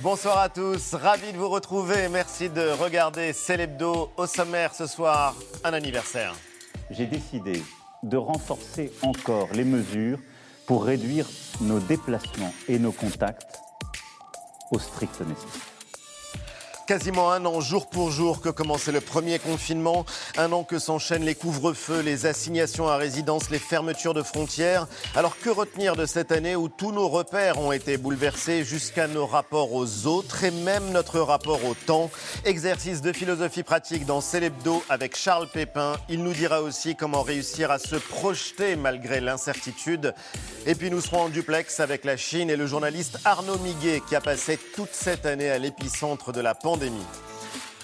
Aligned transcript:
Bonsoir 0.00 0.38
à 0.38 0.48
tous, 0.48 0.94
ravi 0.94 1.32
de 1.32 1.38
vous 1.38 1.48
retrouver. 1.48 2.08
Merci 2.08 2.48
de 2.50 2.70
regarder 2.70 3.32
Célébdo 3.32 4.10
au 4.16 4.26
sommaire 4.26 4.74
ce 4.74 4.86
soir, 4.86 5.36
un 5.62 5.72
anniversaire. 5.72 6.34
J'ai 6.90 7.06
décidé 7.06 7.62
de 8.02 8.16
renforcer 8.16 8.92
encore 9.02 9.48
les 9.52 9.64
mesures 9.64 10.18
pour 10.66 10.84
réduire 10.84 11.28
nos 11.60 11.78
déplacements 11.78 12.52
et 12.68 12.78
nos 12.78 12.92
contacts 12.92 13.60
au 14.72 14.78
strict 14.80 15.20
nécessaire. 15.20 15.73
Quasiment 16.86 17.32
un 17.32 17.46
an, 17.46 17.62
jour 17.62 17.88
pour 17.88 18.10
jour, 18.10 18.42
que 18.42 18.50
commençait 18.50 18.92
le 18.92 19.00
premier 19.00 19.38
confinement. 19.38 20.04
Un 20.36 20.52
an 20.52 20.64
que 20.64 20.78
s'enchaînent 20.78 21.24
les 21.24 21.34
couvre-feux, 21.34 22.00
les 22.00 22.26
assignations 22.26 22.88
à 22.88 22.98
résidence, 22.98 23.48
les 23.48 23.58
fermetures 23.58 24.12
de 24.12 24.22
frontières. 24.22 24.86
Alors 25.14 25.38
que 25.38 25.48
retenir 25.48 25.96
de 25.96 26.04
cette 26.04 26.30
année 26.30 26.56
où 26.56 26.68
tous 26.68 26.92
nos 26.92 27.08
repères 27.08 27.58
ont 27.58 27.72
été 27.72 27.96
bouleversés 27.96 28.64
jusqu'à 28.64 29.08
nos 29.08 29.24
rapports 29.24 29.72
aux 29.72 30.06
autres 30.06 30.44
et 30.44 30.50
même 30.50 30.90
notre 30.90 31.20
rapport 31.20 31.64
au 31.64 31.72
temps? 31.72 32.10
Exercice 32.44 33.00
de 33.00 33.14
philosophie 33.14 33.62
pratique 33.62 34.04
dans 34.04 34.20
Célébdo 34.20 34.82
avec 34.90 35.16
Charles 35.16 35.48
Pépin. 35.48 35.96
Il 36.10 36.22
nous 36.22 36.34
dira 36.34 36.60
aussi 36.60 36.96
comment 36.96 37.22
réussir 37.22 37.70
à 37.70 37.78
se 37.78 37.96
projeter 37.96 38.76
malgré 38.76 39.22
l'incertitude. 39.22 40.14
Et 40.66 40.74
puis 40.74 40.90
nous 40.90 41.00
serons 41.00 41.22
en 41.22 41.28
duplex 41.30 41.80
avec 41.80 42.04
la 42.04 42.18
Chine 42.18 42.50
et 42.50 42.56
le 42.56 42.66
journaliste 42.66 43.20
Arnaud 43.24 43.58
Miguet 43.58 44.02
qui 44.06 44.16
a 44.16 44.20
passé 44.20 44.58
toute 44.76 44.92
cette 44.92 45.24
année 45.24 45.48
à 45.48 45.58
l'épicentre 45.58 46.32
de 46.32 46.42
la 46.42 46.54
pandémie. 46.54 46.73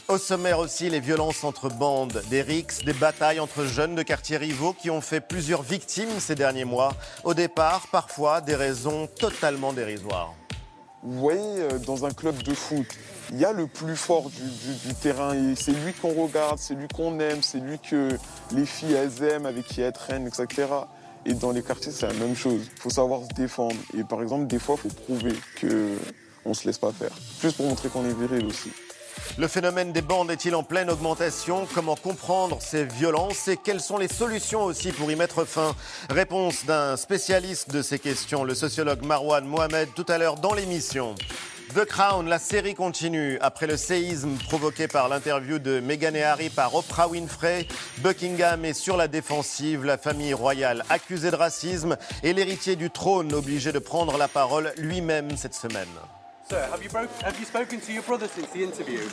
Au 0.09 0.19
sommaire 0.19 0.59
aussi, 0.59 0.91
les 0.91 0.98
violences 0.98 1.45
entre 1.45 1.69
bandes, 1.69 2.21
des 2.31 2.43
rixes, 2.43 2.85
des 2.85 2.93
batailles 2.93 3.39
entre 3.39 3.65
jeunes 3.65 3.95
de 3.95 4.03
quartiers 4.03 4.39
rivaux 4.39 4.73
qui 4.73 4.91
ont 4.91 5.01
fait 5.01 5.21
plusieurs 5.21 5.62
victimes 5.62 6.19
ces 6.19 6.35
derniers 6.35 6.65
mois. 6.65 6.95
Au 7.23 7.33
départ, 7.33 7.87
parfois, 7.93 8.41
des 8.41 8.57
raisons 8.57 9.07
totalement 9.07 9.73
dérisoires. 9.73 10.34
Vous 11.05 11.21
voyez, 11.21 11.61
euh, 11.61 11.79
dans 11.79 12.05
un 12.05 12.11
club 12.11 12.43
de 12.43 12.53
foot, 12.53 12.87
il 13.31 13.39
y 13.39 13.45
a 13.45 13.53
le 13.53 13.69
plus 13.69 13.95
fort 13.95 14.31
du, 14.31 14.95
terrain 14.95 15.33
et 15.34 15.55
c'est 15.55 15.70
lui 15.70 15.92
qu'on 15.92 16.12
regarde, 16.12 16.59
c'est 16.59 16.75
lui 16.75 16.89
qu'on 16.89 17.20
aime, 17.20 17.42
c'est 17.42 17.61
lui 17.61 17.79
que 17.79 18.19
les 18.53 18.67
filles 18.67 18.97
aiment, 19.23 19.47
avec 19.47 19.64
qui 19.67 19.81
elles 19.81 19.92
traînent, 19.92 20.27
etc. 20.27 20.67
Et 21.25 21.34
dans 21.34 21.53
les 21.53 21.62
quartiers, 21.62 21.92
c'est 21.92 22.09
la 22.09 22.14
même 22.14 22.34
chose. 22.34 22.62
Il 22.75 22.81
faut 22.81 22.91
savoir 22.91 23.23
se 23.23 23.34
défendre. 23.34 23.77
Et 23.97 24.03
par 24.03 24.20
exemple, 24.23 24.48
des 24.48 24.59
fois, 24.59 24.77
il 24.83 24.91
faut 24.91 24.97
prouver 25.03 25.34
qu'on 25.61 26.48
ne 26.48 26.55
se 26.55 26.67
laisse 26.67 26.79
pas 26.79 26.91
faire. 26.91 27.12
Juste 27.41 27.57
pour 27.57 27.67
montrer 27.67 27.89
qu'on 27.89 28.05
est 28.05 28.12
viril 28.12 28.47
aussi. 28.47 28.70
Le 29.39 29.49
phénomène 29.49 29.93
des 29.93 30.03
bandes 30.03 30.31
est-il 30.31 30.55
en 30.55 30.63
pleine 30.63 30.91
augmentation? 30.91 31.67
Comment 31.75 31.97
comprendre 31.97 32.59
ces 32.61 32.85
violences? 32.85 33.49
Et 33.49 33.57
quelles 33.57 33.81
sont 33.81 33.99
les 33.99 34.09
solutions 34.09 34.65
aussi 34.65 34.93
pour 34.93 35.11
y 35.11 35.17
mettre 35.17 35.45
fin? 35.45 35.75
Réponse 36.11 36.65
d'un 36.67 36.97
spécialiste 36.97 37.71
de 37.71 37.83
ces 37.83 37.98
questions, 37.98 38.45
le 38.45 38.55
sociologue 38.55 39.05
Marwan 39.05 39.45
Mohamed, 39.45 39.89
tout 39.95 40.07
à 40.09 40.19
l'heure 40.19 40.37
dans 40.37 40.55
l'émission. 40.55 41.15
The 41.75 41.85
Crown, 41.85 42.29
la 42.29 42.41
série 42.41 42.75
continue. 42.75 43.39
Après 43.41 43.69
le 43.69 43.77
séisme 43.77 44.37
provoqué 44.48 44.89
par 44.89 45.09
l'interview 45.09 45.61
de 45.61 45.79
Meghan 45.79 46.15
et 46.15 46.25
Harry 46.25 46.51
par 46.51 46.75
Oprah 46.75 47.07
Winfrey, 47.07 47.69
Buckingham 47.98 48.65
est 48.65 48.75
sur 48.75 48.97
la 48.97 49.07
défensive, 49.07 49.85
la 49.85 49.97
famille 49.97 50.35
royale 50.35 50.85
accusée 50.91 51.31
de 51.31 51.37
racisme 51.37 51.97
et 52.25 52.33
l'héritier 52.33 52.75
du 52.75 52.91
trône 52.91 53.33
obligé 53.33 53.71
de 53.71 53.79
prendre 53.79 54.19
la 54.19 54.27
parole 54.27 54.73
lui-même 54.79 55.37
cette 55.37 55.55
semaine. 55.55 55.87
Sir, 56.51 56.67
have 56.69 56.83
you, 56.83 56.89
broke, 56.89 57.12
have 57.23 57.39
you 57.39 57.47
spoken 57.47 57.81
to 57.81 57.93
your 57.93 58.03
brother 58.03 58.27
since 58.27 58.51
the 58.51 58.65
interview? 58.65 58.98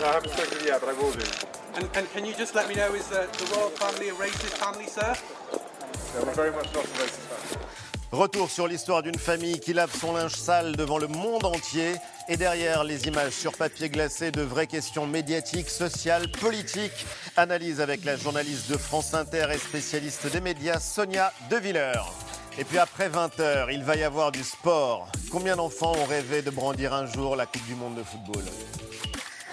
No, 0.00 0.06
I 0.06 0.14
haven't 0.14 0.32
spoken 0.32 0.66
yet, 0.66 0.80
but 0.80 0.88
I 0.88 0.92
will 0.94 1.12
do. 1.12 1.24
And, 1.76 1.88
and 1.94 2.10
can 2.12 2.24
you 2.24 2.34
just 2.34 2.56
let 2.56 2.68
me 2.68 2.74
know, 2.74 2.92
is 2.92 3.06
the, 3.06 3.28
the 3.38 3.54
royal 3.54 3.70
family 3.70 4.08
a 4.08 4.14
racist 4.14 4.58
family, 4.58 4.88
sir? 4.88 5.14
No, 6.18 6.24
we're 6.26 6.34
very 6.34 6.50
much 6.50 6.74
not 6.74 6.84
a 6.84 6.88
racist 6.88 7.28
family. 7.30 7.66
Retour 8.10 8.50
sur 8.50 8.66
l'histoire 8.66 9.04
d'une 9.04 9.18
famille 9.18 9.60
qui 9.60 9.72
lave 9.74 9.96
son 9.96 10.14
linge 10.14 10.34
sale 10.34 10.74
devant 10.74 10.98
le 10.98 11.06
monde 11.06 11.44
entier. 11.44 11.94
Et 12.28 12.36
derrière 12.36 12.82
les 12.82 13.06
images 13.06 13.34
sur 13.34 13.52
papier 13.52 13.88
glacé 13.88 14.32
de 14.32 14.42
vraies 14.42 14.66
questions 14.66 15.06
médiatiques, 15.06 15.70
sociales, 15.70 16.28
politiques. 16.32 17.06
Analyse 17.36 17.80
avec 17.80 18.04
la 18.04 18.16
journaliste 18.16 18.68
de 18.72 18.76
France 18.76 19.14
Inter 19.14 19.46
et 19.54 19.58
spécialiste 19.58 20.26
des 20.32 20.40
médias, 20.40 20.80
Sonia 20.80 21.32
Deviller. 21.48 21.92
Et 22.56 22.64
puis 22.64 22.78
après 22.78 23.08
20h, 23.08 23.66
il 23.72 23.82
va 23.82 23.96
y 23.96 24.04
avoir 24.04 24.30
du 24.30 24.44
sport. 24.44 25.08
Combien 25.30 25.56
d'enfants 25.56 25.92
ont 25.96 26.04
rêvé 26.04 26.40
de 26.40 26.50
brandir 26.50 26.94
un 26.94 27.06
jour 27.06 27.34
la 27.34 27.46
Coupe 27.46 27.66
du 27.66 27.74
Monde 27.74 27.96
de 27.96 28.02
football? 28.04 28.44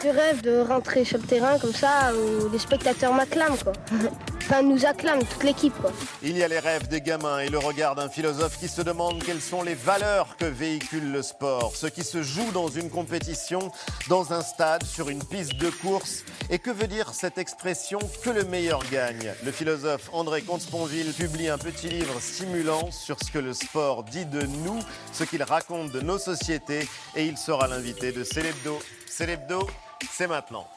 Je 0.04 0.10
rêve 0.10 0.42
de 0.42 0.60
rentrer 0.60 1.04
sur 1.04 1.18
le 1.18 1.24
terrain 1.24 1.58
comme 1.60 1.74
ça 1.74 2.12
où 2.14 2.50
les 2.50 2.60
spectateurs 2.60 3.14
m'acclament 3.14 3.58
quoi. 3.58 3.74
Nous 4.60 4.86
acclament 4.86 5.24
toute 5.24 5.44
l'équipe. 5.44 5.74
Il 6.22 6.38
y 6.38 6.44
a 6.44 6.48
les 6.48 6.60
rêves 6.60 6.88
des 6.88 7.02
gamins 7.02 7.40
et 7.40 7.50
le 7.50 7.58
regard 7.58 7.96
d'un 7.96 8.10
philosophe 8.10 8.60
qui 8.60 8.68
se 8.68 8.82
demande 8.82 9.24
quelles 9.24 9.42
sont 9.42 9.64
les 9.64 9.74
valeurs 9.74 10.36
que 10.38 10.46
véhicule 10.46 11.12
le 11.12 11.24
sport, 11.24 11.74
ce 11.76 11.88
qui 11.88 12.04
se 12.04 12.22
joue 12.22 12.52
dans 12.52 12.68
une 12.68 12.90
compétition, 12.90 13.72
dans 14.08 14.34
un 14.34 14.42
stade, 14.42 14.84
sur 14.84 15.10
une 15.10 15.24
piste 15.24 15.56
de 15.56 15.70
course. 15.70 16.26
Et 16.52 16.60
que 16.60 16.70
veut 16.70 16.88
dire 16.88 17.14
cette 17.14 17.40
expression 17.40 17.98
que 18.24 18.30
le 18.30 18.44
meilleur 18.44 18.84
gagne? 18.92 19.34
Le 19.44 19.52
philosophe 19.52 20.10
André 20.14 20.42
Comte-Sponville 20.42 21.14
publie 21.14 21.48
un 21.48 21.58
petit 21.58 21.88
livre 21.88 22.20
stimulant 22.20 22.92
sur 22.92 23.18
ce 23.24 23.32
que 23.32 23.40
le 23.40 23.54
sport 23.54 24.04
dit 24.04 24.26
de 24.26 24.44
nous, 24.44 24.80
ce 25.12 25.24
qu'il 25.24 25.42
raconte 25.42 25.92
de 25.92 26.02
nos 26.02 26.20
sociétés 26.20 26.88
et 27.16 27.26
il 27.26 27.38
sera 27.38 27.68
l'invité 27.68 28.12
de 28.12 28.24
Célébdo. 28.24 28.78
Célébdo, 29.08 29.68
c'est 30.12 30.28
maintenant. 30.28 30.68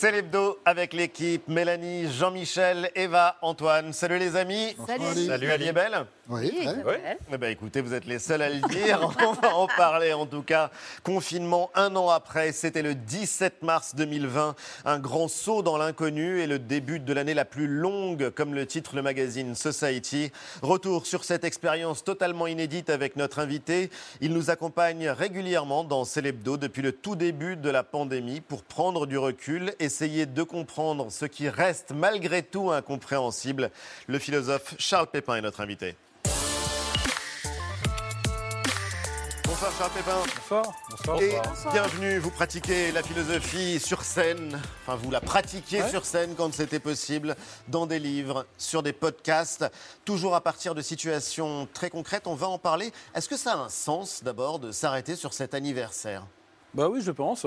C'est 0.00 0.12
l'hebdo 0.12 0.58
avec 0.64 0.94
l'équipe 0.94 1.46
Mélanie, 1.46 2.10
Jean-Michel, 2.10 2.90
Eva, 2.94 3.36
Antoine. 3.42 3.92
Salut 3.92 4.16
les 4.16 4.34
amis. 4.34 4.74
Salut. 4.86 5.26
Salut 5.26 5.50
Ali 5.50 5.68
et 5.68 5.72
Belle. 5.72 6.06
Oui, 6.30 6.52
très. 6.64 7.18
Eh 7.30 7.36
ben, 7.36 7.50
écoutez, 7.50 7.82
vous 7.82 7.92
êtes 7.92 8.06
les 8.06 8.18
seuls 8.18 8.40
à 8.40 8.48
le 8.48 8.60
dire. 8.68 9.14
On 9.20 9.32
va 9.32 9.54
en 9.54 9.66
parler 9.66 10.14
en 10.14 10.24
tout 10.24 10.42
cas. 10.42 10.70
Confinement 11.02 11.70
un 11.74 11.96
an 11.96 12.08
après, 12.08 12.52
c'était 12.52 12.80
le 12.82 12.94
17 12.94 13.62
mars 13.62 13.94
2020. 13.96 14.54
Un 14.84 14.98
grand 15.00 15.26
saut 15.28 15.62
dans 15.62 15.76
l'inconnu 15.76 16.38
et 16.40 16.46
le 16.46 16.58
début 16.58 17.00
de 17.00 17.12
l'année 17.12 17.34
la 17.34 17.44
plus 17.44 17.66
longue, 17.66 18.30
comme 18.30 18.54
le 18.54 18.64
titre 18.64 18.94
le 18.94 19.02
magazine 19.02 19.54
Society. 19.56 20.30
Retour 20.62 21.04
sur 21.04 21.24
cette 21.24 21.44
expérience 21.44 22.04
totalement 22.04 22.46
inédite 22.46 22.88
avec 22.88 23.16
notre 23.16 23.40
invité. 23.40 23.90
Il 24.20 24.32
nous 24.32 24.50
accompagne 24.50 25.10
régulièrement 25.10 25.84
dans 25.84 26.04
Célébdo 26.04 26.56
depuis 26.56 26.80
le 26.80 26.92
tout 26.92 27.16
début 27.16 27.56
de 27.56 27.68
la 27.68 27.82
pandémie 27.82 28.40
pour 28.40 28.62
prendre 28.62 29.06
du 29.06 29.18
recul, 29.18 29.74
essayer 29.90 30.24
de 30.24 30.42
comprendre 30.44 31.10
ce 31.10 31.24
qui 31.24 31.48
reste 31.48 31.90
malgré 31.90 32.44
tout 32.44 32.70
incompréhensible. 32.70 33.72
Le 34.06 34.20
philosophe 34.20 34.76
Charles 34.78 35.08
Pépin 35.08 35.34
est 35.34 35.40
notre 35.40 35.60
invité. 35.60 35.96
Bonsoir 39.44 39.72
Charles 39.76 39.90
Pépin. 39.90 40.22
Bonsoir. 40.36 40.64
Bonsoir. 40.90 41.20
Et 41.20 41.72
bienvenue, 41.72 42.18
vous 42.18 42.30
pratiquez 42.30 42.92
la 42.92 43.02
philosophie 43.02 43.80
sur 43.80 44.02
scène, 44.02 44.60
enfin 44.82 44.94
vous 44.94 45.10
la 45.10 45.20
pratiquiez 45.20 45.82
sur 45.88 46.06
scène 46.06 46.36
quand 46.36 46.54
c'était 46.54 46.78
possible, 46.78 47.34
dans 47.66 47.86
des 47.86 47.98
livres, 47.98 48.46
sur 48.58 48.84
des 48.84 48.92
podcasts, 48.92 49.66
toujours 50.04 50.36
à 50.36 50.40
partir 50.40 50.76
de 50.76 50.82
situations 50.82 51.68
très 51.74 51.90
concrètes, 51.90 52.28
on 52.28 52.36
va 52.36 52.46
en 52.46 52.58
parler. 52.58 52.92
Est-ce 53.16 53.28
que 53.28 53.36
ça 53.36 53.54
a 53.54 53.56
un 53.56 53.68
sens 53.68 54.22
d'abord 54.22 54.60
de 54.60 54.70
s'arrêter 54.70 55.16
sur 55.16 55.34
cet 55.34 55.52
anniversaire? 55.52 56.22
Bah 56.72 56.88
oui, 56.88 57.00
je 57.02 57.10
pense. 57.10 57.46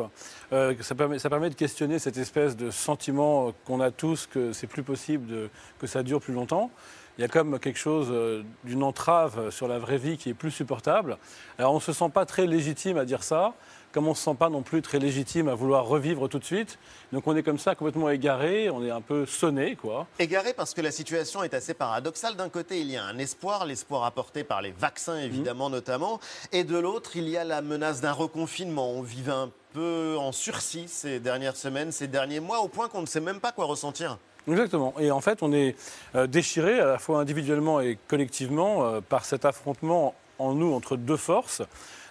Euh, 0.52 0.76
ça, 0.82 0.96
permet, 0.96 1.50
de 1.50 1.56
questionner 1.56 1.98
cette 1.98 2.18
espèce 2.18 2.58
de 2.58 2.72
sentiment 2.72 3.54
qu'on 3.66 3.80
a 3.80 3.90
tous 3.90 4.28
que 4.28 4.52
c'est 4.52 4.68
plus 4.68 4.84
possible 4.84 5.50
que 5.80 5.88
ça 5.88 6.04
dure 6.04 6.20
plus 6.20 6.34
longtemps. 6.34 6.72
Il 7.18 7.22
y 7.22 7.24
a 7.24 7.28
comme 7.28 7.60
quelque 7.60 7.80
chose 7.80 8.08
euh, 8.12 8.44
d'une 8.66 8.84
entrave 8.84 9.50
sur 9.50 9.68
la 9.68 9.80
vraie 9.80 9.98
vie 9.98 10.18
qui 10.18 10.30
est 10.30 10.34
plus 10.34 10.52
supportable. 10.52 11.18
Alors 11.58 11.72
on 11.72 11.76
ne 11.76 11.82
se 11.82 11.94
sent 11.94 12.10
pas 12.14 12.26
très 12.26 12.48
légitime 12.48 12.98
à 12.98 13.06
dire 13.06 13.24
ça, 13.24 13.54
comme 13.94 14.07
on 14.07 14.12
ne 14.12 14.16
se 14.16 14.24
sent 14.24 14.36
pas 14.38 14.50
non 14.50 14.63
plus 14.63 14.81
très 14.81 15.00
légitime 15.00 15.48
à 15.48 15.56
vouloir 15.56 15.86
revivre 15.86 16.28
tout 16.28 16.40
de 16.40 16.44
suite. 16.44 16.80
Donc 17.13 17.28
on 17.28 17.36
est 17.36 17.44
comme 17.44 17.60
ça 17.60 17.75
complètement 17.75 18.10
égaré, 18.10 18.69
on 18.69 18.84
est 18.84 18.90
un 18.90 19.01
peu 19.01 19.25
sonné, 19.25 19.75
quoi. 19.75 20.07
Égaré 20.19 20.54
parce 20.54 20.74
que 20.74 20.81
la 20.81 20.92
situation 20.92 21.44
est 21.44 21.54
assez 21.54 21.75
paradoxale. 21.75 22.36
D'un 22.36 22.50
côté, 22.50 22.81
il 22.81 22.90
y 22.90 22.98
a 22.98 23.06
un 23.06 23.18
espoir, 23.19 23.66
l'espoir 23.66 24.04
apporté 24.04 24.44
par 24.44 24.62
les 24.62 24.72
vaccins 24.72 25.19
évidemment 25.19 25.69
notamment, 25.69 26.19
et 26.51 26.63
de 26.63 26.78
l'autre, 26.78 27.16
il 27.16 27.30
y 27.30 27.38
a 27.38 27.44
la 27.44 27.62
menace 27.62 28.01
d'un 28.01 28.12
reconfinement. 28.12 28.92
On 28.92 29.04
vivait 29.04 29.31
un 29.31 29.51
peu 29.74 30.16
en 30.19 30.31
sursis 30.31 30.88
ces 30.88 31.19
dernières 31.19 31.56
semaines, 31.56 31.92
ces 31.92 32.07
derniers 32.07 32.40
mois, 32.40 32.62
au 32.62 32.68
point 32.68 32.90
qu'on 32.90 33.01
ne 33.01 33.06
sait 33.06 33.22
même 33.22 33.40
pas 33.40 33.51
quoi 33.51 33.66
ressentir. 33.66 34.18
Exactement. 34.48 34.94
Et 35.00 35.12
en 35.12 35.22
fait, 35.22 35.42
on 35.42 35.54
est 35.54 35.75
euh, 36.16 36.28
déchiré 36.28 36.80
à 36.80 36.86
la 36.86 36.98
fois 36.98 37.19
individuellement 37.19 37.80
et 37.80 37.98
collectivement 38.07 38.84
euh, 38.84 39.01
par 39.01 39.24
cet 39.24 39.45
affrontement 39.45 40.16
en 40.40 40.54
nous 40.54 40.74
entre 40.74 40.98
deux 40.98 41.18
forces. 41.18 41.62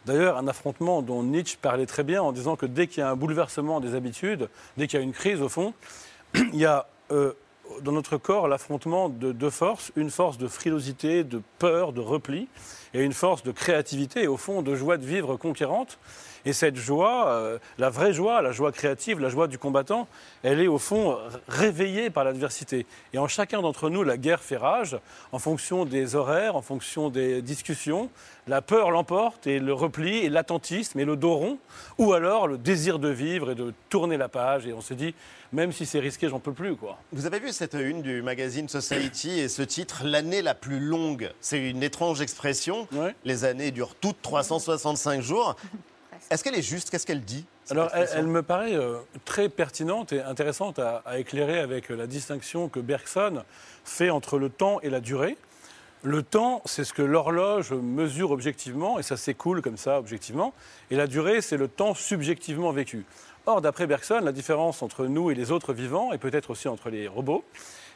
D'ailleurs, 0.07 0.37
un 0.37 0.49
affrontement 0.49 1.03
dont 1.03 1.23
Nietzsche 1.23 1.57
parlait 1.61 1.87
très 1.87 2.03
bien 2.03 2.23
en 2.23 2.33
disant 2.33 2.57
que 2.57 2.67
dès 2.67 2.87
qu'il 2.87 3.01
y 3.01 3.03
a 3.03 3.11
un 3.11 3.17
bouleversement 3.17 3.81
des 3.81 3.95
habitudes, 3.95 4.49
dès 4.77 4.89
qu'il 4.89 4.99
y 4.99 5.03
a 5.03 5.05
une 5.05 5.13
crise 5.13 5.41
au 5.41 5.49
fond, 5.49 5.75
il 6.35 6.57
y 6.57 6.67
a 6.67 6.87
euh, 7.11 7.33
dans 7.83 7.93
notre 7.93 8.17
corps 8.17 8.49
l'affrontement 8.49 9.09
de 9.09 9.33
deux 9.33 9.51
forces, 9.51 9.93
une 9.97 10.11
force 10.11 10.39
de 10.39 10.49
frilosité, 10.49 11.25
de 11.25 11.41
peur, 11.59 11.93
de 11.93 12.01
repli, 12.01 12.49
et 12.95 13.03
une 13.03 13.13
force 13.13 13.43
de 13.43 13.53
créativité 13.53 14.27
au 14.27 14.37
fond 14.37 14.63
de 14.63 14.75
joie 14.75 14.97
de 14.97 15.07
vivre 15.07 15.37
conquérante. 15.37 15.99
Et 16.45 16.53
cette 16.53 16.77
joie, 16.77 17.29
euh, 17.29 17.59
la 17.79 17.91
vraie 17.91 18.13
joie, 18.13 18.43
la 18.43 18.53
joie 18.53 18.73
créative, 18.73 19.21
la 19.21 19.29
joie 19.29 19.47
du 19.47 19.59
combattant, 19.59 20.09
elle 20.43 20.61
est 20.61 20.67
au 20.67 20.79
fond 20.79 21.19
réveillée 21.49 22.11
par 22.11 22.25
l'adversité. 22.25 22.87
Et 23.13 23.19
en 23.19 23.29
chacun 23.29 23.63
d'entre 23.63 23.91
nous, 23.91 24.03
la 24.03 24.17
guerre 24.17 24.43
fait 24.43 24.57
rage, 24.57 24.99
en 25.33 25.39
fonction 25.39 25.85
des 25.85 26.17
horaires, 26.17 26.57
en 26.57 26.63
fonction 26.63 27.11
des 27.11 27.43
discussions. 27.43 28.11
La 28.49 28.61
peur 28.61 28.91
l'emporte 28.91 29.47
et 29.47 29.61
le 29.61 29.73
repli 29.73 30.19
et 30.19 30.29
l'attentisme 30.29 30.99
et 30.99 31.05
le 31.05 31.15
dos 31.15 31.35
rond, 31.35 31.59
ou 31.99 32.13
alors 32.13 32.49
le 32.49 32.59
désir 32.59 32.99
de 32.99 33.09
vivre 33.09 33.53
et 33.53 33.55
de 33.55 33.73
tourner 33.89 34.17
la 34.17 34.29
page. 34.29 34.67
Et 34.67 34.73
on 34.73 34.81
se 34.81 34.95
dit, 34.95 35.15
même 35.53 35.71
si 35.71 35.87
c'est 35.87 36.01
risqué, 36.01 36.29
j'en 36.29 36.41
peux 36.41 36.53
plus. 36.53 36.75
Quoi. 36.75 36.99
Vous 37.13 37.27
avez 37.27 37.39
vu 37.39 37.53
cette 37.53 37.75
une 37.75 38.03
du 38.03 38.21
magazine 38.23 38.69
Society 38.69 39.39
et 39.39 39.49
ce 39.49 39.63
titre, 39.63 40.03
L'année 40.05 40.43
la 40.43 40.55
plus 40.55 40.81
longue 40.81 41.31
C'est 41.41 41.71
une 41.71 41.83
étrange 41.83 42.21
expression. 42.21 42.89
Ouais. 42.93 43.15
Les 43.25 43.45
années 43.45 43.71
durent 43.71 43.95
toutes 43.95 44.21
365 44.23 45.21
jours. 45.21 45.55
Est-ce 46.31 46.43
qu'elle 46.45 46.55
est 46.55 46.63
juste? 46.63 46.91
Qu'est-ce 46.91 47.07
qu'elle 47.07 47.23
dit? 47.23 47.45
Alors, 47.71 47.91
elle, 47.95 48.27
me 48.27 48.43
paraît 48.43 48.75
euh, 48.75 48.99
très 49.25 49.49
pertinente 49.49 50.13
et 50.13 50.21
intéressante 50.21 50.79
à, 50.79 51.03
à 51.07 51.19
éclairer 51.19 51.59
avec 51.59 51.89
la 51.91 52.07
distinction 52.07 52.69
que 52.69 52.81
Bergson 52.81 53.45
fait 53.85 54.11
entre 54.11 54.39
le 54.39 54.49
temps 54.49 54.81
et 54.81 54.91
la 54.91 55.01
durée. 55.01 55.37
Le 56.05 56.25
temps, 56.25 56.63
c'est 56.65 56.83
ce 56.83 56.93
que 56.93 57.03
l'horloge 57.03 57.73
mesure 57.73 58.33
objectivement, 58.33 58.99
et 58.99 59.05
ça 59.05 59.17
s'écoule 59.17 59.63
comme 59.63 59.77
ça 59.77 60.01
objectivement. 60.01 60.53
Et 60.91 60.97
la 60.97 61.07
durée, 61.07 61.41
c'est 61.41 61.57
le 61.57 61.69
temps 61.69 61.95
subjectivement 61.95 62.73
vécu. 62.73 63.05
Or, 63.47 63.61
d'après 63.61 63.87
Bergson, 63.87 64.21
la 64.23 64.33
différence 64.33 64.83
entre 64.83 65.07
nous 65.07 65.31
et 65.31 65.35
les 65.35 65.53
autres 65.53 65.73
vivants, 65.73 66.13
et 66.13 66.19
peut-être 66.19 66.51
aussi 66.51 66.67
entre 66.67 66.91
les 66.91 67.07
robots, 67.07 67.45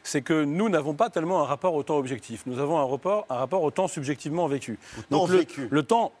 c'est 0.03 0.21
que 0.21 0.45
nous 0.45 0.69
n'avons 0.69 0.93
pas 0.93 1.09
tellement 1.09 1.41
un 1.41 1.45
rapport 1.45 1.73
au 1.73 1.83
temps 1.83 1.97
objectif. 1.97 2.43
Nous 2.45 2.59
avons 2.59 2.77
un 2.79 2.85
rapport, 2.85 3.25
un 3.29 3.35
rapport 3.35 3.61
au 3.61 3.71
temps 3.71 3.89
subjectivement 3.89 4.47
vécu. 4.47 4.79
temps 5.09 5.25
vécu. 5.25 5.67
le 5.69 5.83
temps 5.83 6.13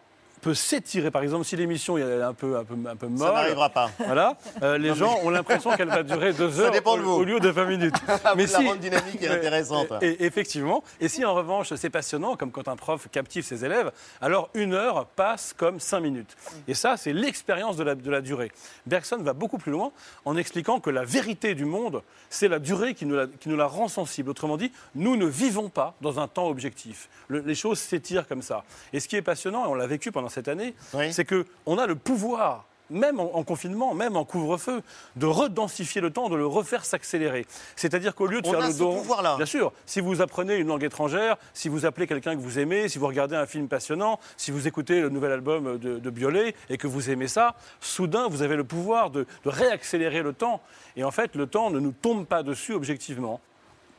peut 0.47 0.53
s'étirer. 0.53 1.11
Par 1.11 1.23
exemple, 1.23 1.43
si 1.45 1.55
l'émission 1.57 1.97
est 1.97 2.21
un 2.21 2.33
peu, 2.33 2.57
un 2.57 2.63
peu, 2.63 2.75
un 2.89 2.95
peu 2.95 3.07
Ça 3.07 3.11
molle, 3.25 3.33
n'arrivera 3.33 3.69
pas. 3.69 3.89
voilà, 4.05 4.37
euh, 4.63 4.77
les 4.85 4.95
gens 4.95 5.19
ont 5.23 5.29
l'impression 5.29 5.75
qu'elle 5.75 5.89
va 5.89 6.03
durer 6.03 6.31
deux 6.33 6.49
Ça 6.51 6.61
heures 6.61 6.71
de 6.71 6.79
au, 7.05 7.23
lieu 7.23 7.39
de 7.39 7.49
20 7.49 7.65
minutes. 7.65 7.95
Mais 8.37 8.45
la 8.45 8.57
rendre 8.59 8.75
dynamique 8.77 9.21
Ouais, 9.21 9.27
intéressante. 9.27 9.87
et- 10.01 10.07
et- 10.11 10.25
effectivement. 10.25 10.83
Et 11.01 11.09
si 11.09 11.25
en 11.25 11.33
revanche 11.33 11.73
c'est 11.75 11.89
passionnant, 11.89 12.35
comme 12.37 12.51
quand 12.51 12.67
un 12.67 12.75
prof 12.75 13.07
captive 13.11 13.43
ses 13.43 13.65
élèves, 13.65 13.91
alors 14.21 14.49
une 14.53 14.73
heure 14.73 15.05
passe 15.05 15.53
comme 15.57 15.79
cinq 15.79 15.99
minutes. 16.01 16.37
Et 16.67 16.73
ça, 16.73 16.95
c'est 16.97 17.13
l'expérience 17.13 17.75
de 17.75 17.83
la, 17.83 17.95
de 17.95 18.09
la 18.11 18.21
durée. 18.21 18.51
Bergson 18.85 19.17
va 19.21 19.33
beaucoup 19.33 19.57
plus 19.57 19.71
loin 19.71 19.91
en 20.25 20.37
expliquant 20.37 20.79
que 20.79 20.89
la 20.89 21.03
vérité 21.03 21.55
du 21.55 21.65
monde, 21.65 22.03
c'est 22.29 22.47
la 22.47 22.59
durée 22.59 22.93
qui 22.93 23.05
nous 23.05 23.15
la, 23.15 23.27
qui 23.27 23.49
nous 23.49 23.57
la 23.57 23.65
rend 23.65 23.87
sensible. 23.87 24.29
Autrement 24.29 24.55
dit, 24.57 24.71
nous 24.95 25.15
ne 25.17 25.25
vivons 25.25 25.69
pas 25.69 25.95
dans 26.01 26.19
un 26.19 26.27
temps 26.27 26.47
objectif. 26.47 27.09
Le- 27.27 27.39
les 27.39 27.55
choses 27.55 27.79
s'étirent 27.79 28.27
comme 28.27 28.41
ça. 28.41 28.63
Et 28.93 28.99
ce 28.99 29.07
qui 29.07 29.15
est 29.15 29.21
passionnant, 29.21 29.65
et 29.65 29.67
on 29.67 29.73
l'a 29.75 29.87
vécu 29.87 30.11
pendant 30.11 30.29
cette 30.29 30.36
année, 30.47 30.73
Oui. 30.93 31.11
c'est 31.13 31.25
qu'on 31.25 31.77
a 31.77 31.87
le 31.87 31.95
pouvoir 31.95 32.65
même 32.89 33.19
en, 33.19 33.35
en 33.35 33.43
confinement, 33.43 33.93
même 33.93 34.15
en 34.15 34.23
couvre-feu, 34.23 34.81
de 35.17 35.25
redensifier 35.25 35.99
le 35.99 36.09
temps, 36.09 36.29
de 36.29 36.37
le 36.37 36.47
refaire 36.47 36.85
s'accélérer. 36.85 37.45
C'est-à-dire 37.75 38.15
qu'au 38.15 38.27
lieu 38.27 38.41
de 38.41 38.47
On 38.47 38.51
faire 38.51 38.61
a 38.61 38.67
le 38.67 38.71
ce 38.71 38.77
dos, 38.79 38.93
pouvoir-là. 38.93 39.35
bien 39.35 39.45
sûr, 39.45 39.73
si 39.85 39.99
vous 39.99 40.21
apprenez 40.21 40.55
une 40.55 40.67
langue 40.67 40.85
étrangère, 40.85 41.35
si 41.53 41.67
vous 41.67 41.85
appelez 41.85 42.07
quelqu'un 42.07 42.33
que 42.37 42.39
vous 42.39 42.59
aimez, 42.59 42.87
si 42.87 42.97
vous 42.97 43.07
regardez 43.07 43.35
un 43.35 43.45
film 43.45 43.67
passionnant, 43.67 44.21
si 44.37 44.51
vous 44.51 44.69
écoutez 44.69 45.01
le 45.01 45.09
nouvel 45.09 45.33
album 45.33 45.77
de, 45.77 45.99
de 45.99 46.09
Biolay 46.09 46.55
et 46.69 46.77
que 46.77 46.87
vous 46.87 47.09
aimez 47.09 47.27
ça, 47.27 47.55
soudain 47.81 48.29
vous 48.29 48.41
avez 48.41 48.55
le 48.55 48.63
pouvoir 48.63 49.09
de, 49.09 49.25
de 49.43 49.49
réaccélérer 49.49 50.21
le 50.21 50.31
temps. 50.31 50.61
Et 50.95 51.03
en 51.03 51.11
fait, 51.11 51.35
le 51.35 51.45
temps 51.45 51.69
ne 51.69 51.81
nous 51.81 51.91
tombe 51.91 52.25
pas 52.25 52.41
dessus 52.41 52.73
objectivement. 52.73 53.41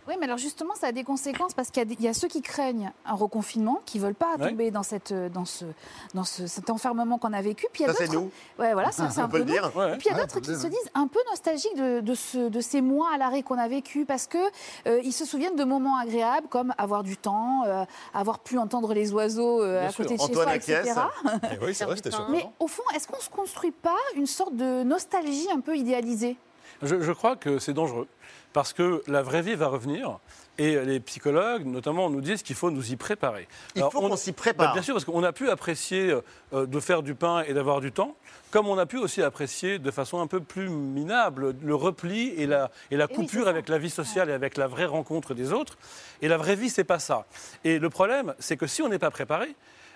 Oui, 0.09 0.15
mais 0.19 0.25
alors 0.25 0.39
justement, 0.39 0.75
ça 0.75 0.87
a 0.87 0.93
des 0.93 1.05
conséquences 1.05 1.53
parce 1.53 1.71
qu'il 1.71 1.83
y 2.01 2.07
a 2.07 2.11
y, 2.11 2.15
ceux 2.15 2.29
qui 2.29 2.41
craignent 2.41 2.91
un 3.05 3.15
reconfinement, 3.15 3.83
qui 3.85 3.99
veulent 3.99 4.15
pas 4.15 4.37
Ouais. 4.39 4.49
tomber 4.49 4.71
dans, 4.71 4.83
cette, 4.83 5.13
dans, 5.13 5.45
ce, 5.45 5.67
dans 6.15 6.25
ce- 6.25 6.47
cet 6.47 6.71
enfermement 6.71 7.19
qu'on 7.19 7.35
a 7.35 7.43
vécu. 7.43 7.67
Puis 7.73 7.83
il 7.83 7.87
y 7.87 7.91
a 7.91 7.93
Ça, 7.93 7.99
c'est 7.99 8.07
d'autres- 8.07 8.21
nous. 8.21 8.31
Ouais, 8.59 8.73
voilà, 8.73 8.91
c'est 8.93 9.03
On 9.03 9.25
un 9.25 9.29
peut 9.29 9.39
peu 9.41 9.45
nous. 9.45 9.53
dire. 9.53 9.71
Ouais. 9.77 9.95
Et 9.95 9.97
puis 9.99 10.09
il 10.09 10.13
y 10.13 10.15
a 10.15 10.19
d'autres 10.21 10.41
qui 10.41 10.51
se 10.57 10.67
disent 10.67 10.91
un 10.95 11.07
peu 11.09 11.21
nostalgiques 11.29 11.77
de, 11.77 12.01
de, 12.01 12.15
ce- 12.15 12.49
de 12.49 12.61
ces 12.63 12.81
mois 12.81 13.11
à 13.15 13.19
l'arrêt 13.19 13.43
qu'on 13.43 13.59
a 13.59 13.69
vécu 13.69 14.07
parce 14.07 14.27
que 14.27 14.39
euh, 14.87 15.01
ils 15.05 15.13
se 15.13 15.27
souviennent 15.27 15.57
de 15.57 15.65
moments 15.65 15.99
agréables 15.99 16.49
comme 16.49 16.73
avoir 16.79 17.03
du 17.03 17.17
temps, 17.19 17.65
euh, 17.67 17.85
avoir 18.15 18.39
pu 18.39 18.57
entendre 18.59 18.95
les 18.95 19.13
oiseaux 19.13 19.63
euh, 19.63 19.87
à 19.87 19.93
côté 19.93 20.17
sûr. 20.17 20.29
de 20.29 20.33
chez 20.35 20.39
Antoine 20.41 20.61
soi, 20.63 20.75
etc. 20.81 20.93
Eh 21.53 21.65
oui, 21.65 21.75
c'est 21.75 21.85
vrai, 21.85 21.97
c'était 21.97 22.11
surprenant. 22.13 22.37
Mais 22.39 22.47
au 22.61 22.67
fond, 22.67 22.83
est-ce 22.97 23.07
qu'on 23.07 23.21
se 23.21 23.29
construit 23.29 23.73
pas 23.73 23.97
une 24.17 24.27
sorte 24.27 24.57
de 24.57 24.83
nostalgie 24.85 25.49
un 25.55 25.61
peu 25.61 25.77
idéalisée? 25.77 26.37
Je, 26.83 27.01
je 27.01 27.13
crois 27.13 27.35
que 27.37 27.59
c'est 27.59 27.73
dangereux 27.73 28.07
parce 28.53 28.73
que 28.73 29.03
la 29.07 29.23
vraie 29.23 29.43
vie 29.43 29.55
va 29.55 29.69
revenir 29.69 30.19
et 30.61 30.77
les 30.85 30.99
psychologues, 30.99 31.65
notamment, 31.67 32.11
nous 32.11 32.21
disent 32.21 32.43
qu'il 32.43 32.57
faut 32.57 32.73
nous 32.73 32.91
y 32.93 32.97
préparer. 32.97 33.47
Il 33.77 33.79
Alors, 33.81 33.93
faut 33.93 33.99
on- 34.03 34.09
qu'on 34.09 34.17
s'y 34.17 34.33
Bah, 34.33 34.37
prépare. 34.39 34.73
bien 34.73 34.83
sûr, 34.83 34.95
parce 34.95 35.05
qu'on 35.05 35.23
a 35.23 35.33
pu 35.33 35.49
apprécier 35.51 36.13
euh, 36.53 36.67
de 36.67 36.81
faire 36.81 37.03
du 37.05 37.15
pain 37.15 37.45
et 37.47 37.55
d'avoir 37.55 37.81
du 37.81 37.93
temps, 37.93 38.17
comme 38.51 38.67
on 38.67 38.77
a 38.77 38.85
pu 38.87 38.97
aussi 38.99 39.23
apprécier 39.23 39.79
de 39.79 39.91
façon 39.93 40.21
un 40.21 40.27
peu 40.27 40.41
plus 40.41 40.69
minable 40.69 41.55
le 41.63 41.75
repli 41.77 42.31
et 42.31 42.47
la, 42.47 42.73
et 42.91 42.97
la 42.97 43.07
Eh 43.09 43.15
coupure 43.15 43.47
avec 43.47 43.69
la 43.69 43.79
vie 43.79 43.91
sociale 43.91 44.31
et 44.31 44.33
avec 44.33 44.57
la 44.57 44.67
vraie 44.67 44.87
rencontre 44.87 45.33
des 45.35 45.53
autres. 45.53 45.79
Et 46.23 46.29
la 46.29 46.39
vraie 46.39 46.57
vie, 46.57 46.71
c'est 46.71 46.83
pas 46.85 46.99
ça. 46.99 47.27
Et 47.63 47.79
le 47.79 47.89
problème, 47.91 48.35
c'est 48.41 48.57
que 48.57 48.67
si 48.67 48.83
on 48.83 48.89
n'est 48.89 48.99
pas 48.99 49.11
préparé, 49.13 49.55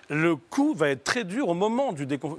le 0.09 0.35
coup 0.35 0.73
va 0.73 0.89
être 0.89 1.03
très 1.03 1.23
dur 1.23 1.49
au 1.49 1.53
moment 1.53 1.93
du, 1.93 2.05
décon- 2.05 2.37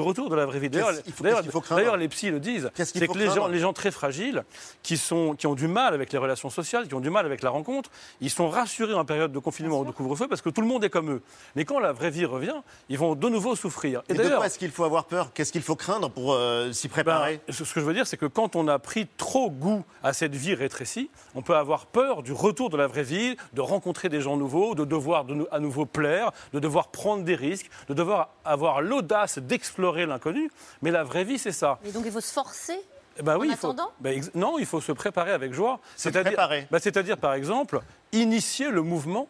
retour 0.00 0.30
de 0.30 0.36
la 0.36 0.46
vraie 0.46 0.58
vie. 0.58 0.70
D'ailleurs, 0.70 1.96
les 1.96 2.08
psys 2.08 2.30
le 2.30 2.40
disent. 2.40 2.70
C'est 2.74 3.06
que 3.06 3.18
les 3.18 3.30
gens, 3.30 3.48
les 3.48 3.58
gens 3.58 3.72
très 3.72 3.90
fragiles, 3.90 4.44
qui, 4.82 4.96
sont, 4.96 5.34
qui 5.34 5.46
ont 5.46 5.54
du 5.54 5.68
mal 5.68 5.94
avec 5.94 6.12
les 6.12 6.18
relations 6.18 6.50
sociales, 6.50 6.88
qui 6.88 6.94
ont 6.94 7.00
du 7.00 7.10
mal 7.10 7.26
avec 7.26 7.42
la 7.42 7.50
rencontre, 7.50 7.90
ils 8.20 8.30
sont 8.30 8.48
rassurés 8.48 8.94
en 8.94 9.04
période 9.04 9.32
de 9.32 9.38
confinement 9.38 9.80
ou 9.80 9.84
de 9.84 9.90
couvre-feu 9.90 10.28
parce 10.28 10.42
que 10.42 10.50
tout 10.50 10.60
le 10.60 10.66
monde 10.66 10.84
est 10.84 10.90
comme 10.90 11.10
eux. 11.10 11.22
Mais 11.56 11.64
quand 11.64 11.80
la 11.80 11.92
vraie 11.92 12.10
vie 12.10 12.24
revient, 12.24 12.62
ils 12.88 12.98
vont 12.98 13.14
de 13.14 13.28
nouveau 13.28 13.56
souffrir. 13.56 14.02
Et 14.08 14.14
de 14.14 14.28
quoi 14.28 14.46
est-ce 14.46 14.58
qu'il 14.58 14.70
faut 14.70 14.84
avoir 14.84 15.04
peur? 15.06 15.32
Qu'est-ce 15.32 15.52
qu'il 15.52 15.62
faut 15.62 15.76
craindre 15.76 16.10
pour 16.10 16.32
euh, 16.32 16.72
s'y 16.72 16.88
ben, 16.88 16.92
préparer? 16.92 17.40
ce 17.48 17.64
ce 17.64 17.74
que 17.74 17.80
je 17.80 17.84
veux 17.84 17.94
dire, 17.94 18.06
c'est 18.06 18.16
que 18.16 18.26
quand 18.26 18.56
on 18.56 18.68
a 18.68 18.78
pris 18.78 19.06
trop 19.16 19.50
goût 19.50 19.84
à 20.02 20.12
cette 20.12 20.34
vie 20.34 20.54
rétrécie, 20.54 21.10
on 21.34 21.42
peut 21.42 21.56
avoir 21.56 21.86
peur 21.86 22.22
du 22.22 22.32
retour 22.32 22.68
de 22.68 22.76
la 22.76 22.86
vraie 22.86 23.02
vie, 23.02 23.36
de 23.52 23.60
rencontrer 23.60 24.08
des 24.08 24.20
gens 24.20 24.36
nouveaux, 24.36 24.74
de 24.74 24.84
devoir 24.84 25.24
de 25.24 25.46
à 25.50 25.60
nouveau 25.60 25.86
plaire, 25.86 26.32
de 26.52 26.58
devoir 26.58 26.88
prendre 27.00 27.24
des 27.24 27.34
risques, 27.34 27.70
de 27.88 27.94
devoir 27.94 28.28
avoir 28.44 28.82
l'audace 28.82 29.38
d'explorer 29.38 30.04
l'inconnu. 30.04 30.50
Mais 30.82 30.90
la 30.90 31.02
vraie 31.02 31.24
vie, 31.24 31.38
c'est 31.38 31.52
ça. 31.52 31.78
Et 31.84 31.92
donc 31.92 32.02
il 32.04 32.12
faut 32.12 32.20
se 32.20 32.32
forcer 32.32 32.78
ben 33.22 33.36
oui, 33.38 33.48
En 33.48 33.52
il 33.52 33.56
faut, 33.56 33.68
attendant? 33.68 33.90
ben 34.00 34.16
ex- 34.16 34.30
non, 34.34 34.58
il 34.58 34.66
faut 34.66 34.80
se 34.80 34.92
préparer 34.92 35.32
avec 35.32 35.52
joie. 35.52 35.80
C'est-à-dire- 35.96 36.32
préparer. 36.32 36.66
ben, 36.70 36.78
C'est-à-dire, 36.78 37.16
par 37.18 37.34
exemple, 37.34 37.80
initier 38.12 38.70
le 38.70 38.82
mouvement 38.82 39.26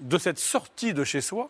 de 0.00 0.16
cette 0.18 0.38
sortie 0.38 0.92
de 0.94 1.04
chez 1.04 1.20
soi 1.20 1.48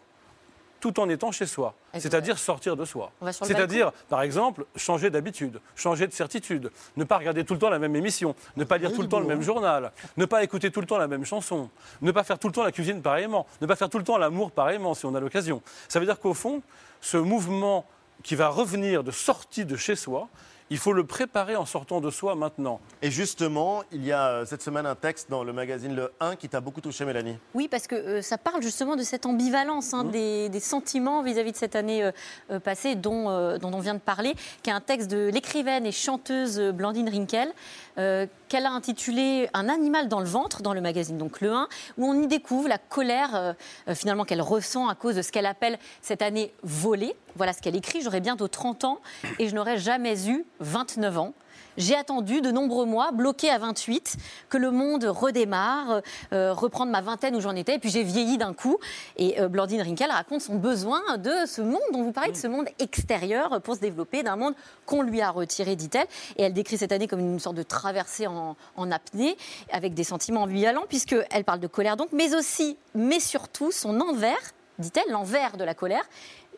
tout 0.87 1.01
en 1.01 1.09
étant 1.09 1.33
chez 1.33 1.47
soi. 1.47 1.75
C'est-à-dire 1.95 2.39
sortir 2.39 2.77
de 2.77 2.85
soi. 2.85 3.11
C'est-à-dire, 3.33 3.93
par 4.09 4.23
exemple, 4.23 4.67
changer 4.77 5.11
d'habitude, 5.11 5.61
changer 5.75 6.07
de 6.07 6.13
certitude, 6.13 6.71
ne 6.97 7.05
pas 7.05 7.19
regarder 7.19 7.45
tout 7.45 7.55
le 7.55 7.59
temps 7.59 7.71
la 7.71 7.79
même 7.79 7.97
émission, 7.97 8.35
ne 8.57 8.65
pas 8.65 8.79
lire 8.79 8.93
tout 8.93 9.03
le 9.03 9.09
temps 9.09 9.19
le 9.19 9.27
même 9.27 9.43
journal, 9.43 9.93
ne 10.17 10.25
pas 10.27 10.45
écouter 10.45 10.71
tout 10.71 10.81
le 10.81 10.87
temps 10.87 10.99
la 10.99 11.09
même 11.09 11.25
chanson, 11.25 11.71
ne 12.03 12.13
pas 12.13 12.23
faire 12.23 12.39
tout 12.39 12.47
le 12.47 12.53
temps 12.53 12.63
la 12.63 12.71
cuisine 12.71 13.03
pareillement, 13.03 13.47
ne 13.61 13.67
pas 13.67 13.75
faire 13.75 13.91
tout 13.91 13.99
le 13.99 14.05
temps 14.05 14.19
l'amour 14.19 14.53
pareillement 14.53 14.95
si 14.95 15.07
on 15.07 15.15
a 15.15 15.21
l'occasion. 15.21 15.61
Ça 15.89 15.99
veut 15.99 16.07
dire 16.07 16.21
qu'au 16.21 16.35
fond, 16.35 16.63
ce 17.01 17.17
mouvement 17.17 17.85
qui 18.23 18.37
va 18.37 18.49
revenir 18.49 19.03
de 19.03 19.11
sortie 19.11 19.65
de 19.65 19.77
chez 19.77 19.97
soi, 19.97 20.29
il 20.71 20.79
faut 20.79 20.93
le 20.93 21.05
préparer 21.05 21.57
en 21.57 21.67
sortant 21.67 22.01
de 22.01 22.11
soi 22.11 22.35
maintenant. 22.35 22.81
Et 23.03 23.11
justement, 23.11 23.83
il 23.93 24.05
y 24.05 24.13
a 24.13 24.29
euh, 24.29 24.45
cette 24.47 24.63
semaine 24.63 24.87
un 24.87 24.95
texte 24.95 25.31
dans 25.31 25.45
le 25.45 25.53
magazine 25.53 25.95
Le 25.95 26.13
1 26.21 26.37
qui 26.37 26.49
t'a 26.49 26.61
beaucoup 26.61 26.81
touché, 26.81 27.05
Mélanie. 27.05 27.37
Oui, 27.55 27.69
parce 27.69 27.87
que 27.87 27.95
euh, 27.95 28.23
ça 28.23 28.39
parle 28.39 28.63
justement 28.63 28.97
de 28.97 29.03
cette 29.03 29.27
ambivalence 29.27 29.87
Mmh. 29.93 29.95
hein, 29.95 30.05
des, 30.05 30.49
des 30.49 30.61
sentiments 30.61 31.23
vis-à-vis 31.23 31.53
de 31.53 31.57
cette 31.57 31.77
année 31.77 32.11
euh, 32.51 32.61
passée 32.61 32.95
dont, 32.95 33.31
euh, 33.31 33.59
dont 33.59 33.73
on 33.73 33.81
vient 33.81 33.95
de 33.95 34.01
parler, 34.01 34.35
qui 34.63 34.71
est 34.71 34.73
un 34.73 34.81
texte 34.81 35.11
de 35.11 35.29
l'écrivaine 35.33 35.87
et 35.87 35.93
chanteuse 35.93 36.61
Blandine 36.75 37.09
Rinkel, 37.09 37.53
euh, 37.99 38.27
qu'elle 38.49 38.67
a 38.67 38.71
intitulé 38.71 39.49
Un 39.55 39.69
animal 39.69 40.09
dans 40.09 40.21
le 40.21 40.27
ventre, 40.27 40.63
dans 40.63 40.75
le 40.75 40.81
magazine 40.81 41.19
donc 41.19 41.41
Le 41.41 41.53
1, 41.53 41.69
où 41.99 42.07
on 42.07 42.23
y 42.23 42.27
découvre 42.27 42.69
la 42.69 42.79
colère 42.79 43.35
euh, 43.35 43.53
euh, 43.89 43.95
finalement 43.95 44.25
qu'elle 44.25 44.43
ressent 44.43 44.89
à 44.89 44.95
cause 44.95 45.17
de 45.17 45.23
ce 45.23 45.33
qu'elle 45.33 45.47
appelle 45.47 45.79
cette 46.03 46.23
année 46.23 46.53
volée. 46.63 47.17
Voilà 47.37 47.53
ce 47.53 47.63
qu'elle 47.63 47.77
écrit, 47.77 48.03
j'aurais 48.03 48.21
bientôt 48.21 48.49
30 48.49 48.85
ans 48.85 49.01
et 49.39 49.49
je 49.49 49.55
n'aurais 49.55 49.79
jamais 49.79 50.29
eu 50.29 50.45
29 50.61 51.19
ans. 51.19 51.35
J'ai 51.77 51.95
attendu 51.95 52.41
de 52.41 52.51
nombreux 52.51 52.87
mois, 52.87 53.13
bloqué 53.13 53.51
à 53.51 53.59
28, 53.59 54.17
que 54.49 54.57
le 54.57 54.71
monde 54.71 55.05
redémarre, 55.05 56.01
euh, 56.33 56.53
reprendre 56.53 56.91
ma 56.91 57.01
vingtaine 57.01 57.37
où 57.37 57.41
j'en 57.41 57.55
étais, 57.55 57.75
et 57.75 57.79
puis 57.79 57.91
j'ai 57.91 58.03
vieilli 58.03 58.39
d'un 58.39 58.55
coup. 58.55 58.79
Et 59.17 59.41
euh, 59.41 59.49
Blandine 59.49 59.83
Rinkel 59.83 60.11
raconte 60.11 60.41
son 60.41 60.57
besoin 60.57 61.19
de 61.19 61.33
ce 61.47 61.61
monde 61.61 61.81
dont 61.93 62.03
vous 62.03 62.13
parlez, 62.13 62.33
de 62.33 62.37
ce 62.37 62.47
monde 62.47 62.67
extérieur 62.79 63.61
pour 63.61 63.75
se 63.75 63.81
développer, 63.81 64.23
d'un 64.23 64.37
monde 64.37 64.55
qu'on 64.87 65.03
lui 65.03 65.21
a 65.21 65.31
retiré, 65.31 65.77
dit-elle. 65.77 66.07
Et 66.37 66.45
elle 66.45 66.55
décrit 66.55 66.79
cette 66.79 66.93
année 66.93 67.09
comme 67.09 67.21
une 67.21 67.41
sorte 67.41 67.57
de 67.57 67.63
traversée 67.63 68.27
en, 68.27 68.57
apnée, 68.91 69.37
avec 69.71 69.95
des 69.95 70.05
sentiments 70.05 70.43
ambivalents, 70.43 70.85
puisqu'elle 70.89 71.45
parle 71.45 71.61
de 71.61 71.67
colère 71.67 71.97
donc, 71.97 72.09
mais 72.13 72.35
aussi, 72.35 72.77
mais 72.95 73.21
surtout, 73.21 73.71
son 73.73 74.01
envers, 74.01 74.53
dit-elle, 74.79 75.11
l'envers 75.11 75.57
de 75.57 75.65
la 75.65 75.75
colère, 75.75 76.05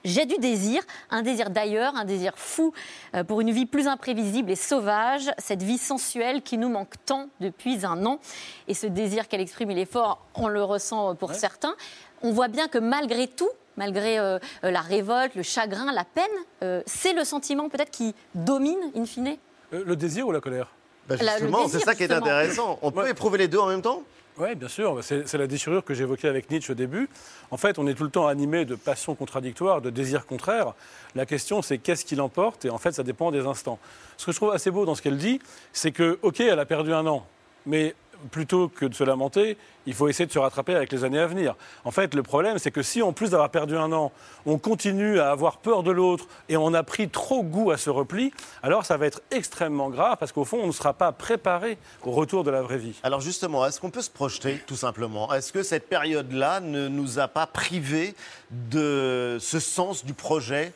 j'ai 0.05 0.26
du 0.26 0.37
désir, 0.38 0.83
un 1.11 1.23
désir 1.23 1.50
d'ailleurs, 1.50 1.95
un 1.97 2.05
désir 2.05 2.33
fou 2.37 2.73
euh, 3.14 3.25
pour 3.25 3.40
une 3.40 3.50
vie 3.50 3.67
plus 3.67 3.87
imprévisible 3.87 4.50
et 4.50 4.57
sauvage, 4.57 5.31
cette 5.38 5.62
vie 5.62 5.78
sensuelle 5.78 6.43
qui 6.43 6.59
nous 6.59 6.69
manque 6.69 6.95
tant 7.07 7.28
depuis 7.40 7.85
un 7.85 8.05
an. 8.07 8.19
Et 8.69 8.75
ce 8.75 8.87
désir 8.87 9.28
qu'elle 9.28 9.40
exprime, 9.40 9.71
il 9.71 9.78
est 9.78 9.90
fort, 9.90 10.25
on 10.35 10.49
le 10.49 10.62
ressent 10.62 11.14
pour 11.14 11.35
certains. 11.35 11.75
On 12.23 12.33
voit 12.33 12.49
bien 12.49 12.69
que 12.69 12.78
malgré 12.78 13.26
tout, 13.28 13.50
malgré 13.76 14.19
euh, 14.19 14.38
euh, 14.64 14.71
la 14.71 14.81
révolte, 14.81 15.35
le 15.37 15.43
chagrin, 15.45 15.93
la 15.93 16.05
peine. 16.05 16.25
Euh, 16.64 16.83
c'est 16.87 17.12
le 17.12 17.25
sentiment 17.25 17.69
peut-être 17.69 17.90
qui 17.93 18.14
domine, 18.35 18.78
in 18.97 19.05
fine? 19.07 19.37
Euh, 19.73 19.85
Le 19.87 19.95
désir 19.97 20.26
ou 20.26 20.33
la 20.33 20.40
colère? 20.40 20.69
Bah, 21.09 21.17
Justement, 21.17 21.69
c'est 21.69 21.78
ça 21.78 21.95
qui 21.95 22.02
est 22.02 22.12
intéressant. 22.12 22.78
On 22.83 22.90
peut 22.90 23.02
Ouais. 23.05 23.11
éprouver 23.12 23.38
les 23.38 23.49
deux 23.49 23.59
en 23.59 23.67
même 23.69 23.81
temps? 23.83 24.02
Oui, 24.40 24.54
bien 24.54 24.68
sûr. 24.68 24.99
C'est 25.02 25.26
c'est 25.26 25.37
la 25.37 25.49
déchirure 25.49 25.85
que 25.85 25.95
j'évoquais 25.95 26.28
avec 26.28 26.49
Nietzsche 26.49 26.71
au 26.71 26.75
début. 26.76 27.09
En 27.50 27.57
fait, 27.57 27.76
on 27.78 27.87
est 27.88 27.95
tout 27.95 28.04
le 28.04 28.11
temps 28.11 28.28
animé 28.28 28.64
de 28.64 28.76
passions 28.76 29.16
contradictoires, 29.16 29.80
de 29.80 29.90
désirs 29.90 30.26
contraires. 30.26 30.75
La 31.16 31.26
question, 31.26 31.61
c'est 31.61 31.78
qu'est-ce 31.78 32.04
qui 32.04 32.14
l'emporte 32.14 32.64
Et 32.64 32.71
en 32.71 32.78
fait, 32.78 32.92
ça 32.92 33.02
dépend 33.02 33.33
des 33.33 33.47
instants. 33.47 33.80
Ce 34.16 34.26
que 34.26 34.33
je 34.33 34.37
trouve 34.37 34.52
assez 34.52 34.71
beau 34.71 34.85
dans 34.85 34.95
ce 34.95 35.02
qu'elle 35.02 35.16
dit, 35.16 35.40
c'est 35.73 35.90
que, 35.90 36.21
OK, 36.23 36.38
elle 36.38 36.61
a 36.61 36.66
perdu 36.66 36.92
un 36.92 37.07
an, 37.09 37.26
mais 37.66 37.97
plutôt 38.30 38.68
que 38.68 38.84
de 38.84 38.94
se 38.94 39.04
lamenter, 39.04 39.56
il 39.87 39.94
faut 39.94 40.08
essayer 40.08 40.26
de 40.26 40.32
se 40.32 40.38
rattraper 40.38 40.75
avec 40.75 40.92
les 40.92 41.04
années 41.04 41.18
à 41.18 41.26
venir. 41.26 41.54
En 41.84 41.90
fait, 41.90 42.14
le 42.14 42.22
problème, 42.22 42.58
c'est 42.58 42.70
que 42.70 42.82
si, 42.82 43.02
en 43.02 43.12
plus 43.12 43.30
d'avoir 43.30 43.50
perdu 43.50 43.76
un 43.76 43.92
an, 43.92 44.12
on 44.46 44.58
continue 44.58 45.18
à 45.20 45.30
avoir 45.30 45.58
peur 45.58 45.82
de 45.82 45.90
l'autre 45.90 46.26
et 46.48 46.56
on 46.56 46.75
a 46.75 46.82
pris 46.82 47.08
trop 47.08 47.42
goût 47.42 47.70
à 47.70 47.76
ce 47.76 47.90
repli, 47.90 48.32
alors 48.62 48.84
ça 48.84 48.96
va 48.96 49.06
être 49.06 49.22
extrêmement 49.30 49.88
grave 49.88 50.16
parce 50.18 50.32
qu'au 50.32 50.44
fond, 50.44 50.58
on 50.62 50.66
ne 50.66 50.72
sera 50.72 50.92
pas 50.92 51.12
préparé 51.12 51.78
au 52.02 52.10
retour 52.10 52.44
de 52.44 52.50
la 52.50 52.62
vraie 52.62 52.78
vie. 52.78 52.98
Alors 53.02 53.20
justement, 53.20 53.66
est-ce 53.66 53.80
qu'on 53.80 53.90
peut 53.90 54.02
se 54.02 54.10
projeter 54.10 54.60
tout 54.66 54.76
simplement? 54.76 55.32
Est-ce 55.32 55.52
que 55.52 55.62
cette 55.62 55.88
période-là 55.88 56.60
ne 56.60 56.88
nous 56.88 57.18
a 57.18 57.28
pas 57.28 57.46
privés 57.46 58.14
de 58.50 59.38
ce 59.40 59.58
sens 59.58 60.04
du 60.04 60.12
projet 60.12 60.72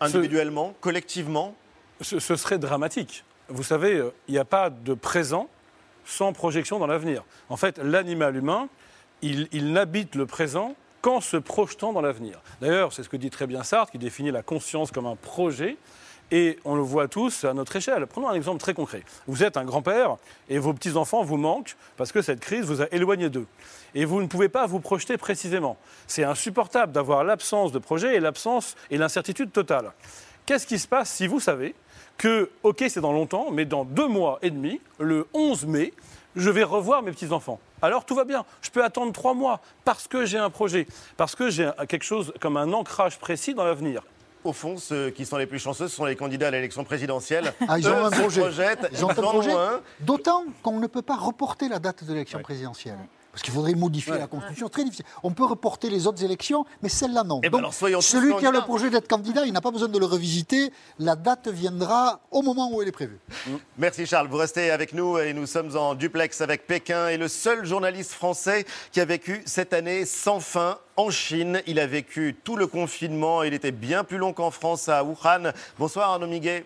individuellement, 0.00 0.74
collectivement? 0.80 1.54
Ce, 2.00 2.18
ce 2.18 2.36
serait 2.36 2.58
dramatique. 2.58 3.24
Vous 3.48 3.62
savez, 3.62 3.94
euh, 3.94 4.12
il 4.28 4.32
n'y 4.32 4.38
a 4.38 4.44
pas 4.44 4.70
de 4.70 4.92
présent 4.92 5.48
sans 6.06 6.32
projection 6.32 6.78
dans 6.78 6.86
l'avenir. 6.86 7.24
En 7.50 7.56
fait, 7.56 7.78
l'animal 7.78 8.36
humain, 8.36 8.68
il, 9.20 9.72
n'habite 9.72 10.14
le 10.14 10.24
présent 10.24 10.74
qu'en 11.02 11.20
se 11.20 11.36
projetant 11.36 11.92
dans 11.92 12.00
l'avenir. 12.00 12.40
D'ailleurs, 12.60 12.92
c'est 12.92 13.02
ce 13.02 13.08
que 13.08 13.16
dit 13.16 13.30
très 13.30 13.46
bien 13.46 13.62
Sartre, 13.62 13.92
qui 13.92 13.98
définit 13.98 14.30
la 14.30 14.42
conscience 14.42 14.90
comme 14.90 15.06
un 15.06 15.16
projet. 15.16 15.76
Et 16.32 16.58
on 16.64 16.74
le 16.74 16.82
voit 16.82 17.06
tous 17.06 17.44
à 17.44 17.54
notre 17.54 17.76
échelle. 17.76 18.04
Prenons 18.08 18.28
un 18.28 18.34
exemple 18.34 18.58
très 18.58 18.74
concret. 18.74 19.04
Vous 19.28 19.44
êtes 19.44 19.56
un 19.56 19.64
grand-père 19.64 20.16
et 20.48 20.58
vos 20.58 20.74
petits-enfants 20.74 21.22
vous 21.22 21.36
manquent 21.36 21.76
parce 21.96 22.10
que 22.10 22.20
cette 22.20 22.40
crise 22.40 22.64
vous 22.64 22.82
a 22.82 22.86
éloigné 22.90 23.30
d'eux. 23.30 23.46
Et 23.94 24.04
vous 24.04 24.20
ne 24.20 24.26
pouvez 24.26 24.48
pas 24.48 24.66
vous 24.66 24.80
projeter 24.80 25.18
précisément. 25.18 25.76
C'est 26.08 26.24
insupportable 26.24 26.90
d'avoir 26.90 27.22
l'absence 27.22 27.70
de 27.70 27.78
projet 27.78 28.16
et 28.16 28.20
l'absence 28.20 28.74
et 28.90 28.98
l'incertitude 28.98 29.52
totale. 29.52 29.92
Qu'est-ce 30.46 30.66
qui 30.66 30.80
se 30.80 30.88
passe 30.88 31.10
si 31.10 31.28
vous 31.28 31.38
savez 31.38 31.76
que, 32.18 32.50
ok, 32.62 32.84
c'est 32.88 33.00
dans 33.00 33.12
longtemps, 33.12 33.50
mais 33.50 33.64
dans 33.64 33.84
deux 33.84 34.08
mois 34.08 34.38
et 34.42 34.50
demi, 34.50 34.80
le 34.98 35.26
11 35.34 35.66
mai, 35.66 35.92
je 36.34 36.50
vais 36.50 36.62
revoir 36.62 37.02
mes 37.02 37.12
petits-enfants. 37.12 37.58
Alors 37.82 38.04
tout 38.04 38.14
va 38.14 38.24
bien. 38.24 38.44
Je 38.62 38.70
peux 38.70 38.84
attendre 38.84 39.12
trois 39.12 39.34
mois 39.34 39.60
parce 39.84 40.08
que 40.08 40.24
j'ai 40.24 40.38
un 40.38 40.50
projet, 40.50 40.86
parce 41.16 41.34
que 41.34 41.50
j'ai 41.50 41.70
quelque 41.88 42.04
chose 42.04 42.32
comme 42.40 42.56
un 42.56 42.72
ancrage 42.72 43.18
précis 43.18 43.54
dans 43.54 43.64
l'avenir. 43.64 44.02
Au 44.44 44.52
fond, 44.52 44.76
ceux 44.78 45.10
qui 45.10 45.26
sont 45.26 45.38
les 45.38 45.46
plus 45.46 45.58
chanceux, 45.58 45.88
ce 45.88 45.96
sont 45.96 46.04
les 46.04 46.14
candidats 46.14 46.48
à 46.48 46.50
l'élection 46.52 46.84
présidentielle. 46.84 47.52
Ah, 47.68 47.78
ils 47.78 47.88
ont 47.88 48.04
un 48.04 48.10
projet. 48.10 48.40
projettent, 48.40 48.88
Ils 48.92 49.04
ont 49.04 49.10
un 49.10 49.14
projet. 49.14 49.50
D'autant 50.00 50.44
qu'on 50.62 50.78
ne 50.78 50.86
peut 50.86 51.02
pas 51.02 51.16
reporter 51.16 51.68
la 51.68 51.80
date 51.80 52.04
de 52.04 52.12
l'élection 52.12 52.40
présidentielle. 52.40 52.98
Parce 53.36 53.42
qu'il 53.42 53.52
faudrait 53.52 53.74
modifier 53.74 54.14
la 54.16 54.28
Constitution, 54.28 54.70
très 54.70 54.82
difficile. 54.82 55.04
On 55.22 55.30
peut 55.30 55.44
reporter 55.44 55.90
les 55.90 56.06
autres 56.06 56.24
élections, 56.24 56.64
mais 56.80 56.88
celle-là 56.88 57.22
non. 57.22 57.42
Eh 57.44 57.50
ben 57.50 57.58
alors, 57.58 57.74
soyons 57.74 57.98
tous 57.98 58.06
celui 58.06 58.34
qui 58.36 58.46
a 58.46 58.50
le 58.50 58.62
projet 58.62 58.88
d'être 58.88 59.06
candidat, 59.06 59.44
il 59.44 59.52
n'a 59.52 59.60
pas 59.60 59.70
besoin 59.70 59.88
de 59.88 59.98
le 59.98 60.06
revisiter. 60.06 60.72
La 60.98 61.16
date 61.16 61.48
viendra 61.48 62.20
au 62.30 62.40
moment 62.40 62.70
où 62.72 62.80
elle 62.80 62.88
est 62.88 62.92
prévue. 62.92 63.18
Merci 63.76 64.06
Charles, 64.06 64.28
vous 64.28 64.38
restez 64.38 64.70
avec 64.70 64.94
nous 64.94 65.18
et 65.18 65.34
nous 65.34 65.44
sommes 65.44 65.76
en 65.76 65.94
duplex 65.94 66.40
avec 66.40 66.66
Pékin 66.66 67.08
et 67.08 67.18
le 67.18 67.28
seul 67.28 67.66
journaliste 67.66 68.12
français 68.12 68.64
qui 68.90 69.02
a 69.02 69.04
vécu 69.04 69.42
cette 69.44 69.74
année 69.74 70.06
sans 70.06 70.40
fin 70.40 70.78
en 70.96 71.10
Chine. 71.10 71.60
Il 71.66 71.78
a 71.78 71.86
vécu 71.86 72.36
tout 72.42 72.56
le 72.56 72.66
confinement, 72.66 73.42
il 73.42 73.52
était 73.52 73.70
bien 73.70 74.02
plus 74.02 74.16
long 74.16 74.32
qu'en 74.32 74.50
France 74.50 74.88
à 74.88 75.04
Wuhan. 75.04 75.52
Bonsoir 75.78 76.10
Arnaud 76.12 76.26
Miguet. 76.26 76.64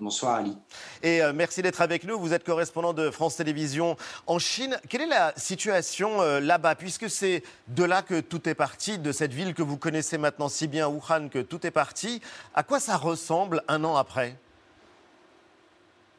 Bonsoir 0.00 0.36
Ali. 0.36 0.56
Et 1.02 1.22
euh, 1.22 1.32
merci 1.34 1.60
d'être 1.60 1.80
avec 1.80 2.04
nous. 2.04 2.20
Vous 2.20 2.32
êtes 2.32 2.44
correspondant 2.44 2.92
de 2.92 3.10
France 3.10 3.34
Télévisions 3.36 3.96
en 4.28 4.38
Chine. 4.38 4.78
Quelle 4.88 5.02
est 5.02 5.06
la 5.06 5.32
situation 5.36 6.22
euh, 6.22 6.38
là-bas? 6.38 6.76
Puisque 6.76 7.10
c'est 7.10 7.42
de 7.66 7.82
là 7.82 8.02
que 8.02 8.20
tout 8.20 8.48
est 8.48 8.54
parti, 8.54 8.98
de 8.98 9.10
cette 9.10 9.32
ville 9.32 9.54
que 9.54 9.62
vous 9.62 9.76
connaissez 9.76 10.16
maintenant 10.16 10.48
si 10.48 10.68
bien, 10.68 10.86
Wuhan, 10.86 11.28
que 11.28 11.40
tout 11.40 11.66
est 11.66 11.72
parti. 11.72 12.22
À 12.54 12.62
quoi 12.62 12.78
ça 12.78 12.96
ressemble 12.96 13.64
un 13.66 13.82
an 13.82 13.96
après? 13.96 14.36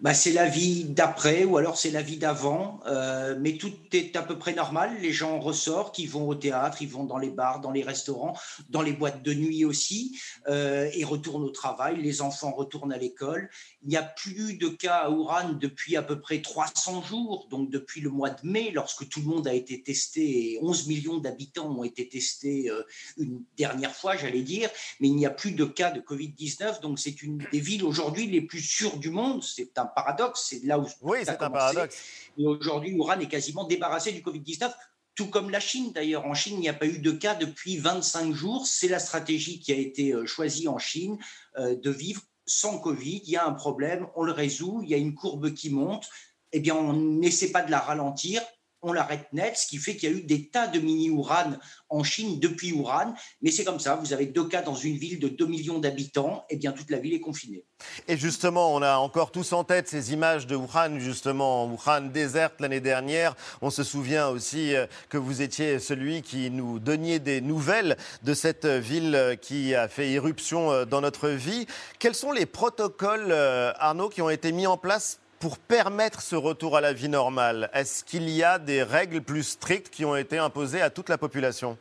Bah, 0.01 0.13
c'est 0.13 0.31
la 0.31 0.47
vie 0.47 0.85
d'après 0.85 1.43
ou 1.43 1.57
alors 1.57 1.77
c'est 1.77 1.91
la 1.91 2.01
vie 2.01 2.15
d'avant, 2.15 2.79
euh, 2.85 3.35
mais 3.37 3.57
tout 3.57 3.73
est 3.91 4.15
à 4.15 4.21
peu 4.21 4.39
près 4.39 4.53
normal. 4.53 4.95
Les 5.01 5.11
gens 5.11 5.41
ressortent, 5.41 5.99
ils 5.99 6.09
vont 6.09 6.29
au 6.29 6.35
théâtre, 6.35 6.81
ils 6.81 6.87
vont 6.87 7.03
dans 7.03 7.17
les 7.17 7.29
bars, 7.29 7.59
dans 7.59 7.71
les 7.71 7.83
restaurants, 7.83 8.33
dans 8.69 8.81
les 8.81 8.93
boîtes 8.93 9.23
de 9.23 9.33
nuit 9.33 9.65
aussi, 9.65 10.17
euh, 10.47 10.89
et 10.93 11.03
retournent 11.03 11.43
au 11.43 11.49
travail. 11.49 12.01
Les 12.01 12.21
enfants 12.21 12.51
retournent 12.51 12.93
à 12.93 12.97
l'école. 12.97 13.49
Il 13.83 13.89
n'y 13.89 13.97
a 13.97 14.03
plus 14.03 14.57
de 14.57 14.69
cas 14.69 14.99
à 14.99 15.09
Wuhan 15.09 15.57
depuis 15.59 15.97
à 15.97 16.01
peu 16.01 16.21
près 16.21 16.41
300 16.41 17.03
jours, 17.03 17.47
donc 17.49 17.69
depuis 17.69 17.99
le 17.99 18.09
mois 18.09 18.29
de 18.29 18.47
mai, 18.47 18.71
lorsque 18.73 19.09
tout 19.09 19.19
le 19.19 19.25
monde 19.25 19.49
a 19.49 19.53
été 19.53 19.83
testé, 19.83 20.53
et 20.53 20.59
11 20.61 20.87
millions 20.87 21.17
d'habitants 21.17 21.77
ont 21.77 21.83
été 21.83 22.07
testés 22.07 22.69
euh, 22.69 22.83
une 23.17 23.43
dernière 23.57 23.93
fois, 23.93 24.15
j'allais 24.15 24.43
dire, 24.43 24.69
mais 25.01 25.09
il 25.09 25.15
n'y 25.15 25.25
a 25.25 25.29
plus 25.29 25.51
de 25.51 25.65
cas 25.65 25.91
de 25.91 25.99
Covid-19, 25.99 26.79
donc 26.79 26.99
c'est 26.99 27.21
une 27.21 27.45
des 27.51 27.59
villes 27.59 27.83
aujourd'hui 27.83 28.27
les 28.27 28.41
plus 28.41 28.61
sûres 28.61 28.97
du 28.97 29.09
monde. 29.09 29.43
C'est 29.43 29.77
un 29.77 29.88
paradoxe, 29.89 30.47
c'est 30.49 30.63
là 30.63 30.79
où 30.79 30.87
Oui, 31.01 31.19
c'est 31.23 31.41
un 31.41 31.49
paradoxe. 31.49 31.97
Et 32.37 32.45
aujourd'hui, 32.45 32.93
Wuhan 32.93 33.19
est 33.19 33.27
quasiment 33.27 33.65
débarrassé 33.65 34.11
du 34.11 34.21
Covid-19, 34.21 34.71
tout 35.15 35.27
comme 35.27 35.49
la 35.49 35.59
Chine 35.59 35.91
d'ailleurs. 35.93 36.25
En 36.25 36.33
Chine, 36.33 36.55
il 36.55 36.61
n'y 36.61 36.69
a 36.69 36.73
pas 36.73 36.85
eu 36.85 36.99
de 36.99 37.11
cas 37.11 37.35
depuis 37.35 37.77
25 37.77 38.33
jours. 38.33 38.65
C'est 38.65 38.87
la 38.87 38.99
stratégie 38.99 39.59
qui 39.59 39.71
a 39.71 39.75
été 39.75 40.13
euh, 40.13 40.25
choisie 40.25 40.67
en 40.67 40.77
Chine 40.77 41.17
euh, 41.57 41.75
de 41.75 41.91
vivre 41.91 42.21
sans 42.45 42.79
Covid. 42.79 43.21
Il 43.25 43.31
y 43.31 43.37
a 43.37 43.45
un 43.45 43.53
problème, 43.53 44.07
on 44.15 44.23
le 44.23 44.31
résout, 44.31 44.81
il 44.83 44.89
y 44.89 44.93
a 44.93 44.97
une 44.97 45.13
courbe 45.13 45.53
qui 45.53 45.69
monte. 45.69 46.09
Eh 46.51 46.59
bien, 46.59 46.75
on 46.75 46.93
n'essaie 46.93 47.51
pas 47.51 47.61
de 47.61 47.69
la 47.69 47.79
ralentir, 47.79 48.41
on 48.81 48.93
l'arrête 48.93 49.27
net, 49.33 49.57
ce 49.57 49.67
qui 49.67 49.77
fait 49.77 49.95
qu'il 49.95 50.09
y 50.09 50.13
a 50.13 50.15
eu 50.15 50.23
des 50.23 50.49
tas 50.49 50.67
de 50.67 50.79
mini-Wuhan 50.79 51.57
en 51.89 52.03
Chine 52.03 52.39
depuis 52.39 52.71
Wuhan. 52.71 53.13
Mais 53.41 53.51
c'est 53.51 53.63
comme 53.63 53.79
ça, 53.79 53.95
vous 53.95 54.13
avez 54.13 54.25
deux 54.25 54.47
cas 54.47 54.61
dans 54.61 54.75
une 54.75 54.97
ville 54.97 55.19
de 55.19 55.27
2 55.27 55.45
millions 55.45 55.79
d'habitants, 55.79 56.45
eh 56.49 56.57
bien 56.57 56.71
toute 56.71 56.89
la 56.89 56.99
ville 56.99 57.13
est 57.13 57.19
confinée. 57.19 57.65
Et 58.07 58.17
justement, 58.17 58.73
on 58.73 58.81
a 58.81 58.97
encore 58.97 59.31
tous 59.31 59.53
en 59.53 59.63
tête 59.63 59.87
ces 59.87 60.13
images 60.13 60.47
de 60.47 60.55
Wuhan, 60.55 60.99
justement, 60.99 61.65
Wuhan 61.65 62.11
déserte 62.11 62.59
l'année 62.59 62.79
dernière. 62.79 63.35
On 63.61 63.69
se 63.69 63.83
souvient 63.83 64.29
aussi 64.29 64.75
euh, 64.75 64.85
que 65.09 65.17
vous 65.17 65.41
étiez 65.41 65.79
celui 65.79 66.21
qui 66.21 66.49
nous 66.51 66.79
donniez 66.79 67.19
des 67.19 67.41
nouvelles 67.41 67.97
de 68.23 68.33
cette 68.33 68.65
ville 68.65 69.15
euh, 69.15 69.35
qui 69.35 69.75
a 69.75 69.87
fait 69.87 70.09
irruption 70.11 70.71
euh, 70.71 70.85
dans 70.85 71.01
notre 71.01 71.29
vie. 71.29 71.65
Quels 71.99 72.15
sont 72.15 72.31
les 72.31 72.45
protocoles, 72.45 73.31
Arnaud, 73.31 74.09
qui 74.09 74.21
ont 74.21 74.29
été 74.29 74.51
mis 74.51 74.67
en 74.67 74.77
place 74.77 75.19
pour 75.39 75.57
permettre 75.57 76.21
ce 76.21 76.35
retour 76.35 76.75
à 76.75 76.81
la 76.81 76.93
vie 76.93 77.09
normale 77.09 77.69
Est-ce 77.73 78.03
qu'il 78.03 78.29
y 78.29 78.43
a 78.43 78.59
des 78.59 78.83
règles 78.83 79.21
plus 79.21 79.43
strictes 79.43 79.89
qui 79.89 80.05
ont 80.05 80.15
été 80.15 80.37
imposées 80.37 80.81
à 80.81 80.89
toute 80.89 81.09
la 81.09 81.17
population? 81.17 81.77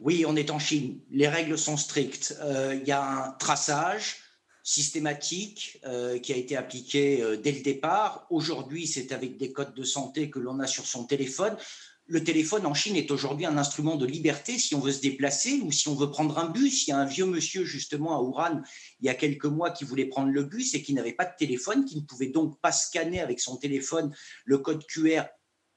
Oui, 0.00 0.24
on 0.26 0.36
est 0.36 0.50
en 0.50 0.58
Chine. 0.58 0.98
Les 1.10 1.28
règles 1.28 1.58
sont 1.58 1.76
strictes. 1.76 2.36
Euh, 2.42 2.78
Il 2.80 2.86
y 2.86 2.92
a 2.92 3.02
un 3.02 3.30
traçage 3.32 4.16
systématique 4.62 5.80
euh, 5.86 6.18
qui 6.18 6.32
a 6.32 6.36
été 6.36 6.56
appliqué 6.56 7.22
euh, 7.22 7.36
dès 7.36 7.52
le 7.52 7.60
départ. 7.60 8.26
Aujourd'hui, 8.30 8.86
c'est 8.86 9.12
avec 9.12 9.36
des 9.36 9.52
codes 9.52 9.74
de 9.74 9.84
santé 9.84 10.28
que 10.28 10.38
l'on 10.38 10.58
a 10.60 10.66
sur 10.66 10.86
son 10.86 11.04
téléphone. 11.04 11.56
Le 12.08 12.22
téléphone 12.22 12.66
en 12.66 12.74
Chine 12.74 12.94
est 12.94 13.10
aujourd'hui 13.10 13.46
un 13.46 13.58
instrument 13.58 13.96
de 13.96 14.06
liberté 14.06 14.58
si 14.60 14.76
on 14.76 14.80
veut 14.80 14.92
se 14.92 15.00
déplacer 15.00 15.60
ou 15.64 15.72
si 15.72 15.88
on 15.88 15.96
veut 15.96 16.08
prendre 16.08 16.38
un 16.38 16.48
bus. 16.48 16.86
Il 16.86 16.90
y 16.90 16.92
a 16.92 16.98
un 16.98 17.04
vieux 17.04 17.26
monsieur 17.26 17.64
justement 17.64 18.16
à 18.16 18.22
Wuhan 18.22 18.62
il 19.00 19.06
y 19.06 19.08
a 19.08 19.14
quelques 19.14 19.46
mois 19.46 19.70
qui 19.72 19.84
voulait 19.84 20.06
prendre 20.06 20.30
le 20.30 20.44
bus 20.44 20.74
et 20.74 20.82
qui 20.82 20.94
n'avait 20.94 21.14
pas 21.14 21.24
de 21.24 21.34
téléphone, 21.36 21.84
qui 21.84 21.96
ne 21.96 22.02
pouvait 22.02 22.28
donc 22.28 22.60
pas 22.60 22.70
scanner 22.70 23.20
avec 23.20 23.40
son 23.40 23.56
téléphone 23.56 24.14
le 24.44 24.58
code 24.58 24.86
QR 24.86 25.24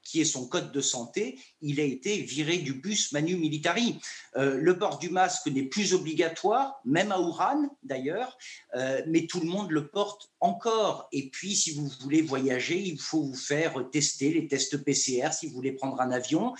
qui 0.02 0.20
est 0.20 0.24
son 0.24 0.48
code 0.48 0.72
de 0.72 0.80
santé, 0.80 1.38
il 1.60 1.80
a 1.80 1.84
été 1.84 2.16
viré 2.18 2.58
du 2.58 2.74
bus 2.74 3.12
Manu 3.12 3.36
Militari. 3.36 3.98
Euh, 4.36 4.56
le 4.56 4.78
port 4.78 4.98
du 4.98 5.10
masque 5.10 5.46
n'est 5.46 5.64
plus 5.64 5.94
obligatoire, 5.94 6.80
même 6.84 7.12
à 7.12 7.20
Wuhan 7.20 7.68
d'ailleurs, 7.82 8.36
euh, 8.76 9.02
mais 9.06 9.26
tout 9.26 9.40
le 9.40 9.46
monde 9.46 9.70
le 9.70 9.88
porte 9.88 10.30
encore. 10.40 11.08
Et 11.12 11.30
puis, 11.30 11.54
si 11.54 11.72
vous 11.72 11.90
voulez 12.00 12.22
voyager, 12.22 12.80
il 12.80 12.98
faut 12.98 13.22
vous 13.22 13.36
faire 13.36 13.88
tester 13.90 14.32
les 14.32 14.48
tests 14.48 14.78
PCR 14.78 15.32
si 15.32 15.46
vous 15.46 15.54
voulez 15.54 15.72
prendre 15.72 16.00
un 16.00 16.10
avion. 16.10 16.54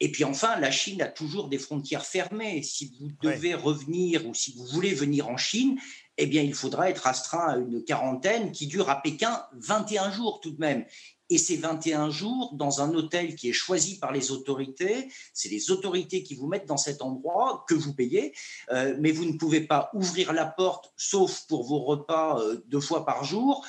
Et 0.00 0.10
puis 0.10 0.24
enfin, 0.24 0.58
la 0.58 0.70
Chine 0.70 1.00
a 1.02 1.06
toujours 1.06 1.48
des 1.48 1.58
frontières 1.58 2.04
fermées. 2.04 2.62
Si 2.62 2.92
vous 2.98 3.10
devez 3.22 3.54
revenir 3.54 4.26
ou 4.26 4.34
si 4.34 4.52
vous 4.56 4.66
voulez 4.66 4.92
venir 4.92 5.28
en 5.28 5.36
Chine, 5.36 5.78
eh 6.16 6.26
bien, 6.26 6.42
il 6.42 6.54
faudra 6.54 6.90
être 6.90 7.06
astreint 7.06 7.48
à 7.48 7.56
une 7.56 7.84
quarantaine 7.84 8.52
qui 8.52 8.66
dure 8.66 8.90
à 8.90 9.00
Pékin 9.00 9.42
21 9.54 10.12
jours 10.12 10.40
tout 10.40 10.50
de 10.50 10.60
même. 10.60 10.84
Et 11.34 11.38
ces 11.38 11.56
21 11.56 12.10
jours 12.10 12.52
dans 12.54 12.80
un 12.80 12.94
hôtel 12.94 13.34
qui 13.34 13.48
est 13.48 13.52
choisi 13.52 13.98
par 13.98 14.12
les 14.12 14.30
autorités, 14.30 15.08
c'est 15.32 15.48
les 15.48 15.72
autorités 15.72 16.22
qui 16.22 16.36
vous 16.36 16.46
mettent 16.46 16.68
dans 16.68 16.76
cet 16.76 17.02
endroit 17.02 17.64
que 17.66 17.74
vous 17.74 17.92
payez, 17.92 18.32
euh, 18.70 18.94
mais 19.00 19.10
vous 19.10 19.24
ne 19.24 19.32
pouvez 19.32 19.62
pas 19.62 19.90
ouvrir 19.94 20.32
la 20.32 20.46
porte 20.46 20.92
sauf 20.96 21.44
pour 21.48 21.64
vos 21.64 21.80
repas 21.80 22.38
euh, 22.38 22.62
deux 22.68 22.78
fois 22.78 23.04
par 23.04 23.24
jour. 23.24 23.66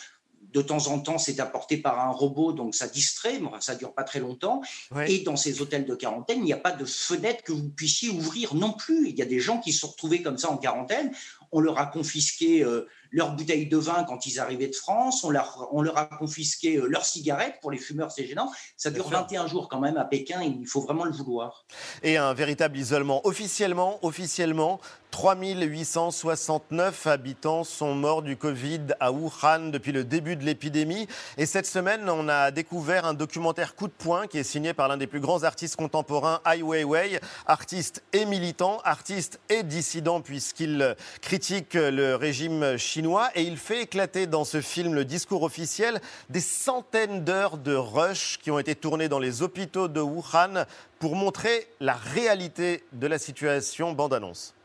De 0.53 0.61
temps 0.61 0.85
en 0.89 0.99
temps, 0.99 1.17
c'est 1.17 1.39
apporté 1.39 1.77
par 1.77 1.99
un 1.99 2.11
robot, 2.11 2.53
donc 2.53 2.75
ça 2.75 2.87
distrait, 2.87 3.39
mais 3.39 3.49
ça 3.61 3.73
dure 3.73 3.95
pas 3.95 4.03
très 4.03 4.19
longtemps. 4.19 4.61
Et 5.07 5.21
dans 5.21 5.35
ces 5.35 5.59
hôtels 5.59 5.85
de 5.85 5.95
quarantaine, 5.95 6.37
il 6.41 6.45
n'y 6.45 6.53
a 6.53 6.57
pas 6.57 6.71
de 6.71 6.85
fenêtre 6.85 7.41
que 7.43 7.51
vous 7.51 7.69
puissiez 7.69 8.09
ouvrir 8.11 8.53
non 8.53 8.73
plus. 8.73 9.09
Il 9.09 9.15
y 9.15 9.23
a 9.23 9.25
des 9.25 9.39
gens 9.39 9.59
qui 9.59 9.73
se 9.73 9.79
sont 9.79 9.87
retrouvés 9.87 10.21
comme 10.21 10.37
ça 10.37 10.51
en 10.51 10.57
quarantaine. 10.57 11.11
On 11.51 11.61
leur 11.61 11.79
a 11.79 11.87
confisqué 11.87 12.63
euh, 12.63 12.87
leurs 13.15 13.31
bouteilles 13.31 13.67
de 13.67 13.77
vin 13.77 14.03
quand 14.03 14.25
ils 14.25 14.39
arrivaient 14.39 14.67
de 14.67 14.75
France, 14.75 15.23
on 15.23 15.29
leur, 15.29 15.69
on 15.71 15.81
leur 15.81 15.97
a 15.97 16.05
confisqué 16.05 16.75
euh, 16.75 16.87
leurs 16.87 17.05
cigarettes. 17.05 17.55
Pour 17.61 17.71
les 17.71 17.77
fumeurs, 17.77 18.11
c'est 18.11 18.27
gênant. 18.27 18.51
Ça 18.75 18.91
dure 18.91 19.07
21 19.07 19.47
jours 19.47 19.69
quand 19.69 19.79
même 19.79 19.95
à 19.95 20.03
Pékin, 20.03 20.41
il 20.43 20.67
faut 20.67 20.81
vraiment 20.81 21.05
le 21.05 21.13
vouloir. 21.13 21.65
Et 22.03 22.17
un 22.17 22.33
véritable 22.33 22.77
isolement. 22.77 23.25
Officiellement, 23.25 23.99
officiellement, 24.03 24.81
3869 25.11 27.07
habitants 27.07 27.63
sont 27.63 27.95
morts 27.95 28.21
du 28.21 28.35
Covid 28.35 28.81
à 28.99 29.13
Wuhan 29.13 29.69
depuis 29.71 29.93
le 29.93 30.03
début 30.03 30.35
de 30.35 30.43
l'épidémie. 30.43 31.07
Et 31.37 31.45
cette 31.45 31.67
semaine, 31.67 32.09
on 32.09 32.27
a 32.27 32.51
découvert 32.51 33.05
un 33.05 33.13
documentaire 33.13 33.75
coup 33.75 33.87
de 33.87 33.93
poing 33.93 34.27
qui 34.27 34.39
est 34.39 34.43
signé 34.43 34.73
par 34.73 34.89
l'un 34.89 34.97
des 34.97 35.07
plus 35.07 35.21
grands 35.21 35.43
artistes 35.43 35.77
contemporains, 35.77 36.41
Ai 36.45 36.61
Weiwei, 36.61 37.21
artiste 37.47 38.03
et 38.11 38.25
militant, 38.25 38.81
artiste 38.83 39.39
et 39.47 39.63
dissident 39.63 40.19
puisqu'il 40.19 40.97
critique 41.21 41.75
le 41.75 42.15
régime 42.15 42.75
chinois. 42.75 43.04
Et 43.35 43.43
il 43.43 43.57
fait 43.57 43.83
éclater 43.83 44.25
dans 44.25 44.45
ce 44.45 44.61
film 44.61 44.95
le 44.95 45.05
discours 45.05 45.43
officiel 45.43 46.01
des 46.29 46.39
centaines 46.39 47.23
d'heures 47.23 47.57
de 47.57 47.75
rush 47.75 48.39
qui 48.41 48.49
ont 48.49 48.57
été 48.57 48.73
tournées 48.73 49.09
dans 49.09 49.19
les 49.19 49.43
hôpitaux 49.43 49.87
de 49.87 50.01
Wuhan 50.01 50.65
pour 50.97 51.15
montrer 51.15 51.67
la 51.79 51.93
réalité 51.93 52.83
de 52.93 53.07
la 53.07 53.19
situation. 53.19 53.93
Bande 53.93 54.13
annonce. 54.13 54.55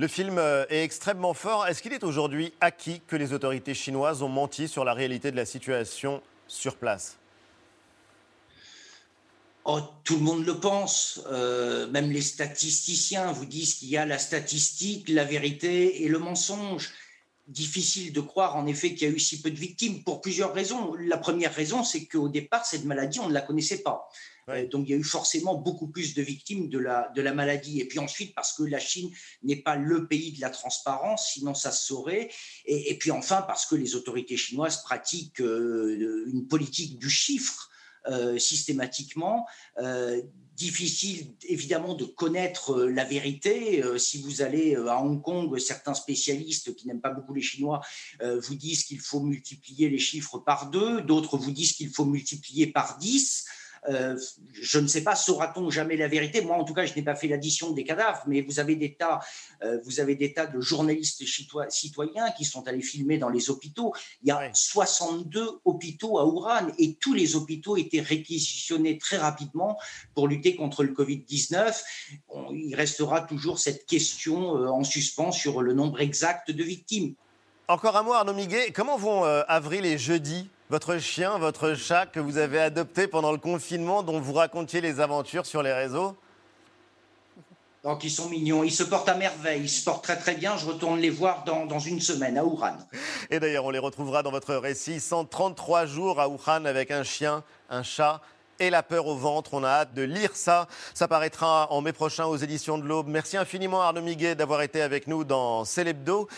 Le 0.00 0.06
film 0.06 0.38
euh, 0.38 0.64
est 0.68 0.84
extrêmement 0.84 1.34
fort. 1.34 1.66
Est-ce 1.66 1.82
qu'il 1.82 1.92
est 1.92 2.04
aujourd'hui 2.04 2.52
acquis 2.60 3.02
que 3.08 3.16
les 3.16 3.32
autorités 3.32 3.74
chinoises 3.74 4.22
ont 4.22 4.28
menti 4.28 4.68
sur 4.68 4.84
la 4.84 4.94
réalité 4.94 5.32
de 5.32 5.36
la 5.36 5.44
situation 5.44 6.22
sur 6.46 6.76
place? 6.76 7.16
Oh, 9.64 9.80
tout 10.04 10.14
le 10.14 10.22
monde 10.22 10.46
le 10.46 10.60
pense. 10.60 11.20
Euh, 11.32 11.88
même 11.88 12.12
les 12.12 12.20
statisticiens 12.20 13.32
vous 13.32 13.44
disent 13.44 13.74
qu'il 13.74 13.88
y 13.88 13.96
a 13.96 14.06
la 14.06 14.18
statistique, 14.18 15.08
la 15.08 15.24
vérité 15.24 16.04
et 16.04 16.08
le 16.08 16.20
mensonge. 16.20 16.92
Difficile 17.48 18.12
de 18.12 18.20
croire 18.20 18.56
en 18.56 18.66
effet 18.66 18.94
qu'il 18.94 19.08
y 19.08 19.10
a 19.10 19.14
eu 19.14 19.18
si 19.18 19.40
peu 19.40 19.50
de 19.50 19.56
victimes 19.56 20.04
pour 20.04 20.20
plusieurs 20.20 20.52
raisons. 20.52 20.92
La 20.94 21.16
première 21.16 21.54
raison, 21.54 21.82
c'est 21.82 22.06
qu'au 22.06 22.28
départ, 22.28 22.66
cette 22.66 22.84
maladie, 22.84 23.20
on 23.20 23.28
ne 23.28 23.32
la 23.32 23.40
connaissait 23.40 23.82
pas. 23.82 24.06
Euh, 24.50 24.68
donc 24.68 24.86
il 24.86 24.90
y 24.90 24.94
a 24.94 24.98
eu 24.98 25.04
forcément 25.04 25.54
beaucoup 25.54 25.88
plus 25.88 26.14
de 26.14 26.20
victimes 26.20 26.68
de 26.68 26.78
la, 26.78 27.10
de 27.14 27.22
la 27.22 27.32
maladie. 27.32 27.80
Et 27.80 27.88
puis 27.88 27.98
ensuite, 28.00 28.34
parce 28.34 28.52
que 28.52 28.64
la 28.64 28.78
Chine 28.78 29.10
n'est 29.42 29.62
pas 29.62 29.76
le 29.76 30.06
pays 30.06 30.32
de 30.32 30.42
la 30.42 30.50
transparence, 30.50 31.30
sinon 31.32 31.54
ça 31.54 31.72
se 31.72 31.86
saurait. 31.86 32.30
Et, 32.66 32.98
puis 32.98 33.10
enfin, 33.10 33.40
parce 33.40 33.64
que 33.64 33.76
les 33.76 33.94
autorités 33.94 34.36
chinoises 34.36 34.82
pratiquent 34.82 35.40
euh, 35.40 36.26
une 36.30 36.46
politique 36.48 36.98
du 36.98 37.08
chiffre 37.08 37.70
euh, 38.08 38.38
systématiquement. 38.38 39.46
Difficile 40.58 41.34
évidemment 41.48 41.94
de 41.94 42.04
connaître 42.04 42.82
la 42.82 43.04
vérité. 43.04 43.82
si 43.96 44.20
vous 44.20 44.42
allez 44.42 44.74
à 44.74 45.00
Hong 45.00 45.22
Kong, 45.22 45.56
certains 45.58 45.94
spécialistes 45.94 46.74
qui 46.74 46.86
n'aiment 46.86 47.00
pas 47.00 47.12
beaucoup 47.12 47.32
les 47.32 47.42
Chinois 47.42 47.80
vous 48.20 48.54
disent 48.56 48.84
qu'il 48.84 49.00
faut 49.00 49.20
multiplier 49.20 49.88
les 49.88 49.98
chiffres 49.98 50.38
par 50.38 50.70
deux, 50.70 51.00
d'autres 51.00 51.38
vous 51.38 51.52
disent 51.52 51.72
qu'il 51.72 51.90
faut 51.90 52.04
multiplier 52.04 52.66
par 52.66 52.98
dix. 52.98 53.46
Euh, 53.88 54.18
je 54.52 54.78
ne 54.78 54.86
sais 54.86 55.02
pas, 55.02 55.14
saura-t-on 55.14 55.70
jamais 55.70 55.96
la 55.96 56.08
vérité? 56.08 56.40
Moi, 56.40 56.56
en 56.56 56.64
tout 56.64 56.74
cas, 56.74 56.86
je 56.86 56.94
n'ai 56.94 57.02
pas 57.02 57.14
fait 57.14 57.28
l'addition 57.28 57.72
des 57.72 57.84
cadavres, 57.84 58.22
mais 58.26 58.40
vous 58.42 58.60
avez 58.60 58.76
des 58.76 58.94
tas, 58.94 59.20
euh, 59.62 59.78
vous 59.84 60.00
avez 60.00 60.14
des 60.14 60.32
tas 60.32 60.46
de 60.46 60.60
journalistes 60.60 61.24
citoyens 61.70 62.30
qui 62.36 62.44
sont 62.44 62.66
allés 62.68 62.82
filmer 62.82 63.18
dans 63.18 63.28
les 63.28 63.50
hôpitaux. 63.50 63.92
Il 64.22 64.28
y 64.28 64.30
a 64.30 64.50
62 64.52 65.60
hôpitaux 65.64 66.18
à 66.18 66.26
Wuhan 66.26 66.68
et 66.78 66.94
tous 66.94 67.14
les 67.14 67.36
hôpitaux 67.36 67.76
étaient 67.76 68.00
réquisitionnés 68.00 68.98
très 68.98 69.18
rapidement 69.18 69.78
pour 70.14 70.28
lutter 70.28 70.56
contre 70.56 70.84
le 70.84 70.92
Covid-19. 70.92 71.82
Il 72.52 72.74
restera 72.74 73.20
toujours 73.20 73.58
cette 73.58 73.86
question 73.86 74.56
euh, 74.56 74.68
en 74.68 74.84
suspens 74.84 75.32
sur 75.32 75.62
le 75.62 75.72
nombre 75.72 76.00
exact 76.00 76.50
de 76.50 76.62
victimes. 76.62 77.14
Encore 77.68 77.96
un 77.96 78.02
mot, 78.02 78.14
Arnaud 78.14 78.32
Miguet. 78.32 78.72
Comment 78.72 78.96
vont 78.96 79.24
avril 79.24 79.84
et 79.84 79.98
jeudi? 79.98 80.48
Votre 80.70 80.98
chien, 80.98 81.38
votre 81.38 81.74
chat 81.74 82.06
que 82.06 82.20
vous 82.20 82.38
avez 82.38 82.60
adopté 82.60 83.06
pendant 83.06 83.32
le 83.32 83.38
confinement, 83.38 84.02
dont 84.02 84.20
vous 84.20 84.32
racontiez 84.34 84.80
les 84.80 85.00
aventures 85.00 85.46
sur 85.46 85.62
les 85.62 85.72
réseaux 85.72 86.16
donc 87.84 88.02
ils 88.02 88.10
sont 88.10 88.28
mignons, 88.28 88.64
ils 88.64 88.72
se 88.72 88.82
portent 88.82 89.08
à 89.08 89.14
merveille, 89.14 89.62
ils 89.62 89.68
se 89.68 89.84
portent 89.84 90.02
très 90.02 90.18
très 90.18 90.34
bien. 90.34 90.56
Je 90.56 90.66
retourne 90.66 90.98
les 90.98 91.10
voir 91.10 91.44
dans, 91.44 91.64
dans 91.64 91.78
une 91.78 92.00
semaine 92.00 92.36
à 92.36 92.44
Wuhan. 92.44 92.76
Et 93.30 93.38
d'ailleurs, 93.38 93.64
on 93.64 93.70
les 93.70 93.78
retrouvera 93.78 94.24
dans 94.24 94.32
votre 94.32 94.56
récit 94.56 94.98
133 94.98 95.86
jours 95.86 96.20
à 96.20 96.28
Wuhan 96.28 96.64
avec 96.64 96.90
un 96.90 97.04
chien, 97.04 97.44
un 97.70 97.84
chat 97.84 98.20
et 98.58 98.70
la 98.70 98.82
peur 98.82 99.06
au 99.06 99.16
ventre. 99.16 99.54
On 99.54 99.62
a 99.62 99.68
hâte 99.68 99.94
de 99.94 100.02
lire 100.02 100.34
ça. 100.34 100.66
Ça 100.92 101.06
paraîtra 101.06 101.72
en 101.72 101.80
mai 101.80 101.92
prochain 101.92 102.26
aux 102.26 102.36
éditions 102.36 102.78
de 102.78 102.84
l'Aube. 102.84 103.06
Merci 103.08 103.36
infiniment 103.36 103.80
Arnaud 103.80 104.02
Miguet 104.02 104.34
d'avoir 104.34 104.62
été 104.62 104.82
avec 104.82 105.06
nous 105.06 105.22
dans 105.22 105.64
Célébdo. 105.64 106.28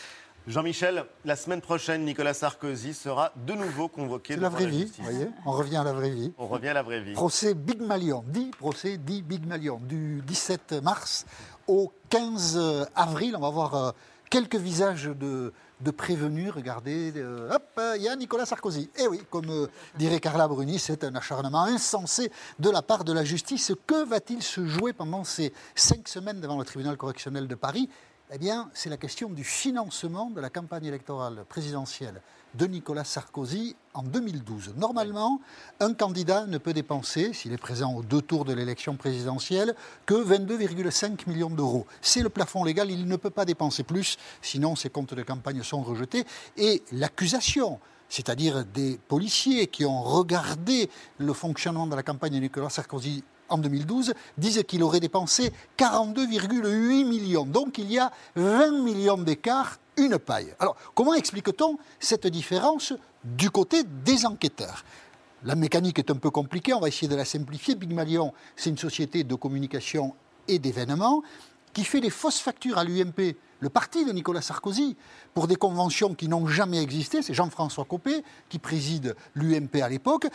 Jean-Michel, 0.51 1.05
la 1.25 1.37
semaine 1.37 1.61
prochaine, 1.61 2.05
Nicolas 2.05 2.35
Sarkozy 2.35 2.93
sera 2.93 3.33
de 3.47 3.53
nouveau 3.53 3.87
convoqué. 3.87 4.35
C'est 4.35 4.41
la 4.41 4.49
vraie 4.49 4.67
vie, 4.67 4.91
vous 4.99 5.05
voyez 5.05 5.29
On 5.47 5.53
revient 5.53 5.77
à 5.77 5.85
la 5.85 5.93
vraie 5.93 6.11
vie. 6.11 6.33
On 6.39 6.49
revient 6.49 6.71
à 6.71 6.75
la 6.75 6.83
vraie 6.83 7.01
vie. 7.01 7.13
Procès 7.13 7.55
Big 7.55 7.81
Malion, 7.81 8.25
dit 8.27 8.51
procès 8.59 8.99
dit 8.99 9.23
Big 9.23 9.47
Malion, 9.47 9.79
du 9.81 10.23
17 10.27 10.83
mars 10.83 11.25
au 11.69 11.93
15 12.09 12.89
avril. 12.97 13.37
On 13.37 13.41
va 13.41 13.51
voir 13.51 13.75
euh, 13.77 13.91
quelques 14.29 14.57
visages 14.57 15.05
de, 15.05 15.53
prévenus. 15.97 16.51
Regardez, 16.51 17.13
euh, 17.15 17.55
hop, 17.55 17.81
il 17.97 18.03
y 18.03 18.09
a 18.09 18.17
Nicolas 18.17 18.45
Sarkozy. 18.45 18.91
Et 18.97 19.03
eh 19.05 19.07
oui, 19.07 19.21
comme 19.31 19.51
euh, 19.51 19.69
dirait 19.99 20.19
Carla 20.19 20.49
Bruni, 20.49 20.81
c'est 20.81 21.05
un 21.05 21.15
acharnement 21.15 21.63
insensé 21.63 22.33
de 22.59 22.71
la 22.71 22.83
part 22.83 23.05
de 23.05 23.13
la 23.13 23.23
justice. 23.23 23.73
Que 23.87 24.05
va-t-il 24.05 24.43
se 24.43 24.67
jouer 24.67 24.93
pendant 24.93 25.23
ces 25.23 25.53
cinq 25.77 26.09
semaines 26.09 26.41
devant 26.41 26.59
le 26.59 26.65
tribunal 26.65 26.97
correctionnel 26.97 27.47
de 27.47 27.55
Paris? 27.55 27.89
Eh 28.33 28.39
bien, 28.39 28.71
c'est 28.75 28.91
la 28.91 28.97
question 28.97 29.29
du 29.29 29.43
financement 29.43 30.31
de 30.31 30.41
la 30.41 30.51
campagne 30.51 30.85
électorale 30.85 31.45
présidentielle 31.49 32.23
de 32.55 32.67
Nicolas 32.67 33.03
Sarkozy 33.03 33.75
en 33.93 34.03
2012. 34.03 34.75
Normalement, 34.77 35.41
un 35.81 35.95
candidat 35.95 36.47
ne 36.47 36.59
peut 36.59 36.73
dépenser, 36.73 37.33
s'il 37.33 37.53
est 37.53 37.59
présent 37.59 37.93
aux 37.95 38.03
deux 38.03 38.23
tours 38.23 38.45
de 38.45 38.53
l'élection 38.53 38.97
présidentielle, 38.97 39.75
que 40.07 40.15
22,5 40.15 41.29
millions 41.29 41.51
d'euros. 41.51 41.87
C'est 42.01 42.23
le 42.23 42.29
plafond 42.29 42.63
légal, 42.63 42.91
il 42.91 43.07
ne 43.07 43.17
peut 43.17 43.31
pas 43.31 43.45
dépenser 43.45 43.83
plus, 43.83 44.17
sinon 44.43 44.77
ses 44.77 44.91
comptes 44.91 45.15
de 45.15 45.23
campagne 45.23 45.63
sont 45.65 45.83
rejetés. 45.83 46.25
Et 46.57 46.83
l'accusation 46.93 47.81
c'est-à-dire 48.13 48.65
des 48.65 48.99
policiers 49.09 49.69
qui 49.69 49.87
ont 49.87 50.03
regardé 50.03 50.91
le 51.19 51.33
fonctionnement 51.33 51.87
de 51.87 51.95
la 51.95 52.03
campagne 52.03 52.33
de 52.33 52.41
Nicolas 52.41 52.69
Sarkozy 52.69 53.23
en 53.51 53.59
2012, 53.59 54.15
disait 54.39 54.65
qu'il 54.65 54.83
aurait 54.83 55.01
dépensé 55.01 55.53
42,8 55.79 57.07
millions. 57.07 57.45
Donc 57.45 57.79
il 57.79 57.91
y 57.91 57.99
a 57.99 58.11
20 58.37 58.83
millions 58.83 59.19
d'écart, 59.19 59.79
une 59.97 60.19
paille. 60.19 60.55
Alors 60.59 60.77
comment 60.95 61.15
explique-t-on 61.15 61.79
cette 61.99 62.27
différence 62.27 62.95
du 63.25 63.51
côté 63.51 63.83
des 63.85 64.25
enquêteurs? 64.27 64.85
La 65.45 65.55
mécanique 65.55 65.99
est 65.99 66.11
un 66.11 66.17
peu 66.17 66.31
compliquée, 66.31 66.75
on 66.75 66.81
va 66.81 66.89
essayer 66.89 67.09
de 67.09 67.17
la 67.17 67.25
simplifier. 67.25 67.75
Big 67.75 67.93
Malion, 67.93 68.33
c'est 68.57 68.71
une 68.71 68.79
société 68.79 69.25
de 69.25 69.35
communication 69.35 70.15
et 70.49 70.59
d'événements 70.59 71.23
qui 71.73 71.85
fait 71.85 72.01
des 72.01 72.11
fausses 72.11 72.41
factures 72.41 72.79
à 72.79 72.85
l'UMP, 72.85 73.37
le 73.61 73.69
parti 73.69 74.05
de 74.05 74.13
Nicolas 74.13 74.43
Sarkozy, 74.43 74.97
pour 75.35 75.47
des 75.47 75.57
conventions 75.57 76.15
qui 76.15 76.29
n'ont 76.29 76.47
jamais 76.47 76.83
existé. 76.83 77.23
C'est 77.23 77.33
Jean-François 77.33 77.85
Copé 77.85 78.25
qui 78.49 78.59
préside 78.59 79.15
l'UMP 79.35 79.81
à 79.83 79.89
l'époque 79.89 80.27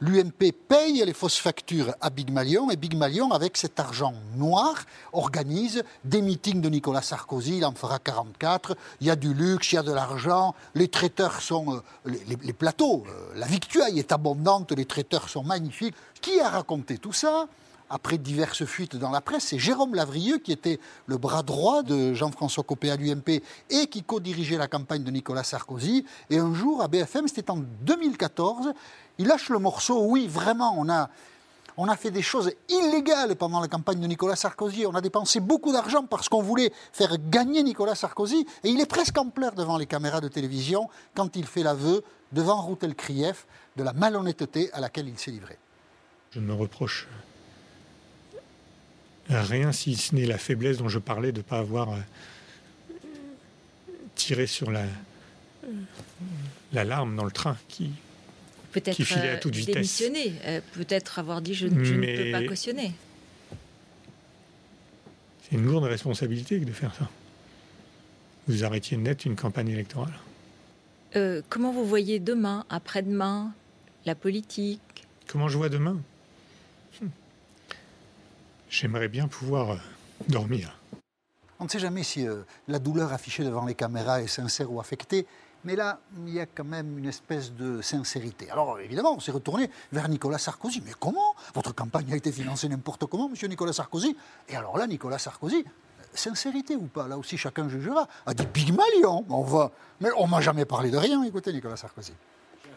l'UMP 0.00 0.52
paye 0.68 1.02
les 1.04 1.12
fausses 1.12 1.38
factures 1.38 1.94
à 2.00 2.10
Big 2.10 2.30
Malion 2.30 2.70
et 2.70 2.76
Big 2.76 2.94
Malion, 2.96 3.30
avec 3.32 3.56
cet 3.56 3.80
argent 3.80 4.14
noir, 4.36 4.74
organise 5.12 5.82
des 6.04 6.22
meetings 6.22 6.60
de 6.60 6.68
Nicolas 6.68 7.02
Sarkozy. 7.02 7.58
Il 7.58 7.64
en 7.64 7.72
fera 7.72 7.98
44. 7.98 8.76
Il 9.00 9.06
y 9.06 9.10
a 9.10 9.16
du 9.16 9.34
luxe, 9.34 9.72
il 9.72 9.76
y 9.76 9.78
a 9.78 9.82
de 9.82 9.92
l'argent. 9.92 10.54
Les 10.74 10.88
traiteurs 10.88 11.40
sont. 11.40 11.82
Euh, 12.06 12.12
les, 12.42 12.52
plateaux, 12.52 13.04
euh, 13.08 13.32
la 13.36 13.46
victuaille 13.46 13.98
est 13.98 14.12
abondante, 14.12 14.72
les 14.72 14.86
traiteurs 14.86 15.28
sont 15.28 15.42
magnifiques. 15.42 15.94
Qui 16.20 16.40
a 16.40 16.48
raconté 16.48 16.98
tout 16.98 17.12
ça? 17.12 17.46
Après 17.90 18.18
diverses 18.18 18.64
fuites 18.64 18.96
dans 18.96 19.10
la 19.10 19.20
presse, 19.20 19.44
c'est 19.44 19.58
Jérôme 19.58 19.94
Lavrieux, 19.94 20.38
qui 20.38 20.52
était 20.52 20.78
le 21.06 21.16
bras 21.18 21.42
droit 21.42 21.82
de 21.82 22.14
Jean-François 22.14 22.64
Copé 22.64 22.90
à 22.90 22.96
l'UMP 22.96 23.42
et 23.70 23.86
qui 23.86 24.02
co-dirigeait 24.02 24.58
la 24.58 24.68
campagne 24.68 25.02
de 25.02 25.10
Nicolas 25.10 25.44
Sarkozy. 25.44 26.04
Et 26.30 26.38
un 26.38 26.52
jour, 26.54 26.82
à 26.82 26.88
BFM, 26.88 27.28
c'était 27.28 27.50
en 27.50 27.58
2014, 27.82 28.72
il 29.18 29.26
lâche 29.26 29.48
le 29.48 29.58
morceau. 29.58 30.04
Oui, 30.04 30.26
vraiment, 30.26 30.74
on 30.78 30.88
a, 30.88 31.08
on 31.76 31.88
a 31.88 31.96
fait 31.96 32.10
des 32.10 32.22
choses 32.22 32.50
illégales 32.68 33.36
pendant 33.36 33.60
la 33.60 33.68
campagne 33.68 34.00
de 34.00 34.06
Nicolas 34.06 34.36
Sarkozy. 34.36 34.84
On 34.86 34.94
a 34.94 35.00
dépensé 35.00 35.40
beaucoup 35.40 35.72
d'argent 35.72 36.04
parce 36.04 36.28
qu'on 36.28 36.42
voulait 36.42 36.72
faire 36.92 37.16
gagner 37.30 37.62
Nicolas 37.62 37.94
Sarkozy. 37.94 38.46
Et 38.64 38.70
il 38.70 38.80
est 38.80 38.86
presque 38.86 39.16
en 39.16 39.30
pleurs 39.30 39.54
devant 39.54 39.78
les 39.78 39.86
caméras 39.86 40.20
de 40.20 40.28
télévision 40.28 40.88
quand 41.14 41.36
il 41.36 41.46
fait 41.46 41.62
l'aveu 41.62 42.02
devant 42.32 42.60
Routel 42.60 42.94
Krief 42.94 43.46
de 43.76 43.82
la 43.82 43.92
malhonnêteté 43.92 44.70
à 44.72 44.80
laquelle 44.80 45.08
il 45.08 45.18
s'est 45.18 45.30
livré. 45.30 45.56
Je 46.30 46.40
ne 46.40 46.46
me 46.46 46.52
reproche 46.52 47.08
rien 49.28 49.72
si 49.72 49.94
ce 49.96 50.14
n'est 50.14 50.26
la 50.26 50.38
faiblesse 50.38 50.78
dont 50.78 50.88
je 50.88 50.98
parlais 50.98 51.32
de 51.32 51.38
ne 51.38 51.42
pas 51.42 51.58
avoir 51.58 51.92
euh, 51.92 51.98
tiré 54.14 54.46
sur 54.46 54.70
la 54.70 54.84
l'alarme 56.72 57.16
dans 57.16 57.24
le 57.24 57.30
train 57.30 57.56
qui, 57.68 57.90
peut-être 58.72 58.96
qui 58.96 59.04
filait 59.04 59.30
à 59.30 59.32
euh, 59.34 59.40
toute 59.40 59.54
vitesse. 59.54 59.74
démissionner, 59.74 60.34
euh, 60.44 60.60
peut-être 60.72 61.18
avoir 61.18 61.40
dit 61.40 61.54
je, 61.54 61.68
je 61.68 61.94
ne 61.94 62.16
peux 62.16 62.32
pas 62.32 62.46
cautionner. 62.46 62.92
C'est 65.42 65.56
une 65.56 65.64
lourde 65.64 65.84
responsabilité 65.84 66.60
que 66.60 66.64
de 66.64 66.72
faire 66.72 66.94
ça. 66.94 67.08
Vous 68.48 68.64
arrêtiez 68.64 68.96
net 68.96 69.24
une 69.24 69.36
campagne 69.36 69.68
électorale. 69.68 70.12
Euh, 71.16 71.42
comment 71.48 71.72
vous 71.72 71.86
voyez 71.86 72.18
demain, 72.18 72.64
après-demain, 72.68 73.52
la 74.04 74.14
politique? 74.14 75.06
Comment 75.26 75.48
je 75.48 75.56
vois 75.56 75.68
demain? 75.68 75.98
J'aimerais 78.70 79.08
bien 79.08 79.28
pouvoir 79.28 79.70
euh, 79.70 79.76
dormir. 80.28 80.78
On 81.60 81.64
ne 81.64 81.68
sait 81.68 81.78
jamais 81.78 82.02
si 82.02 82.26
euh, 82.26 82.42
la 82.68 82.78
douleur 82.78 83.12
affichée 83.12 83.44
devant 83.44 83.64
les 83.64 83.74
caméras 83.74 84.22
est 84.22 84.28
sincère 84.28 84.70
ou 84.72 84.80
affectée, 84.80 85.26
mais 85.64 85.74
là, 85.74 86.00
il 86.26 86.32
y 86.32 86.40
a 86.40 86.46
quand 86.46 86.64
même 86.64 86.98
une 86.98 87.06
espèce 87.06 87.52
de 87.52 87.82
sincérité. 87.82 88.50
Alors 88.50 88.78
évidemment, 88.78 89.14
on 89.16 89.20
s'est 89.20 89.32
retourné 89.32 89.70
vers 89.90 90.08
Nicolas 90.08 90.38
Sarkozy. 90.38 90.82
Mais 90.84 90.92
comment? 90.98 91.34
Votre 91.54 91.74
campagne 91.74 92.12
a 92.12 92.16
été 92.16 92.30
financée 92.30 92.68
n'importe 92.68 93.06
comment, 93.06 93.28
monsieur 93.28 93.48
Nicolas 93.48 93.72
Sarkozy? 93.72 94.16
Et 94.48 94.56
alors 94.56 94.78
là, 94.78 94.86
Nicolas 94.86 95.18
Sarkozy, 95.18 95.64
euh, 95.66 96.02
sincérité 96.14 96.76
ou 96.76 96.86
pas? 96.86 97.08
Là 97.08 97.18
aussi, 97.18 97.36
chacun 97.36 97.68
jugera. 97.68 98.06
A 98.24 98.34
dit 98.34 98.46
Pygmalion, 98.46 99.24
on 99.28 99.42
va. 99.42 99.72
Mais 100.00 100.10
on 100.16 100.28
m'a 100.28 100.40
jamais 100.40 100.64
parlé 100.64 100.90
de 100.90 100.96
rien, 100.96 101.24
écoutez, 101.24 101.52
Nicolas 101.52 101.76
Sarkozy. 101.76 102.12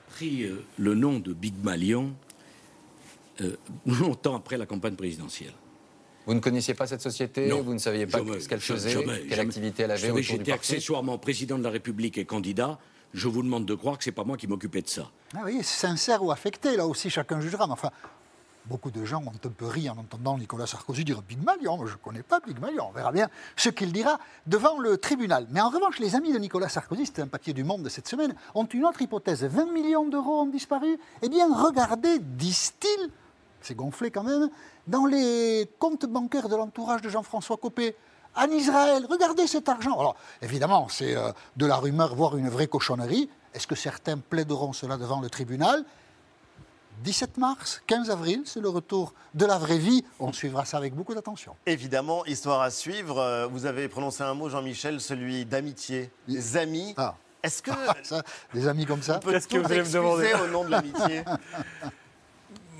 pris 0.09 0.43
euh, 0.43 0.65
le 0.79 0.95
nom 0.95 1.19
de 1.19 1.33
Big 1.33 1.53
Malion 1.63 2.15
euh, 3.41 3.57
longtemps 3.85 4.35
après 4.35 4.57
la 4.57 4.65
campagne 4.65 4.95
présidentielle. 4.95 5.53
Vous 6.27 6.33
ne 6.33 6.39
connaissiez 6.39 6.73
pas 6.73 6.87
cette 6.87 7.01
société 7.01 7.47
Non. 7.47 7.61
Vous 7.61 7.73
ne 7.73 7.79
saviez 7.79 8.05
pas 8.05 8.19
Jamais, 8.19 8.39
ce 8.39 8.47
qu'elle 8.49 8.59
faisait 8.61 8.91
jamais, 8.91 9.19
Quelle 9.21 9.29
jamais. 9.29 9.41
activité 9.41 9.83
elle 9.83 9.91
avait 9.91 10.09
autour 10.11 10.21
j'étais 10.23 10.51
accessoirement 10.51 11.17
président 11.17 11.57
de 11.57 11.63
la 11.63 11.69
République 11.71 12.17
et 12.17 12.25
candidat. 12.25 12.77
Je 13.13 13.27
vous 13.27 13.41
demande 13.43 13.65
de 13.65 13.75
croire 13.75 13.97
que 13.97 14.03
c'est 14.03 14.11
pas 14.11 14.23
moi 14.23 14.37
qui 14.37 14.47
m'occupais 14.47 14.81
de 14.81 14.87
ça. 14.87 15.09
Ah 15.35 15.41
oui, 15.45 15.63
sincère 15.63 16.23
ou 16.23 16.31
affecté, 16.31 16.77
là 16.77 16.87
aussi, 16.87 17.09
chacun 17.09 17.41
jugera. 17.41 17.65
Mais 17.67 17.73
enfin, 17.73 17.89
beaucoup 18.67 18.91
de 18.91 19.03
gens 19.03 19.21
ont 19.23 19.31
un 19.33 19.49
peu 19.49 19.65
ri 19.65 19.89
en 19.89 19.97
entendant 19.97 20.37
Nicolas 20.37 20.67
Sarkozy 20.67 21.03
dire 21.03 21.21
Pygmalion. 21.23 21.75
Moi, 21.75 21.87
je 21.87 21.93
ne 21.93 21.97
connais 21.97 22.23
pas 22.23 22.39
Pygmalion. 22.39 22.87
On 22.89 22.91
verra 22.93 23.11
bien 23.11 23.27
ce 23.57 23.67
qu'il 23.69 23.91
dira 23.91 24.17
devant 24.47 24.79
le 24.79 24.97
tribunal. 24.97 25.47
Mais 25.51 25.59
en 25.59 25.69
revanche, 25.69 25.99
les 25.99 26.15
amis 26.15 26.31
de 26.31 26.37
Nicolas 26.37 26.69
Sarkozy, 26.69 27.07
c'était 27.07 27.23
un 27.23 27.27
papier 27.27 27.51
du 27.53 27.63
Monde 27.65 27.83
de 27.83 27.89
cette 27.89 28.07
semaine, 28.07 28.33
ont 28.55 28.65
une 28.65 28.85
autre 28.85 29.01
hypothèse. 29.01 29.43
20 29.43 29.73
millions 29.73 30.07
d'euros 30.07 30.43
ont 30.43 30.45
disparu. 30.47 30.97
Eh 31.21 31.27
bien, 31.29 31.47
regardez, 31.53 32.19
disent-ils, 32.19 33.09
c'est 33.63 33.75
gonflé 33.75 34.11
quand 34.11 34.23
même, 34.23 34.49
dans 34.87 35.05
les 35.05 35.69
comptes 35.79 36.05
bancaires 36.05 36.49
de 36.49 36.55
l'entourage 36.55 37.01
de 37.01 37.09
Jean-François 37.09 37.57
Copé. 37.57 37.95
En 38.35 38.47
Israël, 38.49 39.05
regardez 39.09 39.45
cet 39.47 39.67
argent. 39.67 39.99
Alors, 39.99 40.15
évidemment, 40.41 40.87
c'est 40.89 41.15
euh, 41.15 41.31
de 41.57 41.65
la 41.65 41.75
rumeur, 41.75 42.15
voire 42.15 42.37
une 42.37 42.49
vraie 42.49 42.67
cochonnerie. 42.67 43.29
Est-ce 43.53 43.67
que 43.67 43.75
certains 43.75 44.17
plaideront 44.17 44.71
cela 44.71 44.97
devant 44.97 45.19
le 45.19 45.29
tribunal? 45.29 45.83
17 47.03 47.37
mars, 47.37 47.81
15 47.87 48.09
avril, 48.11 48.43
c'est 48.45 48.59
le 48.61 48.69
retour 48.69 49.13
de 49.33 49.45
la 49.45 49.57
vraie 49.57 49.79
vie. 49.79 50.05
On 50.19 50.31
suivra 50.31 50.65
ça 50.65 50.77
avec 50.77 50.93
beaucoup 50.93 51.13
d'attention. 51.15 51.55
Évidemment, 51.65 52.23
histoire 52.25 52.61
à 52.61 52.69
suivre. 52.69 53.17
Euh, 53.17 53.47
Vous 53.47 53.65
avez 53.65 53.87
prononcé 53.87 54.23
un 54.23 54.33
mot, 54.33 54.49
Jean-Michel, 54.49 55.01
celui 55.01 55.45
d'amitié. 55.45 56.11
Les 56.27 56.57
amis. 56.57 56.95
Est-ce 57.43 57.61
que. 57.63 57.71
Ça, 58.03 58.21
des 58.53 58.67
amis 58.67 58.85
comme 58.85 59.01
ça 59.01 59.19
Qu'est-ce 59.19 59.47
que 59.47 59.57
vous 59.57 59.71
allez 59.71 59.81
me 59.81 59.91
demander 59.91 60.33
au 60.43 60.47
nom 60.47 60.63
de 60.63 60.69
l'amitié? 60.69 61.23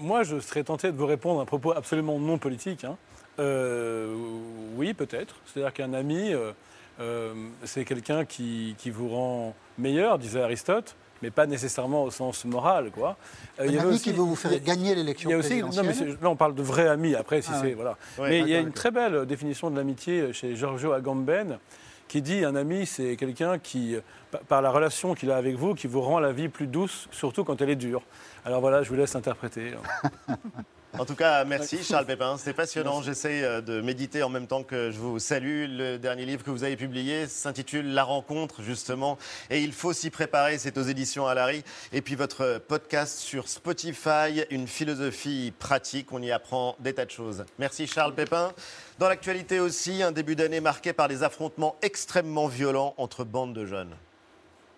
Moi, 0.02 0.24
je 0.24 0.40
serais 0.40 0.64
tenté 0.64 0.92
de 0.92 0.98
vous 0.98 1.06
répondre 1.06 1.40
à 1.40 1.44
un 1.44 1.46
propos 1.46 1.72
absolument 1.72 2.18
non 2.20 2.38
politique. 2.38 2.84
hein. 2.84 2.98
Euh, 3.40 4.14
oui, 4.76 4.94
peut-être. 4.94 5.36
C'est-à-dire 5.46 5.74
qu'un 5.74 5.94
ami, 5.94 6.34
euh, 6.34 6.52
euh, 7.00 7.34
c'est 7.64 7.86
quelqu'un 7.86 8.26
qui, 8.26 8.76
qui 8.78 8.90
vous 8.90 9.10
rend 9.10 9.56
meilleur, 9.78 10.18
disait 10.20 10.42
Aristote, 10.42 10.96
mais 11.22 11.32
pas 11.32 11.46
nécessairement 11.46 12.04
au 12.04 12.12
sens 12.12 12.46
moral. 12.46 12.92
Quoi. 12.92 13.16
Euh, 13.60 13.64
Un 13.64 13.66
il 13.68 13.76
y 13.76 13.80
ami 13.80 13.90
aussi- 13.94 14.04
qui 14.04 14.12
veut 14.12 14.22
vous 14.24 14.36
faire 14.36 14.60
gagner 14.60 14.96
l'élection 14.96 15.30
il 15.30 15.34
y 15.34 15.36
a 15.36 15.38
aussi, 15.40 15.62
non, 15.62 15.68
mais 15.70 15.84
présidentielle. 15.84 16.18
là, 16.22 16.30
on 16.30 16.36
parle 16.36 16.56
de 16.56 16.64
vrais 16.64 16.88
amis. 16.88 17.16
Après, 17.16 17.42
si 17.42 17.50
Ah 17.54 17.60
c'est 17.62 17.68
ouais. 17.68 17.74
voilà. 17.74 17.92
Ouais, 18.20 18.30
mais 18.30 18.40
il 18.40 18.50
y 18.50 18.56
a 18.56 18.60
une 18.60 18.74
très 18.74 18.92
belle 18.92 19.26
définition 19.26 19.70
de 19.72 19.78
l'amitié 19.78 20.34
chez 20.34 20.56
Giorgio 20.56 20.92
Agamben, 20.94 21.58
qui 22.08 22.22
dit 22.22 22.44
un 22.44 22.56
ami, 22.56 22.86
c'est 22.86 23.16
quelqu'un 23.16 23.58
qui, 23.60 23.96
pa- 24.32 24.42
par 24.48 24.62
la 24.62 24.70
relation 24.72 25.14
qu'il 25.16 25.32
a 25.32 25.38
avec 25.38 25.56
vous, 25.56 25.76
qui 25.76 25.88
vous 25.88 26.02
rend 26.02 26.20
la 26.20 26.34
vie 26.34 26.50
plus 26.50 26.68
douce, 26.68 27.08
surtout 27.12 27.44
quand 27.46 27.62
elle 27.62 27.70
est 27.70 27.76
dure. 27.78 28.02
Alors 28.46 28.62
voilà, 28.62 28.84
je 28.84 28.90
vous 28.90 28.96
laisse 28.96 29.16
interpréter. 29.16 29.74
En 31.00 31.06
tout 31.06 31.16
cas, 31.16 31.46
merci 31.46 31.84
Charles 31.86 32.06
Pépin, 32.06 32.38
c'était 32.38 32.54
passionnant. 32.54 33.02
J'essaie 33.02 33.44
euh, 33.44 33.62
de 33.62 33.80
méditer 33.80 34.24
en 34.24 34.30
même 34.30 34.46
temps 34.46 34.62
que 34.62 34.92
je 34.92 35.00
vous 35.00 35.20
salue. 35.20 35.66
Le 35.70 35.98
dernier 35.98 36.26
livre 36.26 36.44
que 36.44 36.52
vous 36.52 36.66
avez 36.66 36.76
publié 36.76 37.28
s'intitule 37.28 37.94
La 37.94 38.04
rencontre, 38.04 38.62
justement, 38.62 39.18
et 39.50 39.62
il 39.62 39.72
faut 39.72 39.94
s'y 39.94 40.10
préparer. 40.10 40.58
C'est 40.58 40.78
aux 40.78 40.84
éditions 40.84 41.28
Alary. 41.28 41.64
Et 41.94 42.02
puis 42.02 42.16
votre 42.16 42.62
podcast 42.68 43.20
sur 43.20 43.48
Spotify, 43.48 44.44
une 44.50 44.68
philosophie 44.68 45.54
pratique. 45.58 46.12
On 46.12 46.22
y 46.22 46.32
apprend 46.32 46.76
des 46.80 46.94
tas 46.94 47.06
de 47.06 47.12
choses. 47.12 47.46
Merci 47.58 47.88
Charles 47.88 48.14
Pépin. 48.14 48.52
Dans 49.00 49.08
l'actualité 49.08 49.62
aussi, 49.62 50.04
un 50.04 50.12
début 50.12 50.36
d'année 50.36 50.60
marqué 50.60 50.92
par 50.92 51.08
des 51.08 51.24
affrontements 51.24 51.78
extrêmement 51.82 52.48
violents 52.48 52.96
entre 52.98 53.24
bandes 53.24 53.54
de 53.54 53.66
jeunes. 53.66 53.96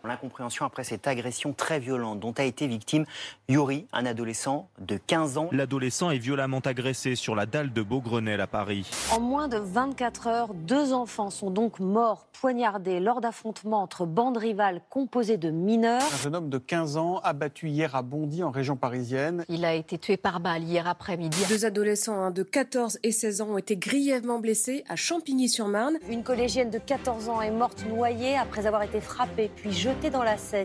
L'incompréhension 0.05 0.65
après 0.65 0.83
cette 0.83 1.07
agression 1.07 1.53
très 1.53 1.79
violente 1.79 2.19
dont 2.19 2.33
a 2.37 2.43
été 2.43 2.67
victime 2.67 3.05
Yuri, 3.47 3.87
un 3.93 4.05
adolescent 4.05 4.67
de 4.79 4.97
15 4.97 5.37
ans. 5.37 5.47
L'adolescent 5.53 6.11
est 6.11 6.17
violemment 6.17 6.59
agressé 6.59 7.15
sur 7.15 7.35
la 7.35 7.45
dalle 7.45 7.71
de 7.71 7.81
Beaugrenelle 7.81 8.41
à 8.41 8.47
Paris. 8.47 8.85
En 9.13 9.21
moins 9.21 9.47
de 9.47 9.55
24 9.55 10.27
heures, 10.27 10.53
deux 10.53 10.91
enfants 10.91 11.29
sont 11.29 11.51
donc 11.51 11.79
morts 11.79 12.27
poignardés 12.33 12.99
lors 12.99 13.21
d'affrontements 13.21 13.81
entre 13.81 14.05
bandes 14.05 14.35
rivales 14.35 14.81
composées 14.89 15.37
de 15.37 15.51
mineurs. 15.51 16.01
Un 16.01 16.17
jeune 16.17 16.35
homme 16.35 16.49
de 16.49 16.57
15 16.57 16.97
ans 16.97 17.21
abattu 17.23 17.69
hier 17.69 17.95
à 17.95 18.01
Bondy, 18.01 18.43
en 18.43 18.51
région 18.51 18.75
parisienne. 18.75 19.45
Il 19.47 19.63
a 19.63 19.73
été 19.73 19.97
tué 19.97 20.17
par 20.17 20.41
balle 20.41 20.63
hier 20.63 20.85
après-midi. 20.85 21.45
Deux 21.47 21.63
adolescents 21.63 22.21
hein, 22.21 22.31
de 22.31 22.43
14 22.43 22.99
et 23.03 23.13
16 23.13 23.39
ans 23.39 23.47
ont 23.51 23.57
été 23.57 23.77
grièvement 23.77 24.39
blessés 24.39 24.83
à 24.89 24.97
Champigny-sur-Marne. 24.97 25.95
Une 26.09 26.23
collégienne 26.23 26.71
de 26.71 26.77
14 26.77 27.29
ans 27.29 27.41
est 27.41 27.51
morte 27.51 27.85
noyée 27.87 28.35
après 28.35 28.67
avoir 28.67 28.83
été 28.83 28.99
frappée 28.99 29.49
puis 29.55 29.71
jetée 29.71 29.92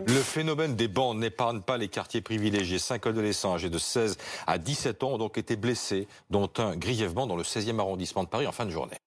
Le 0.07 0.21
phénomène 0.21 0.75
des 0.75 0.87
bandes 0.87 1.19
n'épargne 1.19 1.61
pas 1.61 1.77
les 1.77 1.87
quartiers 1.87 2.21
privilégiés. 2.21 2.79
Cinq 2.79 3.07
adolescents 3.07 3.53
âgés 3.53 3.69
de 3.69 3.77
16 3.77 4.17
à 4.47 4.57
17 4.57 5.03
ans 5.03 5.11
ont 5.13 5.17
donc 5.17 5.37
été 5.37 5.55
blessés, 5.55 6.07
dont 6.29 6.49
un 6.57 6.75
grièvement 6.75 7.27
dans 7.27 7.35
le 7.35 7.43
16e 7.43 7.79
arrondissement 7.79 8.23
de 8.23 8.29
Paris 8.29 8.47
en 8.47 8.51
fin 8.51 8.65
de 8.65 8.71
journée. 8.71 8.97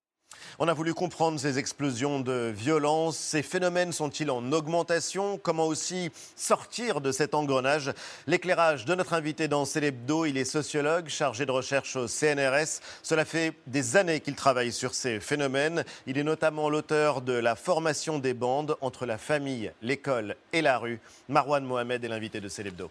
On 0.59 0.69
a 0.69 0.75
voulu 0.75 0.93
comprendre 0.93 1.41
ces 1.41 1.59
explosions 1.59 2.21
de 2.21 2.53
violence. 2.55 3.17
Ces 3.17 3.43
phénomènes 3.43 3.93
sont-ils 3.93 4.31
en 4.31 4.53
augmentation? 4.53 5.39
Comment 5.39 5.67
aussi 5.67 6.11
sortir 6.37 7.01
de 7.01 7.11
cet 7.11 7.35
engrenage? 7.35 7.91
L'éclairage 8.27 8.85
de 8.85 8.95
notre 8.95 9.15
invité 9.15 9.49
dans 9.49 9.65
Célébdo, 9.65 10.27
il 10.27 10.37
est 10.37 10.45
sociologue, 10.45 11.09
chargé 11.09 11.47
de 11.47 11.51
recherche 11.51 11.97
au 11.97 12.07
CNRS. 12.07 12.81
Cela 13.03 13.25
fait 13.25 13.55
des 13.67 13.97
années 13.97 14.21
qu'il 14.21 14.35
travaille 14.35 14.73
sur 14.73 14.95
ces 14.95 15.21
phénomènes. 15.21 15.85
Il 16.07 16.19
est 16.19 16.25
notamment 16.25 16.69
l'auteur 16.69 17.23
de 17.23 17.33
La 17.33 17.57
formation 17.57 18.19
des 18.19 18.35
bandes 18.35 18.77
entre 18.83 19.07
la 19.07 19.17
famille, 19.17 19.73
l'école 19.81 20.37
et 20.53 20.61
la 20.61 20.77
rue. 20.77 21.01
Marwan 21.29 21.65
Mohamed 21.65 22.05
est 22.05 22.09
l'invité 22.09 22.41
de 22.41 22.49
Célébdo. 22.49 22.91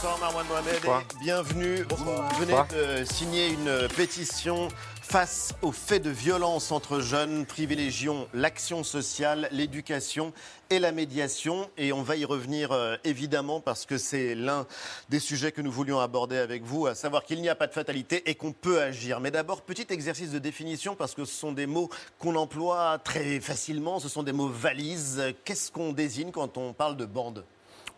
Bonsoir 0.00 0.20
Marwan 0.20 0.46
Mohamed 0.46 0.74
et 0.84 1.24
bienvenue. 1.24 1.82
Vous 1.90 2.38
venez 2.38 2.54
de 2.70 3.04
signer 3.04 3.48
une 3.48 3.88
pétition 3.96 4.68
face 5.02 5.54
aux 5.60 5.72
faits 5.72 6.04
de 6.04 6.10
violence 6.10 6.70
entre 6.70 7.00
jeunes. 7.00 7.44
Privilégions 7.44 8.28
l'action 8.32 8.84
sociale, 8.84 9.48
l'éducation 9.50 10.32
et 10.70 10.78
la 10.78 10.92
médiation. 10.92 11.68
Et 11.76 11.92
on 11.92 12.02
va 12.04 12.14
y 12.14 12.24
revenir 12.24 12.70
euh, 12.70 12.94
évidemment 13.02 13.60
parce 13.60 13.86
que 13.86 13.98
c'est 13.98 14.36
l'un 14.36 14.68
des 15.08 15.18
sujets 15.18 15.50
que 15.50 15.62
nous 15.62 15.72
voulions 15.72 15.98
aborder 15.98 16.38
avec 16.38 16.62
vous, 16.62 16.86
à 16.86 16.94
savoir 16.94 17.24
qu'il 17.24 17.40
n'y 17.40 17.48
a 17.48 17.56
pas 17.56 17.66
de 17.66 17.72
fatalité 17.72 18.30
et 18.30 18.36
qu'on 18.36 18.52
peut 18.52 18.80
agir. 18.80 19.18
Mais 19.18 19.32
d'abord, 19.32 19.62
petit 19.62 19.86
exercice 19.90 20.30
de 20.30 20.38
définition 20.38 20.94
parce 20.94 21.16
que 21.16 21.24
ce 21.24 21.34
sont 21.34 21.50
des 21.50 21.66
mots 21.66 21.90
qu'on 22.20 22.36
emploie 22.36 23.00
très 23.02 23.40
facilement, 23.40 23.98
ce 23.98 24.08
sont 24.08 24.22
des 24.22 24.32
mots 24.32 24.46
valises. 24.46 25.34
Qu'est-ce 25.44 25.72
qu'on 25.72 25.92
désigne 25.92 26.30
quand 26.30 26.56
on 26.56 26.72
parle 26.72 26.96
de 26.96 27.04
bande? 27.04 27.44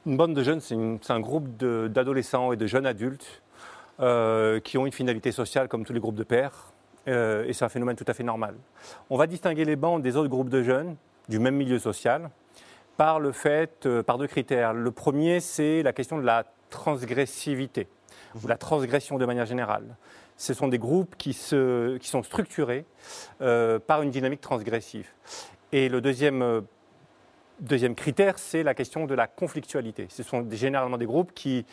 Une 0.07 0.17
bande 0.17 0.35
de 0.35 0.43
jeunes, 0.43 0.61
c'est 0.61 1.13
un 1.13 1.21
groupe 1.21 1.47
d'adolescents 1.59 2.53
et 2.53 2.57
de 2.57 2.67
jeunes 2.67 2.87
adultes 2.87 3.43
euh, 4.01 4.59
qui 4.61 4.79
ont 4.79 4.87
une 4.87 4.93
finalité 4.93 5.31
sociale 5.31 5.69
comme 5.69 5.85
tous 5.85 5.93
les 5.93 6.01
groupes 6.01 6.15
de 6.15 6.25
pairs. 6.25 6.73
euh, 7.09 7.45
et 7.47 7.53
c'est 7.53 7.65
un 7.65 7.69
phénomène 7.69 7.97
tout 7.97 8.05
à 8.09 8.15
fait 8.15 8.23
normal. 8.23 8.55
On 9.11 9.17
va 9.19 9.27
distinguer 9.27 9.65
les 9.67 9.77
bandes 9.77 10.03
des 10.03 10.17
autres 10.17 10.29
groupes 10.31 10.49
de 10.49 10.63
jeunes 10.63 10.97
du 11.29 11.39
même 11.39 11.55
milieu 11.57 11.79
social 11.79 12.31
par 12.97 13.21
le 13.21 13.33
fait, 13.33 13.85
euh, 13.85 14.03
par 14.03 14.17
deux 14.17 14.27
critères. 14.27 14.73
Le 14.73 14.91
premier, 14.91 15.39
c'est 15.41 15.83
la 15.83 15.93
question 15.93 16.17
de 16.19 16.25
la 16.25 16.45
transgressivité, 16.71 17.87
ou 18.43 18.47
la 18.47 18.57
transgression 18.57 19.19
de 19.19 19.27
manière 19.27 19.47
générale. 19.47 19.85
Ce 20.39 20.55
sont 20.55 20.69
des 20.69 20.79
groupes 20.79 21.15
qui, 21.19 21.35
se- 21.35 21.99
qui 21.99 22.09
sont 22.09 22.23
structurés 22.23 22.87
par 23.39 24.01
une 24.03 24.11
dynamique 24.11 24.41
transgressive. 24.41 25.09
Et 25.73 25.91
le 25.91 26.01
deuxième, 26.01 26.63
deuxième 27.61 27.95
critère, 27.95 28.39
c'est 28.39 28.63
la 28.63 28.75
question 28.75 29.07
de 29.07 29.15
la 29.15 29.27
conflictualité. 29.27 30.07
Ce 30.11 30.23
sont 30.23 30.47
généralement 30.51 30.99
des 30.99 31.07
groupes 31.07 31.33
qui 31.35 31.65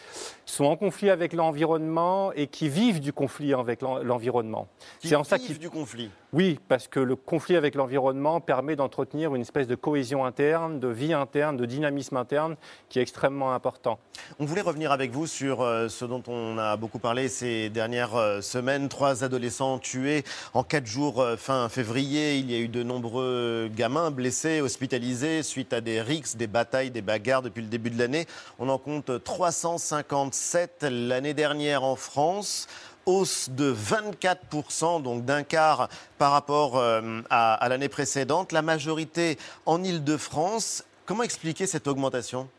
sont 0.46 0.66
en 0.66 0.76
conflit 0.76 1.10
avec 1.10 1.34
l'environnement 1.34 2.32
et 2.34 2.48
qui 2.48 2.70
vivent 2.70 3.00
du 3.00 3.14
conflit 3.14 3.54
avec 3.54 3.82
l'en- 3.82 4.00
l'environnement. 4.04 4.68
C'est 5.04 5.16
en 5.16 5.24
ça 5.24 5.38
vivent 5.38 5.48
qu'ils 5.48 5.60
du 5.60 5.70
conflit. 5.70 6.10
oui, 6.34 6.60
parce 6.68 6.88
que 6.88 7.00
le 7.00 7.16
conflit 7.16 7.56
avec 7.56 7.76
l'environnement 7.76 8.42
permet 8.42 8.76
d'entretenir 8.76 9.34
une 9.36 9.42
espèce 9.42 9.68
de 9.68 9.76
cohésion 9.76 10.26
interne, 10.26 10.80
de 10.80 10.88
vie 10.88 11.14
interne, 11.14 11.58
de 11.58 11.66
dynamisme 11.66 12.18
interne 12.18 12.56
qui 12.90 13.00
est 13.00 13.02
extrêmement 13.02 13.54
important. 13.54 14.00
On 14.40 14.46
voulait 14.46 14.62
revenir 14.62 14.92
avec 14.92 15.12
vous 15.12 15.28
sur 15.28 15.62
euh, 15.62 15.88
ce 15.88 16.06
dont 16.06 16.24
on 16.28 16.58
a 16.58 16.76
beaucoup 16.78 17.00
parlé 17.00 17.28
ces 17.30 17.70
dernières 17.70 18.16
euh, 18.16 18.42
semaines. 18.42 18.90
Trois 18.90 19.24
adolescents 19.24 19.80
tués 19.80 20.24
en 20.54 20.64
quatre 20.64 20.86
jours 20.86 21.22
euh, 21.22 21.38
fin 21.38 21.70
février. 21.70 22.38
Il 22.38 22.52
y 22.52 22.56
a 22.56 22.60
eu 22.60 22.68
de 22.68 22.84
nombreux 22.84 23.70
gamins 23.76 24.12
blessés, 24.12 24.62
hospitalisés 24.62 25.44
suite 25.44 25.74
à 25.74 25.77
des 25.82 26.02
rixes, 26.02 26.36
des 26.36 26.48
batailles, 26.48 26.92
des 26.92 27.02
bagarres 27.02 27.42
depuis 27.42 27.62
le 27.62 27.68
début 27.68 27.90
de 27.90 27.98
l'année. 28.00 28.26
On 28.60 28.70
en 28.70 28.78
compte 28.78 29.24
357 29.24 30.86
l'année 30.90 31.34
dernière 31.34 31.84
en 31.84 31.96
France. 31.96 32.68
Hausse 33.06 33.50
de 33.50 33.74
24%, 33.74 35.02
donc 35.02 35.24
d'un 35.24 35.44
quart 35.44 35.88
par 36.18 36.34
rapport 36.34 36.78
euh, 36.78 37.22
à, 37.30 37.54
à 37.54 37.70
l'année 37.70 37.88
précédente. 37.88 38.52
La 38.52 38.62
majorité 38.62 39.38
en 39.66 39.82
Ile-de-France. 39.82 40.84
Comment 41.06 41.24
expliquer 41.24 41.68
cette 41.68 41.88
augmentation? 41.88 42.50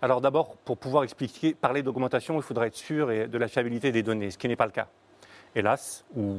Alors 0.00 0.20
d'abord, 0.20 0.54
pour 0.64 0.78
pouvoir 0.78 1.02
expliquer, 1.02 1.54
parler 1.54 1.82
d'augmentation, 1.82 2.36
il 2.36 2.42
faudrait 2.42 2.68
être 2.68 2.76
sûr 2.76 3.10
et- 3.10 3.26
de 3.26 3.38
la 3.38 3.48
fiabilité 3.48 3.90
des 3.90 4.04
données, 4.04 4.30
ce 4.30 4.38
qui 4.38 4.46
n'est 4.46 4.54
pas 4.54 4.66
le 4.66 4.70
cas. 4.72 4.86
Hélas, 5.56 6.04
ou 6.16 6.36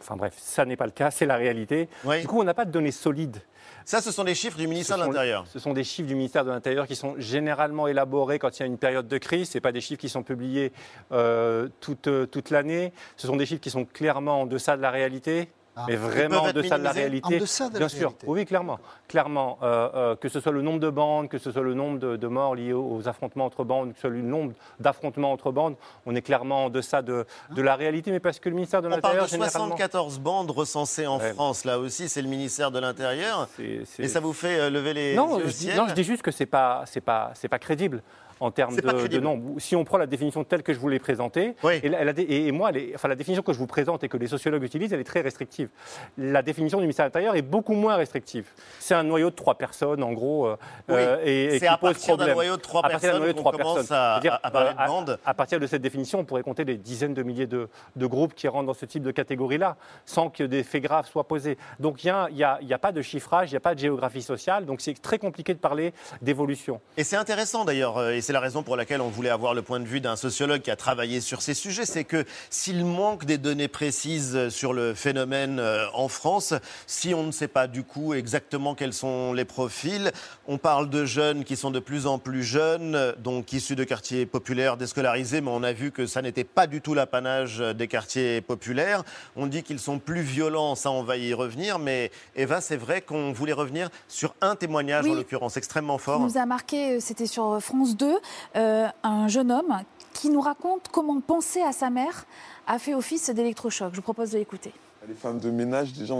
enfin 0.00 0.16
bref, 0.16 0.34
ça 0.38 0.64
n'est 0.64 0.76
pas 0.76 0.84
le 0.86 0.92
cas, 0.92 1.10
c'est 1.10 1.26
la 1.26 1.36
réalité. 1.36 1.88
Du 2.20 2.26
coup, 2.26 2.40
on 2.40 2.44
n'a 2.44 2.54
pas 2.54 2.64
de 2.64 2.70
données 2.70 2.92
solides. 2.92 3.42
Ça, 3.88 4.02
ce 4.02 4.12
sont 4.12 4.22
les 4.22 4.34
chiffres 4.34 4.58
du 4.58 4.66
ministère 4.66 4.98
de 4.98 5.04
l'Intérieur. 5.04 5.46
Ce 5.50 5.58
sont 5.58 5.72
des 5.72 5.82
chiffres 5.82 6.08
du 6.08 6.14
ministère 6.14 6.44
de 6.44 6.50
l'Intérieur 6.50 6.86
qui 6.86 6.94
sont 6.94 7.14
généralement 7.16 7.88
élaborés 7.88 8.38
quand 8.38 8.54
il 8.58 8.60
y 8.60 8.62
a 8.64 8.66
une 8.66 8.76
période 8.76 9.08
de 9.08 9.16
crise. 9.16 9.48
Ce 9.48 9.58
pas 9.60 9.72
des 9.72 9.80
chiffres 9.80 9.98
qui 9.98 10.10
sont 10.10 10.22
publiés 10.22 10.72
euh, 11.10 11.68
toute, 11.80 12.06
euh, 12.06 12.26
toute 12.26 12.50
l'année. 12.50 12.92
Ce 13.16 13.26
sont 13.26 13.36
des 13.36 13.46
chiffres 13.46 13.62
qui 13.62 13.70
sont 13.70 13.86
clairement 13.86 14.42
en 14.42 14.46
deçà 14.46 14.76
de 14.76 14.82
la 14.82 14.90
réalité. 14.90 15.48
Ah. 15.78 15.84
Mais 15.86 15.94
vraiment 15.96 16.42
en 16.42 16.52
deçà 16.52 16.76
de 16.76 16.82
la 16.82 16.90
réalité. 16.90 17.36
en 17.36 17.40
deçà 17.40 17.68
de 17.68 17.74
la 17.74 17.78
Bien 17.78 17.88
sûr, 17.88 18.12
oui, 18.26 18.44
clairement. 18.44 18.80
Clairement, 19.06 19.58
euh, 19.62 19.88
euh, 19.94 20.16
que 20.16 20.28
ce 20.28 20.40
soit 20.40 20.50
le 20.50 20.60
nombre 20.62 20.80
de 20.80 20.90
bandes, 20.90 21.28
que 21.28 21.38
ce 21.38 21.52
soit 21.52 21.62
le 21.62 21.74
nombre 21.74 21.98
de, 22.00 22.16
de 22.16 22.26
morts 22.26 22.56
liés 22.56 22.72
aux, 22.72 22.96
aux 22.96 23.08
affrontements 23.08 23.44
entre 23.46 23.62
bandes, 23.62 23.90
que 23.90 23.94
ce 23.94 24.00
soit 24.02 24.10
le 24.10 24.22
nombre 24.22 24.54
d'affrontements 24.80 25.30
entre 25.32 25.52
bandes, 25.52 25.76
on 26.04 26.14
est 26.16 26.22
clairement 26.22 26.64
en 26.64 26.70
deçà 26.70 27.00
de, 27.02 27.24
de 27.54 27.62
la 27.62 27.76
réalité. 27.76 28.10
Mais 28.10 28.20
parce 28.20 28.40
que 28.40 28.48
le 28.48 28.56
ministère 28.56 28.82
de 28.82 28.88
On 28.88 28.90
parle 28.90 29.02
l'Intérieur, 29.02 29.24
de 29.26 29.30
généralement... 29.30 29.76
74 29.76 30.18
bandes 30.18 30.50
recensées 30.50 31.06
en 31.06 31.18
Ouais. 31.18 31.32
France. 31.32 31.64
Là 31.64 31.78
aussi, 31.78 32.08
c'est 32.08 32.22
le 32.22 32.28
ministère 32.28 32.70
de 32.70 32.78
l'Intérieur. 32.78 33.48
Et 33.58 34.08
ça 34.08 34.20
vous 34.20 34.32
fait 34.32 34.58
euh, 34.58 34.70
lever 34.70 34.94
les 34.94 35.14
non, 35.14 35.38
je 35.40 35.46
dis, 35.46 35.70
non, 35.74 35.86
je 35.88 35.94
dis 35.94 36.04
juste 36.04 36.22
que 36.22 36.30
pas, 36.44 36.84
c'est 36.86 37.00
pas, 37.00 37.32
pas 37.50 37.58
crédible 37.58 38.02
en 38.40 38.50
termes 38.50 38.76
de, 38.76 39.06
de 39.06 39.18
nombre. 39.20 39.60
Si 39.60 39.74
on 39.76 39.84
prend 39.84 39.98
la 39.98 40.06
définition 40.06 40.44
telle 40.44 40.62
que 40.62 40.72
je 40.72 40.78
vous 40.78 40.88
l'ai 40.88 40.98
présentée, 40.98 41.54
et, 41.82 41.88
la- 41.88 42.12
et- 42.16 42.52
moi, 42.52 42.70
les- 42.70 42.92
enfin, 42.94 43.08
la 43.08 43.14
définition 43.16 43.42
que 43.42 43.52
je 43.52 43.58
vous 43.58 43.66
présente 43.66 44.04
et 44.04 44.08
que 44.08 44.16
les 44.16 44.26
sociologues 44.28 44.62
utilisent, 44.62 44.92
elle 44.92 45.00
est 45.00 45.04
très 45.04 45.20
restrictive. 45.20 45.68
La 46.16 46.42
définition 46.42 46.78
du 46.78 46.82
ministère 46.82 47.04
de 47.04 47.08
l'Intérieur 47.08 47.36
est 47.36 47.42
beaucoup 47.42 47.74
moins 47.74 47.96
restrictive. 47.96 48.46
C'est 48.78 48.94
un 48.94 49.02
noyau 49.04 49.30
de 49.30 49.34
trois 49.34 49.56
personnes, 49.56 50.02
en 50.02 50.12
gros, 50.12 50.46
euh, 50.46 50.56
Oui, 50.88 50.94
euh, 50.96 51.22
et, 51.24 51.44
et 51.44 51.50
c'est 51.52 51.58
qui 51.60 51.66
à 51.66 51.76
pose 51.78 51.92
partir 51.92 52.16
d'un 52.16 52.24
problème. 52.24 52.34
noyau 52.36 52.56
de 52.56 52.62
trois 52.62 52.80
À 52.84 52.90
partir 52.90 52.98
d'un 53.12 53.18
personnes 53.18 53.20
noyau 53.20 53.32
de 53.32 53.36
qu'on 53.38 53.42
trois 53.42 53.52
commence 53.52 53.74
personnes. 53.88 53.96
à- 53.96 54.40
à 54.42 54.50
parler 54.50 54.70
de 54.74 54.80
euh, 54.80 54.86
bandes. 54.86 55.18
à 55.24 55.34
partir 55.34 55.60
de 55.60 55.66
cette 55.66 55.82
définition, 55.82 56.20
on 56.20 56.24
pourrait 56.24 56.42
compter 56.42 56.64
des 56.64 56.76
dizaines 56.76 57.14
de 57.14 57.22
milliers 57.22 57.46
de, 57.46 57.68
de 57.96 58.06
groupes 58.06 58.34
qui 58.34 58.48
rentrent 58.48 58.66
dans 58.66 58.74
ce 58.74 58.86
type 58.86 59.02
de 59.02 59.10
catégorie-là, 59.10 59.76
sans 60.06 60.30
que 60.30 60.44
des 60.44 60.62
faits 60.62 60.82
graves 60.82 61.06
soient 61.06 61.26
posés. 61.26 61.58
Donc 61.80 62.04
il 62.04 62.12
n'y 62.32 62.42
a, 62.44 62.78
pas 62.78 62.92
de 62.92 63.02
chiffrage, 63.02 63.50
il 63.50 63.54
n'y 63.54 63.56
a 63.58 63.60
pas 63.60 63.74
de 63.74 63.80
géographie 63.80 64.22
sociale, 64.22 64.64
donc 64.66 64.80
c'est 64.80 64.94
très 65.00 65.18
compliqué 65.18 65.54
de 65.54 65.58
parler 65.58 65.92
d'évolution. 66.22 66.80
Et 66.96 67.04
c'est 67.04 67.16
intéressant 67.16 67.64
d'ailleurs, 67.64 67.98
euh, 67.98 68.10
et 68.12 68.20
c'est 68.28 68.34
la 68.34 68.40
raison 68.40 68.62
pour 68.62 68.76
laquelle 68.76 69.00
on 69.00 69.08
voulait 69.08 69.30
avoir 69.30 69.54
le 69.54 69.62
point 69.62 69.80
de 69.80 69.86
vue 69.86 70.02
d'un 70.02 70.14
sociologue 70.14 70.60
qui 70.60 70.70
a 70.70 70.76
travaillé 70.76 71.22
sur 71.22 71.40
ces 71.40 71.54
sujets, 71.54 71.86
c'est 71.86 72.04
que 72.04 72.26
s'il 72.50 72.84
manque 72.84 73.24
des 73.24 73.38
données 73.38 73.68
précises 73.68 74.50
sur 74.50 74.74
le 74.74 74.92
phénomène 74.92 75.58
euh, 75.58 75.86
en 75.94 76.08
France, 76.08 76.52
si 76.86 77.14
on 77.14 77.22
ne 77.22 77.32
sait 77.32 77.48
pas 77.48 77.66
du 77.68 77.84
coup 77.84 78.12
exactement 78.12 78.74
quels 78.74 78.92
sont 78.92 79.32
les 79.32 79.46
profils, 79.46 80.12
on 80.46 80.58
parle 80.58 80.90
de 80.90 81.06
jeunes 81.06 81.42
qui 81.42 81.56
sont 81.56 81.70
de 81.70 81.78
plus 81.78 82.06
en 82.06 82.18
plus 82.18 82.42
jeunes, 82.42 82.94
euh, 82.96 83.14
donc 83.16 83.50
issus 83.54 83.76
de 83.76 83.84
quartiers 83.84 84.26
populaires 84.26 84.76
déscolarisés, 84.76 85.40
mais 85.40 85.50
on 85.50 85.62
a 85.62 85.72
vu 85.72 85.90
que 85.90 86.04
ça 86.04 86.20
n'était 86.20 86.44
pas 86.44 86.66
du 86.66 86.82
tout 86.82 86.92
l'apanage 86.92 87.62
euh, 87.62 87.72
des 87.72 87.88
quartiers 87.88 88.42
populaires. 88.42 89.04
On 89.36 89.46
dit 89.46 89.62
qu'ils 89.62 89.80
sont 89.80 89.98
plus 89.98 90.20
violents, 90.20 90.74
ça 90.74 90.90
on 90.90 91.02
va 91.02 91.16
y 91.16 91.32
revenir, 91.32 91.78
mais 91.78 92.10
Eva, 92.36 92.60
c'est 92.60 92.76
vrai 92.76 93.00
qu'on 93.00 93.32
voulait 93.32 93.54
revenir 93.54 93.88
sur 94.06 94.34
un 94.42 94.54
témoignage 94.54 95.06
Oui. 95.06 95.12
en 95.12 95.14
l'occurrence 95.14 95.56
extrêmement 95.56 95.96
qui 95.96 96.04
fort. 96.04 96.20
nous 96.20 96.36
a 96.36 96.44
marqué, 96.44 96.96
euh, 96.96 97.00
c'était 97.00 97.26
sur 97.26 97.58
France 97.62 97.96
2, 97.96 98.17
euh, 98.17 98.17
un 98.54 99.28
jeune 99.28 99.50
homme 99.50 99.78
qui 100.12 100.30
nous 100.30 100.40
raconte 100.40 100.88
comment 100.90 101.20
penser 101.20 101.62
à 101.62 101.72
sa 101.72 101.90
mère 101.90 102.26
a 102.66 102.78
fait 102.78 102.94
office 102.94 103.30
d'électrochoc. 103.30 103.90
Je 103.92 103.96
vous 103.96 104.02
propose 104.02 104.32
de 104.32 104.38
l'écouter. 104.38 104.72
Les 105.06 105.14
femmes 105.14 105.38
de 105.38 105.50
ménage, 105.50 105.92
déjà, 105.92 106.16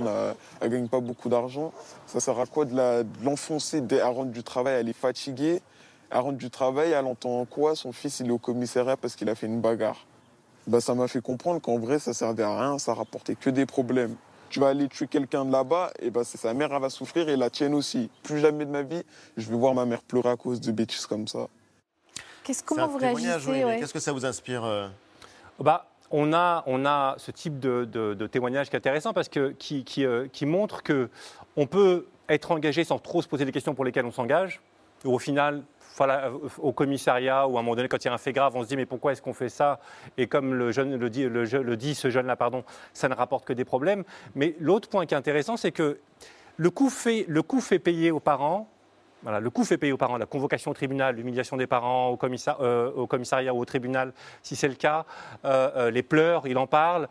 elles 0.61 0.71
gagnent 0.71 0.89
pas 0.89 1.01
beaucoup 1.01 1.29
d'argent. 1.29 1.73
Ça 2.07 2.21
sert 2.21 2.39
à 2.39 2.47
quoi 2.47 2.65
de 2.65 3.05
l'enfoncer 3.25 3.83
elle 3.91 4.03
rentre 4.03 4.31
du 4.31 4.43
travail 4.43 4.81
Elle 4.81 4.89
est 4.89 4.93
fatiguée. 4.93 5.61
Elle 6.11 6.21
rentre 6.21 6.39
du 6.39 6.49
travail, 6.49 6.93
elle 6.93 7.05
entend 7.05 7.45
quoi? 7.45 7.75
Son 7.75 7.93
fils, 7.93 8.21
il 8.21 8.29
est 8.29 8.31
au 8.31 8.39
commissariat 8.39 8.97
parce 8.97 9.15
qu'il 9.15 9.29
a 9.29 9.35
fait 9.35 9.47
une 9.47 9.61
bagarre. 9.61 10.07
Bah, 10.67 10.81
ça 10.81 10.95
m'a 10.95 11.09
fait 11.09 11.21
comprendre 11.21 11.61
qu'en 11.61 11.79
vrai, 11.79 11.99
ça 11.99 12.15
servait 12.15 12.45
à 12.45 12.59
rien, 12.59 12.79
ça 12.79 12.95
rapportait 12.95 13.35
que 13.35 13.51
des 13.51 13.67
problèmes. 13.67 14.15
Tu 14.49 14.61
vas 14.61 14.69
aller 14.69 14.89
tuer 14.89 15.07
quelqu'un 15.07 15.45
de 15.45 15.53
là-bas, 15.53 15.91
et 15.99 16.11
bah, 16.11 16.25
c'est 16.25 16.39
sa 16.39 16.55
mère, 16.55 16.73
elle 16.73 16.81
va 16.81 16.89
souffrir 16.89 17.29
et 17.29 17.37
la 17.37 17.51
tienne 17.51 17.75
aussi. 17.75 18.11
Plus 18.23 18.39
jamais 18.39 18.65
de 18.65 18.71
ma 18.71 18.83
vie, 18.83 19.03
je 19.37 19.51
vais 19.51 19.57
voir 19.57 19.75
ma 19.75 19.85
mère 19.85 20.03
pleurer 20.03 20.31
à 20.31 20.37
cause 20.37 20.61
de 20.61 20.73
bêtises 20.73 21.07
comme 21.07 21.29
ça. 21.29 21.49
Qu'est-ce 22.49 22.65
comment 22.65 22.87
vous 22.89 22.97
réagissez 22.97 23.51
oui, 23.51 23.59
mais 23.59 23.65
ouais? 23.67 23.79
Qu'est-ce 23.79 23.93
que 23.93 24.01
ça 24.01 24.11
vous 24.13 24.25
inspire 24.25 24.65
euh? 24.65 24.89
Bah, 25.61 25.87
on 26.11 26.33
a, 26.33 26.63
on 26.67 26.87
a 26.87 27.15
ce 27.19 27.31
type 27.31 27.59
de, 27.61 27.85
de- 27.85 28.15
de 28.15 28.27
témoignage 28.27 28.71
qui 28.71 28.77
est 28.77 28.79
intéressant 28.79 29.13
parce 29.13 29.29
que 29.29 29.51
qui, 29.51 29.85
qui, 29.85 30.07
euh, 30.07 30.29
qui 30.33 30.47
montre 30.47 30.83
que 30.83 31.11
on 31.57 31.67
peut 31.67 32.07
être 32.31 32.51
engagé 32.51 32.85
sans 32.85 32.99
trop 32.99 33.21
se 33.21 33.29
poser 33.29 33.45
les 33.45 33.53
questions 33.53 33.75
pour 33.75 33.85
lesquelles 33.85 34.07
on 34.07 34.11
s'engage. 34.11 34.63
Au 35.05 35.19
final, 35.19 35.63
voilà, 35.99 36.29
euh, 36.29 36.39
au 36.57 36.73
commissariat 36.73 37.47
ou 37.47 37.59
à 37.59 37.61
un 37.61 37.63
moment 37.63 37.77
donné, 37.77 37.89
quand 37.89 38.03
il 38.03 38.09
y 38.09 38.11
a 38.11 38.15
un 38.15 38.19
fait 38.19 38.33
grave, 38.33 38.57
on 38.57 38.63
se 38.63 38.69
dit 38.69 38.77
mais 38.77 38.87
pourquoi 38.87 39.13
est-ce 39.13 39.21
qu'on 39.21 39.35
fait 39.35 39.51
ça? 39.51 39.79
Et 40.17 40.27
comme 40.27 40.55
le, 40.55 40.73
jeune, 40.73 40.97
le, 40.97 41.11
dit, 41.11 41.25
le 41.29 41.77
dit 41.77 41.95
ce 41.95 42.09
jeune-là, 42.09 42.37
pardon, 42.37 42.65
ça 42.95 43.11
ne 43.11 43.15
rapporte 43.15 43.45
que 43.45 43.53
des 43.53 43.67
problèmes. 43.67 44.05
Mais 44.35 44.57
l'autre 44.59 44.89
point 44.89 45.05
qui 45.05 45.13
est 45.13 45.19
intéressant, 45.19 45.59
c'est 45.59 45.73
que 45.73 45.99
le 46.57 46.71
coût 46.71 46.89
fait, 46.89 47.27
le 47.29 47.43
coût 47.43 47.61
fait 47.61 47.79
payer 47.79 48.11
aux 48.11 48.21
parents. 48.21 48.71
Le 49.27 49.51
coût 49.51 49.65
fait 49.65 49.79
payer 49.79 49.93
aux 49.93 49.97
parents, 49.97 50.17
la 50.17 50.27
convocation 50.27 50.71
au 50.71 50.75
tribunal, 50.75 51.17
l'humiliation 51.17 51.57
des 51.57 51.67
parents 51.67 52.11
au, 52.11 52.19
euh, 52.61 53.07
commissariat 53.07 53.53
ou 53.53 53.59
au 53.59 53.65
tribunal, 53.65 54.13
si 54.43 54.55
c'est 54.55 54.69
le 54.69 54.75
cas, 54.75 55.07
euh, 55.45 55.71
euh, 55.77 55.91
les 55.91 56.05
pleurs, 56.05 56.47
il 56.47 56.57
en 56.57 56.69
parle. 56.69 57.09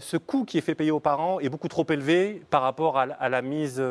Ce 0.00 0.16
coût 0.16 0.44
qui 0.44 0.58
est 0.58 0.62
fait 0.62 0.74
payer 0.74 0.90
aux 0.90 0.98
parents 1.00 1.38
est 1.38 1.48
beaucoup 1.48 1.68
trop 1.68 1.86
élevé 1.90 2.42
par 2.50 2.62
rapport 2.62 2.98
à, 2.98 3.06
la- 3.06 3.42
mise 3.42 3.82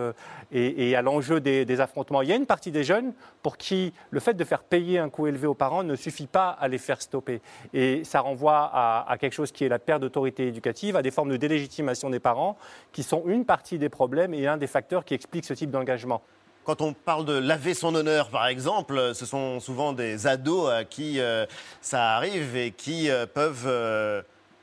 et, 0.52 0.95
à 0.95 1.02
l'enjeu 1.02 1.39
des, 1.39 1.63
des 1.63 1.80
affrontements. 1.80 2.21
Il 2.21 2.28
y 2.30 2.34
a 2.34 2.36
une 2.36 2.45
partie 2.45 2.71
des 2.71 2.84
jeunes 2.84 3.13
pour 3.41 3.56
qui 3.58 3.93
le 4.12 4.19
fait 4.19 4.34
de 4.34 4.43
faire 4.43 4.63
payer 4.63 4.99
un 4.99 5.10
coût 5.10 5.28
élevé 5.28 5.47
aux 5.47 5.54
parents 5.54 5.84
ne 5.84 5.95
suffit 5.95 6.28
pas 6.28 6.49
à 6.49 6.67
les 6.67 6.78
faire 6.78 7.02
stopper. 7.02 7.41
Et 7.73 8.04
ça 8.04 8.19
renvoie 8.19 8.69
à, 8.73 9.10
à 9.10 9.17
quelque 9.17 9.34
chose 9.34 9.52
qui 9.54 9.63
est 9.63 9.69
la 9.69 9.80
perte 9.80 10.02
d'autorité 10.02 10.47
éducative, 10.47 10.95
à 10.97 11.02
des 11.02 11.12
formes 11.12 11.30
de 11.30 11.38
délégitimation 11.38 12.10
des 12.10 12.19
parents, 12.19 12.58
qui 12.91 13.04
sont 13.04 13.23
une 13.26 13.45
partie 13.45 13.78
des 13.80 13.89
problèmes 13.89 14.34
et 14.34 14.47
un 14.47 14.58
des 14.58 14.67
facteurs 14.67 15.06
qui 15.06 15.13
expliquent 15.13 15.45
ce 15.45 15.54
type 15.54 15.71
d'engagement. 15.71 16.21
Quand 16.65 16.82
on 16.82 16.93
parle 16.93 17.26
de 17.26 17.34
laver 17.34 17.73
son 17.73 17.93
honneur, 17.93 18.30
par 18.30 18.47
exemple, 18.47 19.12
ce 19.13 19.26
sont 19.26 19.60
souvent 19.60 19.91
des 19.91 20.28
ados 20.28 20.71
à 20.71 20.86
qui 20.86 21.19
euh, 21.19 21.45
ça 21.82 22.15
arrive 22.15 22.56
et 22.56 22.71
qui 22.71 23.10
euh, 23.10 23.26
peuvent 23.26 23.65
euh, 23.65 24.21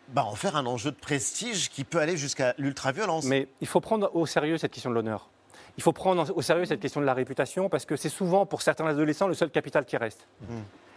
bah, 0.09 0.25
en 0.25 0.35
faire 0.35 0.57
un 0.57 0.65
enjeu 0.65 0.91
de 0.91 0.97
prestige 0.97 1.69
qui 1.69 1.85
peut 1.85 1.99
aller 1.99 2.17
jusqu'à 2.17 2.55
l'ultraviolence. 2.57 3.27
Mais 3.27 3.49
il 3.61 3.67
faut 3.67 3.81
prendre 3.81 4.11
au 4.15 4.25
sérieux 4.25 4.57
cette 4.57 4.73
question 4.73 4.89
de 4.89 4.95
l'honneur. 4.95 5.29
Il 5.77 5.83
faut 5.83 5.93
prendre 5.93 6.35
au 6.35 6.43
sérieux 6.43 6.65
cette 6.65 6.81
question 6.81 7.01
de 7.03 7.07
la 7.07 7.15
réputation 7.15 7.69
parce 7.69 7.85
que 7.85 7.97
c'est 7.97 8.09
souvent 8.09 8.47
pour 8.47 8.63
certains 8.63 8.87
adolescents 8.87 9.29
le 9.29 9.35
seul 9.35 9.51
capital 9.51 9.85
qui 9.85 9.97
reste. 9.97 10.27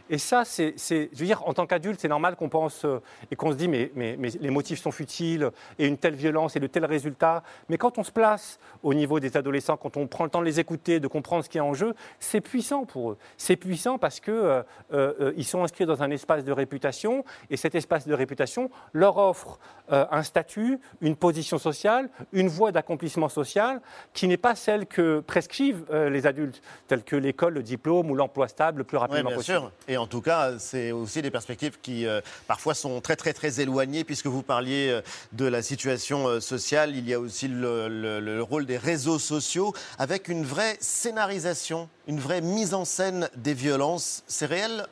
Et 0.10 0.18
ça, 0.18 0.44
c'est, 0.46 0.76
je 0.78 1.20
veux 1.20 1.26
dire, 1.26 1.48
en 1.48 1.54
tant 1.54 1.66
qu'adulte, 1.66 2.00
c'est 2.00 2.08
normal 2.08 2.36
qu'on 2.36 2.50
pense 2.50 2.86
euh, 2.86 3.02
et 3.32 3.36
qu'on 3.36 3.52
se 3.52 3.58
dit, 3.58 3.68
mais, 3.68 3.92
mais, 3.96 4.16
mais 4.20 4.30
les 4.40 4.50
motifs 4.50 4.82
sont 4.82 4.92
futiles 4.92 5.50
et 5.80 5.88
une 5.88 5.98
telle 5.98 6.16
violence 6.16 6.56
et 6.56 6.60
de 6.60 6.68
tels 6.68 6.86
résultats. 6.86 7.44
Mais 7.70 7.78
quand 7.78 7.98
on 7.98 8.04
se 8.04 8.12
place 8.12 8.60
au 8.84 8.94
niveau 8.94 9.20
des 9.20 9.38
adolescents, 9.38 9.78
quand 9.78 9.98
on 9.98 10.08
prend 10.08 10.24
le 10.26 10.30
temps 10.30 10.42
de 10.42 10.46
les 10.46 10.60
écouter, 10.60 11.00
de 11.00 11.08
comprendre 11.08 11.44
ce 11.44 11.50
qui 11.50 11.58
est 11.58 11.62
en 11.62 11.74
jeu, 11.74 11.94
c'est 12.20 12.42
puissant 12.42 12.86
pour 12.86 13.12
eux. 13.12 13.18
C'est 13.38 13.56
puissant 13.56 13.98
parce 13.98 14.20
que 14.20 14.32
euh, 14.32 14.64
euh, 14.94 15.34
ils 15.38 15.46
sont 15.46 15.64
inscrits 15.64 15.86
dans 15.86 16.04
un 16.04 16.12
espace 16.12 16.44
de 16.44 16.52
réputation 16.52 17.24
et 17.50 17.58
cet 17.58 17.76
espace 17.76 18.08
de 18.08 18.14
réputation 18.14 18.70
leur 18.92 19.18
offre 19.18 19.60
euh, 19.92 20.06
un 20.12 20.24
statut, 20.24 20.80
une 21.02 21.16
position 21.16 21.58
sociale, 21.58 22.10
une 22.32 22.48
voie 22.48 22.72
d'accomplissement 22.72 23.30
social 23.30 23.82
qui 24.14 24.28
n'est 24.28 24.38
pas 24.38 24.56
celle 24.56 24.86
que 24.86 25.20
prescrivent 25.22 25.86
les 25.92 26.28
adultes, 26.28 26.62
telle 26.88 27.04
que 27.04 27.16
l'école, 27.16 27.54
le 27.54 27.64
diplôme 27.64 28.10
ou 28.12 28.16
l'emploi 28.16 28.48
stable 28.48 28.80
le 28.80 28.84
plus 28.84 28.98
Oui, 28.98 29.02
rapidement 29.02 29.30
bien 29.30 29.38
possible. 29.38 29.60
sûr. 29.60 29.72
Et 29.94 29.98
en 29.98 30.08
tout 30.08 30.22
cas, 30.22 30.54
c'est 30.58 30.92
aussi 30.92 31.22
des 31.22 31.30
perspectives 31.30 31.78
qui 31.80 32.08
euh, 32.08 32.20
parfois 32.48 32.74
sont 32.74 33.00
très 33.00 33.16
très 33.16 33.60
éloignées, 33.62 34.04
puisque 34.04 34.26
vous 34.26 34.42
parliez 34.42 34.90
euh, 34.90 35.02
de 35.34 35.46
la 35.46 35.62
situation 35.62 36.28
euh, 36.28 36.40
sociale. 36.40 36.96
Il 36.96 37.08
y 37.08 37.14
a 37.14 37.20
aussi 37.20 37.48
le, 37.48 37.88
le- 37.88 38.20
le 38.20 38.42
rôle 38.42 38.66
des 38.66 38.78
réseaux 38.78 39.20
sociaux, 39.20 39.72
avec 40.00 40.30
une 40.30 40.46
vraie 40.46 40.78
scénarisation, 40.80 41.90
une 42.08 42.20
vraie 42.20 42.42
mise 42.42 42.74
en 42.74 42.86
scène 42.86 43.30
des 43.36 43.54
violences. 43.54 44.24
C'est 44.26 44.48
réel? 44.48 44.88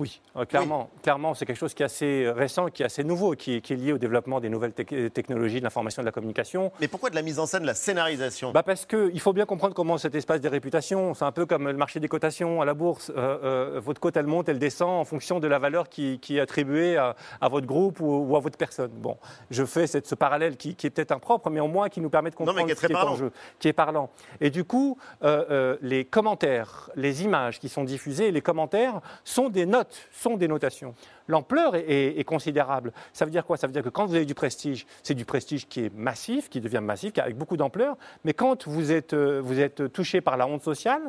Oui, 0.00 0.20
euh, 0.34 0.46
clairement, 0.46 0.88
clairement, 1.02 1.34
c'est 1.34 1.44
quelque 1.44 1.58
chose 1.58 1.74
qui 1.74 1.82
est 1.82 1.86
assez 1.86 2.26
récent, 2.34 2.68
qui 2.68 2.82
est 2.82 2.86
assez 2.86 3.04
nouveau, 3.04 3.32
qui, 3.32 3.56
est- 3.56 3.60
qui 3.60 3.74
est 3.74 3.76
lié 3.76 3.92
au 3.92 3.98
développement 3.98 4.40
des 4.40 4.48
nouvelles 4.48 4.72
tec- 4.72 5.12
technologies 5.12 5.58
de 5.58 5.64
l'information 5.64 6.00
et 6.00 6.04
de 6.04 6.06
la 6.08 6.12
communication. 6.12 6.72
Mais 6.80 6.88
pourquoi 6.88 7.10
de 7.10 7.14
la 7.14 7.20
mise 7.22 7.38
en 7.38 7.44
scène, 7.44 7.60
de 7.62 7.66
la 7.66 7.74
scénarisation? 7.74 8.50
Bah 8.52 8.62
Parce 8.62 8.86
qu'il 8.86 9.20
faut 9.20 9.34
bien 9.34 9.44
comprendre 9.44 9.74
comment 9.74 9.98
cet 9.98 10.14
espace 10.14 10.40
des 10.40 10.48
réputations, 10.48 11.12
c'est 11.12 11.26
un 11.26 11.32
peu 11.32 11.44
comme 11.44 11.66
le 11.68 11.74
marché 11.76 12.00
des 12.00 12.08
cotations 12.08 12.62
à 12.62 12.64
la 12.64 12.72
bourse. 12.72 13.10
Euh, 13.14 13.38
euh, 13.76 13.80
votre 13.84 14.00
cote, 14.00 14.16
elle 14.16 14.26
monte, 14.26 14.48
elle 14.48 14.58
descend 14.58 14.88
en 14.88 15.04
fonction 15.04 15.38
de 15.38 15.46
la 15.46 15.58
valeur 15.58 15.90
qui, 15.90 16.18
qui 16.18 16.38
est 16.38 16.40
attribuée 16.40 16.96
à, 16.96 17.14
à 17.42 17.48
votre 17.50 17.66
groupe 17.66 18.00
ou, 18.00 18.06
ou 18.26 18.36
à 18.36 18.40
votre 18.40 18.56
personne. 18.56 18.90
Bon, 18.92 19.18
je 19.50 19.64
fais 19.66 19.86
cette- 19.86 20.06
ce 20.06 20.14
parallèle 20.14 20.56
qui, 20.56 20.76
qui 20.76 20.86
est 20.86 20.90
peut-être 20.90 21.12
impropre, 21.12 21.50
mais 21.50 21.60
au 21.60 21.68
moins 21.68 21.90
qui 21.90 22.00
nous 22.00 22.08
permet 22.08 22.30
de 22.30 22.36
mais 22.40 22.46
comprendre 22.46 22.64
qui 22.64 22.72
est 22.72 22.74
ce 22.74 22.80
qui 22.80 22.86
très 22.86 22.94
est 22.94 22.96
en 22.96 23.00
parlant. 23.00 23.16
jeu, 23.16 23.32
qui 23.58 23.68
est 23.68 23.72
parlant. 23.74 24.08
Et 24.40 24.48
du 24.48 24.64
coup, 24.64 24.96
euh, 25.24 25.44
euh, 25.50 25.76
les 25.82 26.06
commentaires, 26.06 26.88
les 26.96 27.22
images 27.24 27.58
qui 27.60 27.68
sont 27.68 27.84
diffusées, 27.84 28.30
les 28.30 28.40
commentaires 28.40 29.00
sont 29.24 29.50
des 29.50 29.66
notes, 29.66 29.88
sont 30.12 30.36
des 30.36 30.48
notations. 30.48 30.94
L'ampleur 31.28 31.74
est, 31.76 31.84
est- 31.88 32.18
est 32.20 32.24
considérable. 32.24 32.92
Ça 33.12 33.24
veut 33.24 33.30
dire 33.30 33.44
quoi? 33.44 33.56
Ça 33.56 33.66
veut 33.66 33.72
dire 33.72 33.82
que 33.82 33.88
quand 33.88 34.06
vous 34.06 34.14
avez 34.14 34.24
du 34.24 34.34
prestige, 34.34 34.86
c'est 35.02 35.14
du 35.14 35.24
prestige 35.24 35.68
qui 35.68 35.84
est 35.86 35.94
massif, 35.94 36.48
qui 36.48 36.60
devient 36.60 36.80
massif, 36.82 37.12
qui 37.12 37.20
avec 37.20 37.36
beaucoup 37.36 37.56
d'ampleur. 37.56 37.96
Mais 38.24 38.32
quand 38.34 38.66
vous 38.66 38.92
êtes, 38.92 39.12
euh, 39.14 39.40
vous 39.42 39.60
êtes 39.60 39.92
touché 39.92 40.20
par 40.20 40.36
la 40.36 40.46
honte 40.46 40.62
sociale, 40.62 41.02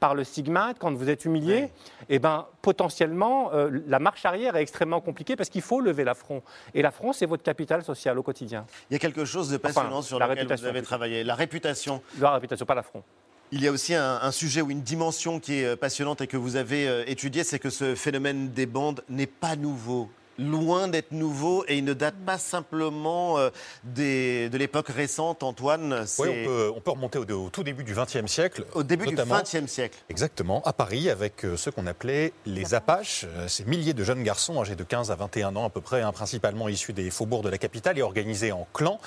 par 0.00 0.14
le 0.14 0.22
stigmate, 0.24 0.78
quand 0.78 0.92
vous 0.94 1.10
êtes 1.10 1.24
humilié, 1.24 1.70
eh 2.08 2.18
ben, 2.20 2.46
potentiellement, 2.62 3.52
euh, 3.52 3.68
la 3.86 3.98
marche 3.98 4.24
arrière 4.24 4.54
est 4.56 4.62
extrêmement 4.62 5.00
compliquée 5.00 5.34
parce 5.36 5.48
qu'il 5.48 5.62
faut 5.62 5.80
lever 5.80 6.04
l'affront. 6.04 6.42
Et 6.74 6.82
l'affront, 6.82 7.12
c'est 7.12 7.26
votre 7.26 7.42
capital 7.42 7.82
social 7.82 8.16
au 8.18 8.22
quotidien. 8.22 8.64
Il 8.90 8.94
y 8.94 8.96
a 8.96 8.98
quelque 9.00 9.24
chose 9.24 9.50
de 9.50 9.56
passionnant 9.56 9.88
Enfin, 9.98 10.02
sur 10.02 10.18
la 10.20 10.28
lequel 10.28 10.46
vous 10.46 10.64
avez 10.64 10.72
plutôt. 10.72 10.86
travaillé, 10.86 11.24
la 11.24 11.34
réputation. 11.34 12.00
La 12.20 12.30
réputation, 12.32 12.64
pas 12.66 12.74
l'affront. 12.76 13.02
Il 13.50 13.62
y 13.62 13.66
a 13.66 13.72
aussi 13.72 13.94
un, 13.94 14.30
sujet 14.30 14.60
ou 14.60 14.70
une 14.70 14.82
dimension 14.82 15.40
qui 15.40 15.60
est 15.60 15.64
euh, 15.64 15.76
passionnante 15.76 16.20
et 16.20 16.26
que 16.26 16.36
vous 16.36 16.56
avez 16.56 16.86
euh, 16.86 17.04
étudié, 17.06 17.44
c'est 17.44 17.58
que 17.58 17.70
ce 17.70 17.94
phénomène 17.94 18.50
des 18.50 18.66
bandes 18.66 19.02
n'est 19.08 19.26
pas 19.26 19.56
nouveau. 19.56 20.10
Loin 20.38 20.86
d'être 20.88 21.12
nouveau 21.12 21.64
et 21.66 21.78
il 21.78 21.84
ne 21.84 21.92
date 21.94 22.14
pas 22.24 22.38
simplement 22.38 23.38
euh, 23.38 23.50
des- 23.84 24.48
de 24.48 24.56
l'époque 24.58 24.88
récente, 24.88 25.42
Antoine. 25.42 26.04
Oui, 26.18 26.28
on 26.28 26.44
peut, 26.46 26.72
on 26.76 26.80
peut 26.80 26.90
remonter 26.92 27.18
au, 27.18 27.24
au 27.46 27.50
tout 27.50 27.64
début 27.64 27.82
du 27.84 27.92
XXe 27.94 28.26
siècle. 28.30 28.64
Au 28.74 28.82
début 28.82 29.06
du 29.06 29.16
XXe 29.16 29.66
siècle. 29.70 29.98
Exactement, 30.08 30.62
à 30.64 30.72
Paris, 30.72 31.10
avec 31.10 31.44
euh, 31.44 31.56
ceux 31.56 31.70
qu'on 31.72 31.86
appelait 31.86 32.32
les 32.46 32.74
Apaches, 32.74 33.24
euh, 33.36 33.48
ces 33.48 33.64
milliers 33.64 33.94
de 33.94 34.04
jeunes 34.04 34.22
garçons 34.22 34.60
âgés 34.60 34.76
de 34.76 34.84
15 34.84 35.10
à 35.10 35.16
21 35.16 35.56
ans 35.56 35.64
à 35.66 35.70
peu 35.70 35.80
près, 35.80 36.02
hein, 36.02 36.12
principalement 36.12 36.68
issus 36.68 36.92
des 36.92 37.10
faubourgs 37.10 37.42
de 37.42 37.48
la 37.48 37.58
capitale 37.58 37.98
et 37.98 38.02
organisés 38.02 38.52
en 38.52 38.66
clans, 38.72 39.00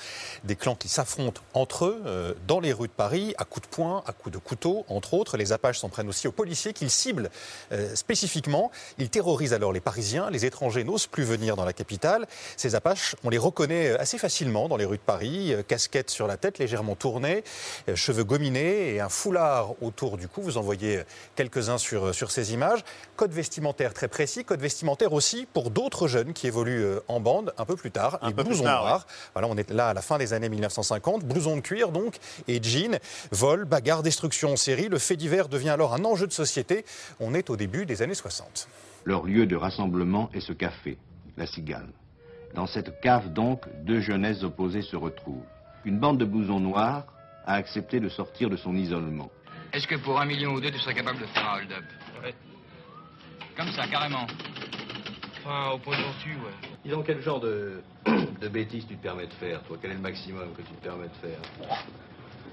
des 0.44 0.56
clans 0.56 0.74
qui 0.74 0.88
s'affrontent 0.88 1.40
entre 1.54 1.86
eux 1.86 2.02
euh, 2.06 2.34
dans 2.46 2.60
les 2.60 2.72
rues 2.74 2.88
de 2.88 2.92
Paris, 2.92 3.34
à 3.38 3.44
coups 3.44 3.66
de 3.68 3.74
poing, 3.74 4.02
à 4.06 4.12
coups 4.12 4.32
de 4.34 4.38
couteau, 4.38 4.84
entre 4.88 5.14
autres. 5.14 5.36
Les 5.38 5.52
Apaches 5.52 5.78
s'en 5.78 5.88
prennent 5.88 6.08
aussi 6.08 6.28
aux 6.28 6.32
policiers 6.32 6.72
qu'ils 6.74 6.90
ciblent 6.90 7.30
euh, 7.72 7.94
spécifiquement. 7.94 8.70
Ils 8.98 9.08
terrorisent 9.08 9.54
alors 9.54 9.72
les 9.72 9.80
Parisiens, 9.80 10.28
les 10.30 10.44
étrangers 10.44 10.84
n'osent 10.84 11.06
plus 11.06 11.21
venir 11.24 11.56
dans 11.56 11.64
la 11.64 11.72
capitale. 11.72 12.26
Ces 12.56 12.74
Apaches, 12.74 13.16
on 13.24 13.30
les 13.30 13.38
reconnaît 13.38 13.90
assez 13.98 14.18
facilement 14.18 14.68
dans 14.68 14.76
les 14.76 14.84
rues 14.84 14.96
de 14.96 15.02
Paris, 15.02 15.52
euh, 15.52 15.62
casquette 15.62 16.10
sur 16.10 16.26
la 16.26 16.36
tête 16.36 16.58
légèrement 16.58 16.94
tournée, 16.94 17.44
euh, 17.88 17.96
cheveux 17.96 18.24
gominés 18.24 18.94
et 18.94 19.00
un 19.00 19.08
foulard 19.08 19.74
autour 19.82 20.16
du 20.16 20.28
cou. 20.28 20.42
Vous 20.42 20.58
en 20.58 20.62
voyez 20.62 20.98
euh, 20.98 21.04
quelques-uns 21.36 21.78
sur, 21.78 22.14
sur 22.14 22.30
ces 22.30 22.52
images. 22.52 22.80
Code 23.16 23.32
vestimentaire 23.32 23.94
très 23.94 24.08
précis, 24.08 24.44
code 24.44 24.60
vestimentaire 24.60 25.12
aussi 25.12 25.46
pour 25.52 25.70
d'autres 25.70 26.08
jeunes 26.08 26.32
qui 26.32 26.46
évoluent 26.46 26.96
en 27.08 27.20
bande 27.20 27.52
un 27.58 27.64
peu 27.64 27.76
plus 27.76 27.90
tard, 27.90 28.18
Un 28.22 28.28
les 28.28 28.34
blousons 28.34 28.64
tard, 28.64 28.82
noirs. 28.82 29.06
Voilà, 29.34 29.48
on 29.48 29.56
est 29.56 29.70
là 29.70 29.88
à 29.88 29.94
la 29.94 30.02
fin 30.02 30.18
des 30.18 30.32
années 30.32 30.48
1950, 30.48 31.24
blousons 31.24 31.56
de 31.56 31.60
cuir 31.60 31.90
donc 31.90 32.16
et 32.48 32.62
jeans, 32.62 32.98
vol, 33.30 33.64
bagarre, 33.64 34.02
destruction 34.02 34.52
en 34.52 34.56
série. 34.56 34.88
Le 34.88 34.98
fait 34.98 35.16
divers 35.16 35.48
devient 35.48 35.70
alors 35.70 35.94
un 35.94 36.04
enjeu 36.04 36.26
de 36.26 36.32
société. 36.32 36.84
On 37.20 37.34
est 37.34 37.50
au 37.50 37.56
début 37.56 37.86
des 37.86 38.02
années 38.02 38.14
60. 38.14 38.68
Leur 39.04 39.24
lieu 39.24 39.46
de 39.46 39.56
rassemblement 39.56 40.30
est 40.32 40.40
ce 40.40 40.52
café, 40.52 40.96
la 41.42 41.46
Cigale. 41.46 41.88
Dans 42.54 42.68
cette 42.68 43.00
cave 43.00 43.32
donc, 43.32 43.66
deux 43.84 44.00
jeunesses 44.00 44.44
opposées 44.44 44.82
se 44.82 44.94
retrouvent. 44.94 45.44
Une 45.84 45.98
bande 45.98 46.18
de 46.18 46.24
blousons 46.24 46.60
noirs 46.60 47.06
a 47.44 47.54
accepté 47.54 47.98
de 47.98 48.08
sortir 48.08 48.48
de 48.48 48.56
son 48.56 48.76
isolement. 48.76 49.28
Est-ce 49.72 49.88
que 49.88 49.96
pour 49.96 50.20
un 50.20 50.24
million 50.24 50.52
ou 50.52 50.60
deux, 50.60 50.70
tu 50.70 50.78
serais 50.78 50.94
capable 50.94 51.18
de 51.18 51.26
faire 51.26 51.48
un 51.48 51.58
hold-up 51.58 51.84
Ouais. 52.22 52.34
Comme 53.56 53.72
ça, 53.72 53.88
carrément. 53.88 54.26
Enfin, 55.38 55.72
au 55.74 55.78
point 55.78 55.98
de 55.98 56.02
tortue, 56.04 56.36
ouais. 56.36 56.68
Disons, 56.84 57.02
quel 57.02 57.20
genre 57.22 57.40
de, 57.40 57.82
de 58.40 58.48
bêtises 58.48 58.86
tu 58.86 58.96
te 58.96 59.02
permets 59.02 59.26
de 59.26 59.32
faire, 59.32 59.60
toi? 59.62 59.76
Quel 59.82 59.90
est 59.90 59.94
le 59.94 60.00
maximum 60.00 60.52
que 60.52 60.62
tu 60.62 60.72
te 60.74 60.82
permets 60.84 61.08
de 61.08 61.28
faire? 61.28 61.40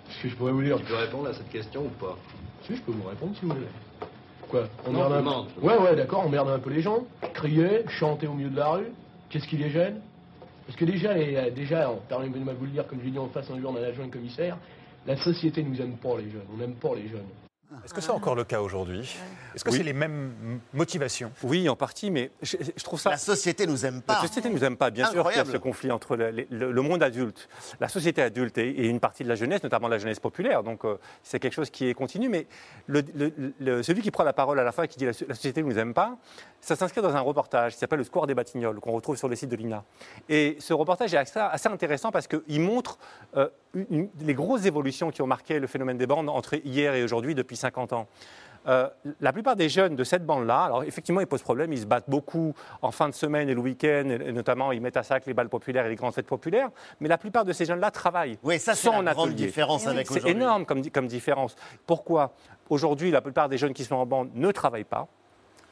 Est-ce 0.09 0.23
que 0.23 0.29
je 0.29 0.35
pourrais 0.35 0.53
vous 0.53 0.63
dire 0.63 0.77
Tu 0.79 0.85
peux 0.85 0.95
répondre 0.95 1.27
à 1.29 1.33
cette 1.33 1.49
question 1.49 1.85
ou 1.85 1.89
pas? 1.89 2.17
Si, 2.63 2.75
je 2.75 2.81
peux 2.81 2.91
vous 2.93 3.07
répondre 3.07 3.35
si 3.35 3.45
vous 3.45 3.53
voulez. 3.53 3.67
Quoi 4.49 4.67
On 4.85 4.91
Non, 4.91 5.09
je 5.09 5.13
un... 5.15 5.45
je 5.55 5.65
Ouais, 5.65 5.77
ouais, 5.77 5.95
d'accord, 5.95 6.23
on 6.25 6.29
merde 6.29 6.49
un 6.49 6.59
peu 6.59 6.71
les 6.71 6.81
gens. 6.81 7.05
Crier, 7.33 7.83
chanter 7.87 8.27
au 8.27 8.33
milieu 8.33 8.49
de 8.49 8.57
la 8.57 8.69
rue. 8.69 8.91
Qu'est-ce 9.29 9.47
qui 9.47 9.57
les 9.57 9.69
gêne? 9.69 10.01
Parce 10.65 10.77
que 10.77 10.85
déjà, 10.85 11.13
les, 11.13 11.51
déjà 11.51 11.91
permettez-moi 12.07 12.53
de 12.53 12.59
vous 12.59 12.65
le 12.65 12.71
dire, 12.71 12.87
comme 12.87 12.99
j'ai 13.03 13.11
dit 13.11 13.19
en 13.19 13.27
face 13.29 13.49
un 13.49 13.59
jour 13.59 13.73
d'un 13.73 13.83
adjoint 13.83 14.09
commissaire, 14.09 14.57
la 15.05 15.17
société 15.17 15.63
nous 15.63 15.79
aime 15.81 15.97
pas 15.97 16.17
les 16.17 16.29
jeunes. 16.29 16.45
On 16.53 16.57
n'aime 16.57 16.75
pas 16.75 16.95
les 16.95 17.07
jeunes. 17.07 17.48
Est-ce 17.85 17.93
que 17.93 18.01
c'est 18.01 18.09
encore 18.11 18.33
le 18.33 18.43
cas 18.43 18.61
aujourd'hui? 18.61 19.15
Est-ce 19.53 19.63
que 19.63 19.69
Oui. 19.69 19.77
c'est 19.77 19.83
les 19.83 19.93
mêmes 19.93 20.59
motivations? 20.73 21.31
Oui, 21.43 21.69
en 21.69 21.75
partie, 21.75 22.09
mais 22.09 22.31
je, 22.41 22.57
je 22.75 22.83
trouve 22.83 22.99
ça. 22.99 23.11
La 23.11 23.17
société 23.17 23.67
nous 23.67 23.85
aime 23.85 24.01
pas. 24.01 24.15
La 24.15 24.21
société 24.27 24.49
ne 24.49 24.55
nous 24.55 24.63
aime 24.63 24.75
pas, 24.75 24.89
bien 24.89 25.05
sûr 25.05 25.11
qu'il 25.11 25.17
y 25.17 25.19
a 25.19 25.41
Incroyable. 25.41 25.51
ce 25.51 25.57
conflit 25.57 25.91
entre 25.91 26.15
le, 26.15 26.31
le- 26.49 26.71
le 26.71 26.81
monde 26.81 27.03
adulte, 27.03 27.47
la 27.79 27.87
société 27.87 28.23
adulte 28.23 28.57
et, 28.57 28.69
et 28.69 28.87
une 28.87 28.99
partie 28.99 29.23
de 29.23 29.29
la 29.29 29.35
jeunesse, 29.35 29.61
notamment 29.61 29.87
la 29.87 29.99
jeunesse 29.99 30.19
populaire. 30.19 30.63
Donc 30.63 30.83
euh, 30.83 30.97
c'est 31.21 31.39
quelque 31.39 31.53
chose 31.53 31.69
qui 31.69 31.87
est 31.87 31.93
continu. 31.93 32.27
Mais 32.27 32.47
le- 32.87 33.03
le- 33.13 33.53
le- 33.59 33.83
celui 33.83 34.01
qui 34.01 34.09
prend 34.09 34.23
la 34.23 34.33
parole 34.33 34.59
à 34.59 34.63
la 34.63 34.71
fin 34.71 34.83
et 34.83 34.87
qui 34.87 34.97
dit 34.97 35.05
la, 35.05 35.11
la 35.27 35.35
société 35.35 35.61
ne 35.61 35.67
nous 35.69 35.77
aime 35.77 35.93
pas, 35.93 36.17
ça 36.61 36.75
s'inscrit 36.75 37.01
dans 37.01 37.15
un 37.15 37.21
reportage 37.21 37.73
qui 37.73 37.79
s'appelle 37.79 37.99
Le 37.99 38.03
Square 38.05 38.25
des 38.25 38.33
Batignolles, 38.35 38.79
qu'on 38.79 38.91
retrouve 38.93 39.15
sur 39.15 39.27
le 39.29 39.35
site 39.35 39.49
de 39.49 39.55
l'INA. 39.55 39.83
Et 40.27 40.57
ce 40.59 40.73
reportage 40.73 41.13
est 41.13 41.17
assez, 41.17 41.39
assez 41.39 41.69
intéressant 41.69 42.11
parce 42.11 42.27
qu'il 42.27 42.61
montre 42.61 42.97
euh, 43.37 43.47
une- 43.75 44.09
les 44.21 44.33
grosses 44.33 44.65
évolutions 44.65 45.11
qui 45.11 45.21
ont 45.21 45.27
marqué 45.27 45.59
le 45.59 45.67
phénomène 45.67 45.97
des 45.99 46.07
bandes 46.07 46.29
entre 46.29 46.55
hier 46.65 46.95
et 46.95 47.03
aujourd'hui 47.03 47.35
depuis 47.35 47.58
50 47.59 47.93
ans. 47.93 48.07
Euh, 48.67 48.89
la 49.21 49.31
plupart 49.31 49.55
des 49.55 49.69
jeunes 49.69 49.95
de 49.95 50.03
cette 50.03 50.25
bande-là, 50.25 50.63
alors 50.63 50.83
effectivement, 50.83 51.21
ils 51.21 51.27
posent 51.27 51.41
problème, 51.41 51.71
ils 51.71 51.79
se 51.79 51.85
battent 51.85 52.09
beaucoup 52.09 52.53
en 52.81 52.91
fin 52.91 53.07
de 53.07 53.13
semaine 53.13 53.47
et 53.47 53.53
le 53.53 53.61
week-end, 53.61 54.09
et, 54.09 54.27
et 54.27 54.31
notamment 54.33 54.71
ils 54.71 54.81
mettent 54.81 54.97
à 54.97 55.03
sac 55.03 55.25
les 55.25 55.33
balles 55.33 55.49
populaires 55.49 55.85
et 55.85 55.89
les 55.89 55.95
grandes 55.95 56.13
fêtes 56.13 56.27
populaires, 56.27 56.69
mais 56.99 57.07
la 57.07 57.17
plupart 57.17 57.45
de 57.45 57.53
ces 57.53 57.65
jeunes-là 57.65 57.89
travaillent. 57.89 58.37
Oui, 58.43 58.59
ça, 58.59 58.75
c'est 58.75 58.89
la 58.89 58.97
en 58.97 59.03
grande 59.03 59.29
atelier. 59.29 59.45
différence 59.45 59.87
avec 59.87 60.07
C'est 60.07 60.15
aujourd'hui. 60.15 60.31
énorme 60.31 60.65
comme, 60.65 60.89
comme 60.89 61.07
différence. 61.07 61.55
Pourquoi 61.87 62.33
Aujourd'hui, 62.69 63.11
la 63.11 63.21
plupart 63.21 63.49
des 63.49 63.57
jeunes 63.57 63.73
qui 63.73 63.85
sont 63.85 63.95
en 63.95 64.05
bande 64.05 64.29
ne 64.35 64.51
travaillent 64.51 64.83
pas, 64.83 65.07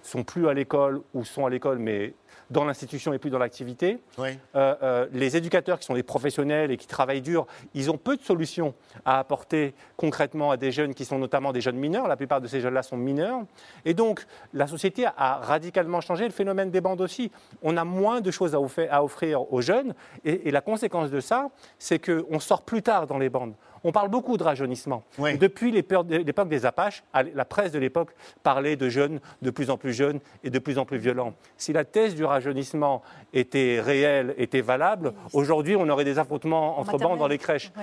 sont 0.01 0.23
plus 0.23 0.47
à 0.47 0.53
l'école 0.53 1.01
ou 1.13 1.25
sont 1.25 1.45
à 1.45 1.49
l'école, 1.49 1.79
mais 1.79 2.13
dans 2.49 2.65
l'institution 2.65 3.13
et 3.13 3.19
plus 3.19 3.29
dans 3.29 3.39
l'activité. 3.39 3.99
Oui. 4.17 4.37
Euh, 4.55 4.75
euh, 4.81 5.07
les 5.11 5.37
éducateurs 5.37 5.79
qui 5.79 5.85
sont 5.85 5.93
des 5.93 6.03
professionnels 6.03 6.71
et 6.71 6.77
qui 6.77 6.87
travaillent 6.87 7.21
dur, 7.21 7.45
ils 7.73 7.91
ont 7.91 7.97
peu 7.97 8.17
de 8.17 8.21
solutions 8.21 8.73
à 9.05 9.19
apporter 9.19 9.73
concrètement 9.95 10.51
à 10.51 10.57
des 10.57 10.71
jeunes 10.71 10.93
qui 10.93 11.05
sont 11.05 11.19
notamment 11.19 11.51
des 11.51 11.61
jeunes 11.61 11.77
mineurs. 11.77 12.07
La 12.07 12.17
plupart 12.17 12.41
de 12.41 12.47
ces 12.47 12.61
jeunes-là 12.61 12.83
sont 12.83 12.97
mineurs. 12.97 13.41
Et 13.85 13.93
donc, 13.93 14.25
la 14.53 14.67
société 14.67 15.05
a 15.05 15.35
radicalement 15.37 16.01
changé. 16.01 16.25
Le 16.25 16.31
phénomène 16.31 16.71
des 16.71 16.81
bandes 16.81 17.01
aussi. 17.01 17.31
On 17.61 17.77
a 17.77 17.83
moins 17.83 18.21
de 18.21 18.31
choses 18.31 18.55
à 18.55 18.61
offrir, 18.61 18.87
à 18.91 19.03
offrir 19.03 19.51
aux 19.51 19.61
jeunes. 19.61 19.93
Et, 20.23 20.47
et 20.47 20.51
la 20.51 20.61
conséquence 20.61 21.09
de 21.09 21.19
ça, 21.19 21.49
c'est 21.79 21.99
qu'on 21.99 22.39
sort 22.39 22.61
plus 22.63 22.81
tard 22.81 23.07
dans 23.07 23.17
les 23.17 23.29
bandes. 23.29 23.53
On 23.83 23.91
parle 23.91 24.09
beaucoup 24.09 24.35
de 24.35 24.43
rajeunissement. 24.43 25.03
Depuis 25.17 25.71
l'époque 25.71 26.07
des 26.07 26.65
Apaches, 26.65 27.03
la 27.13 27.45
presse 27.45 27.71
de 27.71 27.79
l'époque 27.79 28.11
parlait 28.43 28.75
de 28.75 28.89
jeunes 28.89 29.19
de 29.41 29.49
plus 29.49 29.69
en 29.69 29.77
plus 29.77 29.93
jeunes 29.93 30.19
et 30.43 30.49
de 30.49 30.59
plus 30.59 30.77
en 30.77 30.85
plus 30.85 30.97
violents. 30.97 31.33
Si 31.57 31.73
la 31.73 31.85
thèse 31.85 32.15
du 32.17 32.25
rajeunissement 32.25 33.01
était 33.33 33.79
réelle, 33.83 34.33
était 34.37 34.61
valable, 34.61 35.13
aujourd'hui, 35.33 35.75
on 35.75 35.87
aurait 35.89 36.03
des 36.03 36.19
affrontements 36.19 36.79
entre 36.79 36.97
bandes 36.97 37.19
dans 37.19 37.27
les 37.27 37.37
crèches. 37.37 37.71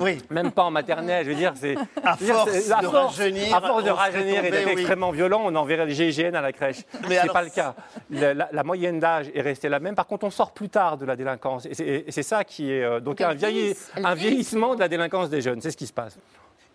Oui. 0.00 0.18
Même 0.30 0.52
pas 0.52 0.64
en 0.64 0.70
maternelle, 0.70 1.24
je 1.24 1.30
veux 1.30 1.36
dire, 1.36 1.52
c'est. 1.56 1.76
À 2.04 2.16
force 2.16 2.68
de 2.68 2.86
rajeunir, 2.86 3.54
à 3.54 3.60
force 3.60 3.84
de 3.84 3.90
rajeunir 3.90 4.44
et 4.44 4.50
d'être 4.50 4.66
oui. 4.66 4.72
extrêmement 4.72 5.10
violent, 5.10 5.42
on 5.44 5.54
enverrait 5.54 5.86
le 5.86 5.92
GIGN 5.92 6.34
à 6.34 6.40
la 6.40 6.52
crèche. 6.52 6.82
Mais 7.02 7.08
C'est 7.10 7.18
alors- 7.18 7.34
pas 7.34 7.42
le 7.42 7.50
cas. 7.50 7.74
La, 8.10 8.34
la 8.34 8.64
moyenne 8.64 8.98
d'âge 8.98 9.30
est 9.34 9.40
restée 9.40 9.68
la 9.68 9.80
même. 9.80 9.94
Par 9.94 10.06
contre, 10.06 10.24
on 10.26 10.30
sort 10.30 10.52
plus 10.52 10.68
tard 10.68 10.96
de 10.98 11.04
la 11.06 11.16
délinquance. 11.16 11.66
Et 11.66 12.04
c'est, 12.08 12.22
ça 12.22 12.44
qui 12.44 12.72
est. 12.72 12.82
euh, 12.84 13.00
donc, 13.00 13.20
vieilli- 13.20 13.36
vieillissent, 13.36 13.90
elles 13.96 14.06
un 14.06 14.14
vieillissement 14.14 14.74
de 14.74 14.80
la 14.80 14.88
délinquance 14.88 15.28
des 15.30 15.40
jeunes. 15.40 15.60
C'est 15.60 15.70
ce 15.70 15.76
qui 15.76 15.86
se 15.86 15.92
passe. 15.92 16.18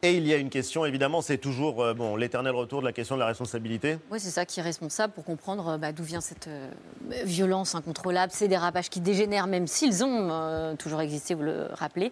Et 0.05 0.15
il 0.15 0.27
y 0.27 0.33
a 0.33 0.37
une 0.37 0.49
question, 0.49 0.83
évidemment, 0.83 1.21
c'est 1.21 1.37
toujours 1.37 1.81
euh, 1.81 1.93
bon, 1.93 2.17
l'éternel 2.17 2.53
retour 2.53 2.81
de 2.81 2.85
la 2.85 2.91
question 2.91 3.15
de 3.15 3.21
la 3.21 3.27
responsabilité. 3.27 3.99
Oui, 4.11 4.19
c'est 4.19 4.31
ça 4.31 4.45
qui 4.45 4.59
est 4.59 4.63
responsable 4.63 5.13
pour 5.13 5.23
comprendre 5.23 5.69
euh, 5.69 5.77
bah, 5.77 5.93
d'où 5.93 6.03
vient 6.03 6.19
cette 6.19 6.49
euh, 6.49 6.69
violence 7.23 7.73
incontrôlable, 7.73 8.33
ces 8.33 8.49
dérapages 8.49 8.89
qui 8.89 8.99
dégénèrent, 8.99 9.47
même 9.47 9.65
s'ils 9.65 10.03
ont 10.03 10.75
toujours 10.77 10.99
existé, 10.99 11.35
vous 11.35 11.43
le 11.43 11.67
rappelez. 11.73 12.11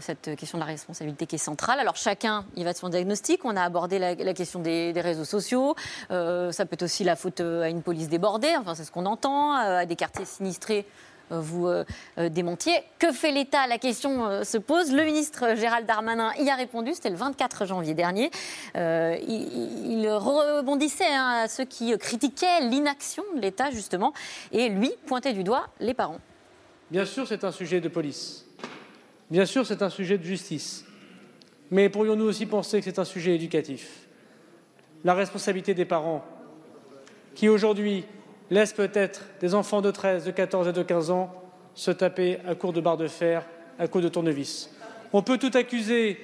Cette 0.00 0.36
question 0.36 0.58
de 0.58 0.62
la 0.62 0.66
responsabilité 0.66 1.26
qui 1.26 1.36
est 1.36 1.38
centrale. 1.38 1.78
Alors 1.78 1.96
chacun 1.96 2.44
y 2.56 2.64
va 2.64 2.72
de 2.72 2.78
son 2.78 2.88
diagnostic. 2.88 3.44
On 3.44 3.56
a 3.56 3.62
abordé 3.62 3.98
la, 3.98 4.34
question 4.34 4.60
des, 4.60 4.92
des 4.92 5.00
réseaux 5.00 5.24
sociaux. 5.24 5.74
Ça 6.08 6.66
peut 6.66 6.74
être 6.74 6.82
aussi 6.82 7.04
la 7.04 7.16
faute 7.16 7.40
à 7.40 7.68
une 7.68 7.82
police 7.82 8.08
débordée, 8.08 8.54
enfin 8.58 8.74
c'est 8.74 8.84
ce 8.84 8.92
qu'on 8.92 9.06
entend, 9.06 9.52
à 9.54 9.86
des 9.86 9.96
quartiers 9.96 10.24
sinistrés. 10.24 10.86
Vous 11.40 11.66
euh, 11.66 11.84
euh, 12.18 12.28
démentiez. 12.28 12.72
Que 12.98 13.12
fait 13.12 13.32
l'État? 13.32 13.66
La 13.66 13.78
question 13.78 14.26
euh, 14.26 14.44
se 14.44 14.58
pose. 14.58 14.92
Le 14.92 15.04
ministre 15.04 15.54
Gérald 15.56 15.86
Darmanin 15.86 16.32
y 16.38 16.50
a 16.50 16.54
répondu. 16.54 16.92
C'était 16.94 17.10
le 17.10 17.16
24 17.16 17.66
janvier 17.66 17.94
dernier. 17.94 18.30
Il, 18.74 20.00
il 20.02 20.08
rebondissait 20.08 21.06
hein, 21.06 21.42
à 21.44 21.48
ceux 21.48 21.64
qui 21.64 21.96
critiquaient 21.98 22.60
l'inaction 22.62 23.22
de 23.34 23.40
l'État, 23.40 23.70
justement, 23.70 24.12
et 24.50 24.68
lui 24.68 24.90
pointait 25.06 25.32
du 25.32 25.44
doigt 25.44 25.68
les 25.80 25.94
parents. 25.94 26.20
Bien 26.90 27.04
sûr, 27.04 27.26
c'est 27.26 27.44
un 27.44 27.52
sujet 27.52 27.80
de 27.80 27.88
police. 27.88 28.44
Bien 29.30 29.46
sûr, 29.46 29.66
c'est 29.66 29.82
un 29.82 29.90
sujet 29.90 30.18
de 30.18 30.24
justice. 30.24 30.84
Mais 31.70 31.88
pourrions-nous 31.88 32.26
aussi 32.26 32.44
penser 32.44 32.78
que 32.78 32.84
c'est 32.84 32.98
un 32.98 33.04
sujet 33.04 33.34
éducatif? 33.34 34.06
La 35.04 35.14
responsabilité 35.14 35.72
des 35.72 35.86
parents, 35.86 36.22
qui 37.34 37.48
aujourd'hui 37.48 38.04
laissent 38.52 38.74
peut-être 38.74 39.22
des 39.40 39.54
enfants 39.54 39.80
de 39.80 39.90
13, 39.90 40.24
de 40.24 40.30
14 40.30 40.68
et 40.68 40.72
de 40.72 40.82
15 40.82 41.10
ans 41.10 41.34
se 41.74 41.90
taper 41.90 42.38
à 42.46 42.54
coups 42.54 42.74
de 42.74 42.80
barre 42.80 42.98
de 42.98 43.08
fer, 43.08 43.46
à 43.78 43.88
coups 43.88 44.04
de 44.04 44.08
tournevis. 44.08 44.70
On 45.12 45.22
peut 45.22 45.38
tout 45.38 45.50
accuser 45.54 46.18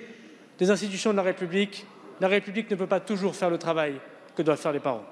des 0.59 0.71
institutions 0.71 1.13
de 1.13 1.17
la 1.17 1.23
République. 1.23 1.87
La 2.21 2.29
République 2.29 2.71
ne 2.71 2.77
peut 2.77 2.87
pas 2.87 3.01
toujours 3.01 3.35
faire 3.35 3.49
le 3.49 3.59
travail 3.59 3.95
que 4.37 4.43
doivent 4.43 4.61
faire 4.61 4.73
les 4.73 4.81
parents. 4.81 5.05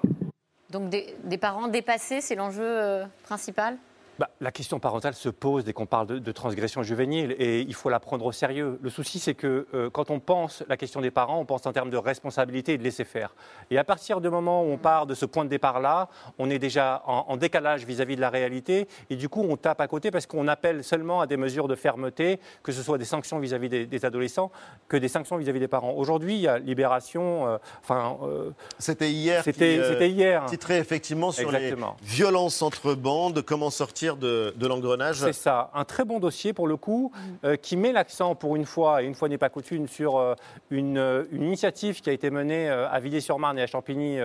Donc 0.70 0.90
des, 0.90 1.14
des 1.24 1.38
parents 1.38 1.68
dépassés, 1.68 2.20
c'est 2.20 2.34
l'enjeu 2.34 2.62
euh, 2.62 3.04
principal? 3.22 3.78
Bah, 4.18 4.30
la 4.40 4.50
question 4.50 4.78
parentale 4.80 5.14
se 5.14 5.28
pose 5.28 5.64
dès 5.64 5.72
qu'on 5.74 5.84
parle 5.86 6.06
de, 6.06 6.18
de 6.18 6.32
transgression 6.32 6.82
juvénile 6.82 7.36
et 7.38 7.60
il 7.60 7.74
faut 7.74 7.90
la 7.90 8.00
prendre 8.00 8.24
au 8.24 8.32
sérieux. 8.32 8.78
Le 8.80 8.88
souci, 8.90 9.18
c'est 9.18 9.34
que 9.34 9.66
euh, 9.74 9.90
quand 9.90 10.10
on 10.10 10.20
pense 10.20 10.62
la 10.68 10.76
question 10.78 11.00
des 11.02 11.10
parents, 11.10 11.38
on 11.38 11.44
pense 11.44 11.66
en 11.66 11.72
termes 11.72 11.90
de 11.90 11.96
responsabilité 11.98 12.72
et 12.74 12.78
de 12.78 12.82
laisser 12.82 13.04
faire. 13.04 13.34
Et 13.70 13.76
à 13.76 13.84
partir 13.84 14.20
du 14.22 14.30
moment 14.30 14.62
où 14.62 14.66
on 14.72 14.78
part 14.78 15.06
de 15.06 15.14
ce 15.14 15.26
point 15.26 15.44
de 15.44 15.50
départ-là, 15.50 16.08
on 16.38 16.48
est 16.48 16.58
déjà 16.58 17.02
en, 17.06 17.26
en 17.28 17.36
décalage 17.36 17.84
vis-à-vis 17.84 18.16
de 18.16 18.20
la 18.22 18.30
réalité 18.30 18.88
et 19.10 19.16
du 19.16 19.28
coup, 19.28 19.44
on 19.46 19.56
tape 19.56 19.80
à 19.80 19.86
côté 19.88 20.10
parce 20.10 20.26
qu'on 20.26 20.48
appelle 20.48 20.82
seulement 20.82 21.20
à 21.20 21.26
des 21.26 21.36
mesures 21.36 21.68
de 21.68 21.74
fermeté, 21.74 22.40
que 22.62 22.72
ce 22.72 22.82
soit 22.82 22.96
des 22.98 23.04
sanctions 23.04 23.38
vis-à-vis 23.38 23.68
des, 23.68 23.86
des 23.86 24.04
adolescents, 24.06 24.50
que 24.88 24.96
des 24.96 25.08
sanctions 25.08 25.36
vis-à-vis 25.36 25.60
des 25.60 25.68
parents. 25.68 25.92
Aujourd'hui, 25.92 26.36
il 26.36 26.40
y 26.40 26.48
a 26.48 26.58
libération. 26.58 27.46
euh, 27.48 27.58
Enfin, 27.82 28.16
euh, 28.22 28.50
C'était 28.78 29.10
hier. 29.10 29.42
C'était 29.44 29.78
euh, 29.78 29.92
c'était 29.92 30.10
hier. 30.10 30.46
Titrait 30.46 30.78
effectivement 30.78 31.32
sur 31.32 31.54
Exactement. 31.54 31.96
les 32.00 32.06
violences 32.08 32.62
entre 32.62 32.94
bandes, 32.94 33.42
comment 33.42 33.70
sortir 33.70 34.05
de, 34.14 34.54
de 34.56 34.66
l'engrenage. 34.68 35.16
C'est 35.16 35.32
ça, 35.32 35.72
un 35.74 35.84
très 35.84 36.04
bon 36.04 36.20
dossier 36.20 36.52
pour 36.52 36.68
le 36.68 36.76
coup, 36.76 37.10
euh, 37.44 37.56
qui 37.56 37.76
met 37.76 37.90
l'accent 37.90 38.36
pour 38.36 38.54
une 38.54 38.64
fois, 38.66 39.02
et 39.02 39.06
une 39.06 39.16
fois 39.16 39.28
n'est 39.28 39.38
pas 39.38 39.48
coutume, 39.48 39.88
sur 39.88 40.16
euh, 40.18 40.34
une, 40.70 40.98
euh, 40.98 41.24
une 41.32 41.42
initiative 41.42 42.00
qui 42.00 42.10
a 42.10 42.12
été 42.12 42.30
menée 42.30 42.70
euh, 42.70 42.88
à 42.88 43.00
Villiers-sur-Marne 43.00 43.58
et 43.58 43.62
à 43.62 43.66
Champigny, 43.66 44.18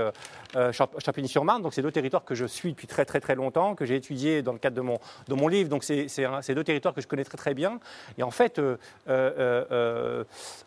Champ- 0.71 0.99
Champigny-sur-Marne. 1.03 1.63
Donc 1.63 1.73
c'est 1.73 1.81
deux 1.81 1.91
territoires 1.91 2.23
que 2.23 2.35
je 2.35 2.45
suis 2.45 2.71
depuis 2.73 2.85
très 2.85 3.05
très 3.05 3.19
très 3.19 3.33
longtemps, 3.33 3.73
que 3.73 3.85
j'ai 3.85 3.95
étudiés 3.95 4.43
dans 4.43 4.53
le 4.53 4.59
cadre 4.59 4.75
de 4.75 4.81
mon, 4.81 4.99
de 5.27 5.33
mon 5.33 5.47
livre. 5.47 5.69
Donc 5.69 5.83
c'est 5.83 6.53
deux 6.53 6.63
territoires 6.63 6.93
que 6.93 7.01
je 7.01 7.07
connais 7.07 7.23
très 7.23 7.37
très 7.37 7.53
bien. 7.55 7.79
Et 8.17 8.23
en 8.23 8.31
fait, 8.31 8.59
euh, 8.59 8.75
euh, 9.07 9.63
euh, 9.71 10.23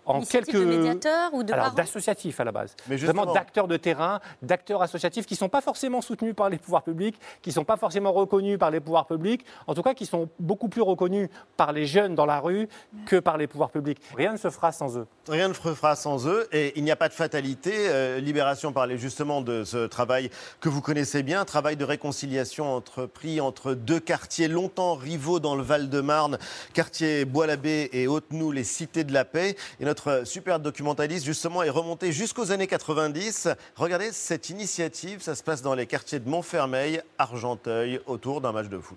en 0.07 0.23
quelques... 0.23 0.55
de 0.55 0.65
médiateurs 0.65 1.35
ou 1.35 1.43
de 1.43 1.53
Alors 1.53 1.73
d'associatifs 1.73 2.41
à 2.41 2.45
la 2.45 2.53
base. 2.53 2.75
Mais 2.89 2.97
Vraiment 2.97 3.23
justement- 3.23 3.35
d'acteurs 3.35 3.69
de 3.69 3.77
terrain, 3.77 4.21
d'acteurs 4.41 4.81
associatifs 4.83 5.27
qui 5.27 5.35
ne 5.35 5.39
sont 5.39 5.49
pas 5.51 5.61
forcément 5.61 6.01
soutenus 6.01 6.35
par 6.35 6.49
les 6.49 6.57
pouvoirs 6.57 6.83
publics, 6.83 7.19
qui 7.43 7.51
ne 7.51 7.55
sont 7.55 7.65
pas 7.65 7.77
forcément 7.77 8.13
reconnus 8.13 8.59
par 8.59 8.71
les 8.71 8.81
pouvoirs 8.81 9.04
publics, 9.07 9.45
en 9.67 9.75
tout 9.75 9.83
cas 9.83 9.95
qui 9.95 10.07
sont 10.07 10.29
beaucoup 10.39 10.69
plus 10.69 10.83
reconnus 10.83 11.29
par 11.57 11.73
les 11.73 11.87
jeunes 11.87 12.15
dans 12.15 12.27
la 12.27 12.41
rue 12.41 12.69
que 13.07 13.17
par 13.17 13.37
les 13.37 13.47
pouvoirs 13.47 13.71
publics. 13.71 13.99
Rien 14.17 14.33
ne 14.33 14.39
se 14.39 14.51
fera 14.51 14.73
sans 14.73 14.99
eux. 14.99 15.07
Rien 15.29 15.49
ne 15.49 15.55
se 15.55 15.61
fera 15.61 15.97
sans 15.97 16.27
eux 16.27 16.49
et 16.53 16.73
il 16.77 16.85
n'y 16.85 16.91
a 16.91 16.97
pas 16.97 17.09
de 17.09 17.15
fatalité. 17.15 17.73
Euh, 17.75 18.21
Libération 18.21 18.73
parlait 18.73 18.99
justement 18.99 19.41
de 19.41 19.65
ce 19.65 19.87
travail 19.87 20.31
que 20.61 20.69
vous 20.69 20.81
connaissez 20.81 21.23
bien, 21.23 21.45
travail 21.45 21.77
de 21.77 21.85
réconciliation 21.85 22.75
entrepris 22.75 23.41
entre 23.41 23.75
deux 23.75 24.01
quartiers 24.01 24.49
longtemps 24.49 24.95
rivaux 24.95 25.41
dans 25.41 25.55
le 25.55 25.63
Val-de-Marne, 25.63 26.39
quartier 26.73 27.25
Bois-l'Abbé 27.25 27.91
et 27.93 28.07
Haute-Nou, 28.07 28.53
les 28.53 28.65
cités 28.65 29.05
de 29.05 29.13
la 29.13 29.25
paix. 29.25 29.57
Et 29.81 29.85
notre 29.85 30.27
super 30.27 30.61
documentaliste 30.61 31.25
justement 31.25 31.63
est 31.63 31.71
remonté 31.71 32.13
jusqu'aux 32.13 32.53
années 32.53 32.67
90. 32.67 33.49
Regardez 33.77 34.13
cette 34.13 34.51
initiative, 34.51 35.23
ça 35.23 35.35
se 35.35 35.43
passe 35.43 35.63
dans 35.63 35.75
les 35.75 35.87
quartiers 35.87 36.21
de 36.21 36.29
Montfermeil, 36.29 37.03
Argenteuil, 37.19 38.01
autour 38.07 38.41
d'un 38.41 38.53
match 38.53 38.69
de 38.69 38.79
foot. 38.79 38.94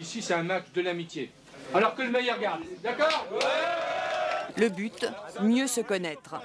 Ici, 0.00 0.22
c'est 0.22 0.34
un 0.34 0.42
match 0.42 0.66
de 0.74 0.80
l'amitié. 0.80 1.30
Alors 1.74 1.94
que 1.94 2.02
le 2.02 2.10
meilleur 2.10 2.38
garde. 2.38 2.62
D'accord 2.82 3.26
Le 4.56 4.68
but, 4.68 5.06
mieux 5.42 5.66
se 5.66 5.80
connaître. 5.80 6.36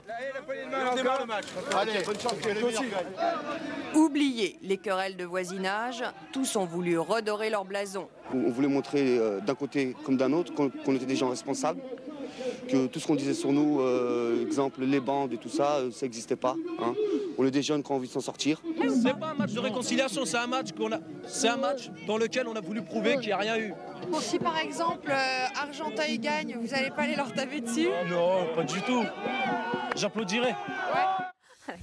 Allez, 1.76 2.04
bonne 2.06 2.20
chance, 2.20 2.34
Oublier 3.94 4.58
les 4.62 4.78
querelles 4.78 5.16
de 5.16 5.24
voisinage, 5.24 6.04
tous 6.32 6.56
ont 6.56 6.66
voulu 6.66 6.98
redorer 6.98 7.50
leur 7.50 7.64
blason. 7.64 8.08
On 8.34 8.50
voulait 8.50 8.68
montrer 8.68 9.18
euh, 9.18 9.40
d'un 9.40 9.56
côté 9.56 9.96
comme 10.04 10.18
d'un 10.18 10.34
autre 10.34 10.52
qu'on 10.54 10.96
était 10.96 11.06
des 11.06 11.16
gens 11.16 11.30
responsables, 11.30 11.80
que 12.68 12.88
tout 12.88 13.00
ce 13.00 13.08
qu'on 13.08 13.16
disait 13.16 13.34
sur 13.34 13.52
nous, 13.52 13.82
euh, 13.82 14.42
exemple 14.46 14.84
les 14.84 15.00
bandes 15.00 15.34
et 15.34 15.38
tout 15.38 15.50
ça, 15.50 15.78
euh, 15.78 15.92
ça 15.92 16.06
n'existait 16.06 16.36
pas. 16.36 16.56
hein. 16.82 16.94
On 17.38 17.46
est 17.46 17.52
des 17.52 17.64
jeunes 17.64 17.82
qui 17.82 17.92
ont 17.92 17.96
envie 17.96 18.08
de 18.08 18.14
s'en 18.14 18.22
sortir. 18.22 18.62
C'est 19.04 19.18
pas 19.20 19.28
un 19.30 19.34
match 19.34 19.52
de 19.54 19.60
réconciliation, 19.60 20.24
c'est 20.26 20.38
un 20.38 20.48
match 20.48 20.72
qu'on 20.72 20.92
a, 20.92 21.00
c'est 21.26 21.48
un 21.48 21.58
match 21.58 21.90
dans 22.06 22.18
lequel 22.18 22.48
on 22.48 22.56
a 22.56 22.62
voulu 22.62 22.84
prouver 22.84 23.16
qu'il 23.18 23.28
n'y 23.28 23.32
a 23.34 23.38
rien 23.38 23.58
eu. 23.58 23.74
Bon, 24.12 24.20
si 24.20 24.38
par 24.38 24.60
exemple 24.60 25.10
euh, 25.10 25.46
Argenteuil 25.62 26.20
gagne, 26.20 26.58
vous 26.62 26.68
n'allez 26.68 26.90
pas 26.92 27.04
aller 27.04 27.16
leur 27.16 27.34
taper 27.34 27.62
dessus? 27.62 27.88
Non, 28.10 28.48
pas 28.56 28.64
du 28.64 28.82
tout. 28.82 29.04
J'applaudirai. 29.96 30.54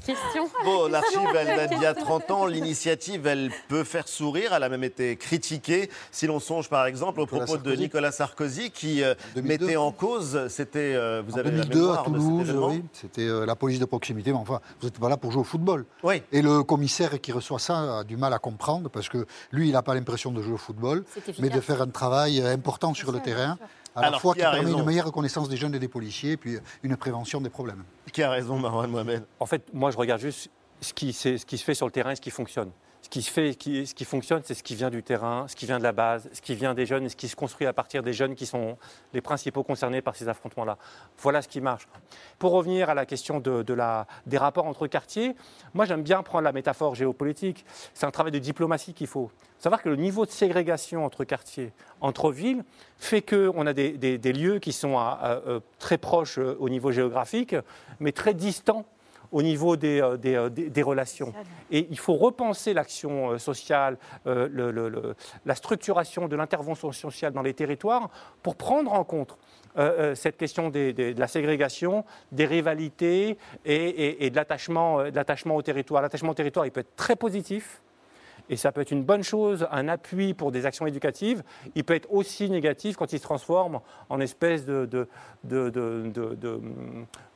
Question. 0.05 0.49
Bon, 0.65 0.89
l'archive, 0.89 1.21
elle 1.35 1.47
date 1.47 1.71
d'il 1.71 1.81
y 1.81 1.87
a 1.87 1.95
30 1.95 2.31
ans. 2.31 2.47
L'initiative, 2.47 3.27
elle 3.27 3.51
peut 3.69 3.85
faire 3.85 4.09
sourire. 4.09 4.53
Elle 4.53 4.63
a 4.63 4.69
même 4.69 4.85
été 4.85 5.17
critiquée. 5.17 5.91
Si 6.11 6.27
l'on 6.27 6.39
songe, 6.39 6.69
par 6.69 6.87
exemple, 6.87 7.21
au 7.21 7.27
propos 7.27 7.57
de. 7.57 7.73
Nicolas 7.73 8.13
Sarkozy, 8.13 8.71
qui 8.71 9.03
euh, 9.03 9.15
2002. 9.35 9.65
mettait 9.65 9.77
en 9.77 9.91
cause, 9.91 10.49
c'était, 10.49 10.95
euh, 10.95 11.23
vous 11.27 11.35
En 11.35 11.39
avez 11.39 11.51
2002 11.51 11.79
la 11.79 12.01
à 12.01 12.09
mémoire 12.09 12.45
cet 12.45 12.55
Toulouse, 12.55 12.71
oui, 12.71 12.85
c'était 12.93 13.27
euh, 13.27 13.47
la 13.47 13.57
police 13.57 13.79
de 13.79 13.85
proximité, 13.87 14.33
mais 14.33 14.39
enfin, 14.39 14.61
vous 14.81 14.87
n'êtes 14.87 14.99
pas 14.99 15.09
là 15.09 15.17
pour 15.17 15.33
jouer 15.33 15.41
au 15.41 15.45
football. 15.45 15.87
Oui. 16.03 16.23
Et 16.31 16.43
le 16.43 16.63
commissaire 16.63 17.21
qui 17.21 17.33
reçoit 17.33 17.59
ça 17.59 18.01
a 18.01 18.05
du 18.05 18.17
mal 18.17 18.35
à 18.35 18.39
comprendre 18.39 18.91
parce 18.91 19.09
que 19.09 19.27
lui, 19.51 19.69
il 19.69 19.73
n'a 19.73 19.83
pas 19.83 19.95
l'impression 19.95 20.31
de 20.31 20.43
jouer 20.43 20.55
au 20.55 20.59
football, 20.59 21.05
mais 21.39 21.49
de 21.49 21.61
faire 21.61 21.81
un 21.81 21.89
travail 21.89 22.41
important 22.43 22.93
sur 22.93 23.13
le 23.13 23.21
terrain, 23.21 23.59
à 23.95 24.03
la 24.03 24.07
Alors, 24.09 24.21
fois 24.21 24.35
qui 24.35 24.41
permet 24.41 24.61
raison 24.61 24.79
une 24.79 24.85
meilleure 24.85 25.13
connaissance 25.13 25.49
des 25.49 25.57
jeunes 25.57 25.75
et 25.75 25.79
des 25.79 25.89
policiers, 25.89 26.33
et 26.33 26.37
puis 26.37 26.59
une 26.83 26.97
prévention 26.97 27.41
des 27.41 27.51
problèmes. 27.51 27.85
Qui 28.13 28.23
a 28.23 28.31
raison, 28.31 28.59
Marwan 28.59 28.91
Mohamed? 28.91 29.25
En 29.39 29.47
fait, 29.47 29.73
moi, 29.73 29.91
je 29.91 29.97
regarde 29.97 30.21
juste 30.21 30.51
ce 30.81 30.93
qui, 30.93 31.13
ce 31.13 31.45
qui 31.45 31.59
se 31.59 31.65
fait 31.65 31.75
sur 31.75 31.87
le 31.87 31.93
terrain 31.93 32.13
et 32.13 32.17
ce 32.17 32.21
qui 32.21 32.31
fonctionne. 32.31 32.71
Ce 33.03 33.09
qui, 33.09 33.23
se 33.23 33.31
fait, 33.31 33.53
ce 33.53 33.95
qui 33.95 34.05
fonctionne, 34.05 34.43
c'est 34.45 34.55
ce 34.55 34.63
qui 34.63 34.75
vient 34.75 34.91
du 34.91 35.03
terrain, 35.03 35.47
ce 35.49 35.57
qui 35.57 35.67
vient 35.67 35.79
de 35.79 35.83
la 35.83 35.93
base, 35.93 36.29
ce 36.33 36.41
qui 36.41 36.55
vient 36.55 36.75
des 36.75 36.85
jeunes 36.87 37.09
ce 37.09 37.17
qui 37.17 37.29
se 37.29 37.37
construit 37.37 37.67
à 37.67 37.73
partir 37.73 38.03
des 38.03 38.13
jeunes 38.13 38.35
qui 38.35 38.47
sont 38.47 38.77
les 39.15 39.21
principaux 39.21 39.63
concernés 39.63 40.03
par 40.03 40.15
ces 40.15 40.29
affrontements-là. 40.29 40.77
Voilà 41.19 41.41
ce 41.41 41.49
qui 41.49 41.61
marche. 41.61 41.89
Pour 42.39 42.53
revenir 42.53 42.91
à 42.91 42.95
la 42.95 43.07
question 43.07 43.41
des 43.41 44.39
rapports 44.39 44.67
entre 44.67 44.87
quartiers, 44.87 45.35
moi 45.73 45.87
j'aime 45.87 46.03
bien 46.03 46.23
prendre 46.23 46.45
la 46.45 46.53
métaphore 46.53 46.95
géopolitique. 46.95 47.65
C'est 47.95 48.07
un 48.07 48.11
travail 48.11 48.33
de 48.33 48.39
diplomatie 48.39 48.93
qu'il 48.93 49.07
faut. 49.07 49.31
Savoir 49.59 49.83
que 49.83 49.89
le 49.89 49.97
niveau 49.97 50.25
de 50.25 50.31
ségrégation 50.31 51.05
entre 51.05 51.25
quartiers, 51.25 51.73
entre 52.01 52.31
villes, 52.31 52.65
fait 52.99 53.23
qu'on 53.23 53.67
a 53.67 53.73
des, 53.73 54.19
lieux 54.33 54.59
qui 54.59 54.73
sont 54.73 54.99
à, 54.99 55.43
euh, 55.47 55.61
très 55.79 55.99
proches 55.99 56.39
euh, 56.39 56.57
au 56.61 56.69
niveau 56.69 56.93
géographique, 56.93 57.57
mais 57.99 58.13
très 58.13 58.35
distants 58.35 58.87
au 59.33 59.43
niveau 59.43 59.77
des, 59.77 60.01
euh, 60.01 60.17
des, 60.17 60.35
euh, 60.35 60.49
des- 60.49 60.71
des 60.71 60.83
relations. 60.83 61.33
Et 61.71 61.87
il 61.91 61.99
faut 61.99 62.15
repenser 62.15 62.75
l'action 62.75 63.31
euh, 63.33 63.39
sociale, 63.39 63.97
euh, 64.27 64.49
le- 64.51 64.71
le- 64.71 64.89
le- 64.89 65.15
la 65.47 65.55
structuration 65.55 66.27
de 66.29 66.37
l'intervention 66.37 66.91
sociale 66.93 67.33
dans 67.33 67.43
les 67.43 67.55
territoires 67.55 68.11
pour 68.43 68.57
prendre 68.57 68.93
en 68.93 69.05
compte 69.05 69.39
euh, 69.79 70.17
cette 70.17 70.37
question 70.37 70.69
des- 70.69 70.93
des- 70.93 71.15
de 71.15 71.21
la 71.21 71.29
ségrégation, 71.29 72.05
des 72.33 72.45
rivalités 72.45 73.39
et, 73.65 73.75
et- 73.75 74.27
et 74.27 74.31
de 74.31 74.35
l'attachement 74.35 75.05
de 75.05 75.15
l'attachement 75.15 75.55
au 75.55 75.63
territoire. 75.63 76.03
L'attachement 76.03 76.31
au 76.33 76.35
territoire, 76.35 76.67
il 76.67 76.73
peut 76.73 76.81
être 76.81 76.97
très 76.97 77.15
positif. 77.15 77.81
Et 78.51 78.57
ça 78.57 78.71
peut 78.73 78.83
être 78.83 78.91
une 78.91 79.05
bonne 79.05 79.23
chose, 79.23 79.67
un 79.71 79.89
appui 79.89 80.35
pour 80.35 80.53
des 80.53 80.67
actions 80.67 80.87
éducatives. 80.87 81.43
Il 81.75 81.85
peut 81.85 81.95
être 81.95 82.09
aussi 82.13 82.51
négatif 82.51 82.97
quand 82.97 83.13
il 83.15 83.19
se 83.19 83.23
transforme 83.23 83.81
en 84.11 84.21
espèce 84.21 84.67
de, 84.67 84.85
de, 84.85 85.09
de, 85.45 85.71
de, 85.71 86.11
de- 86.13 86.35
de- 86.35 86.61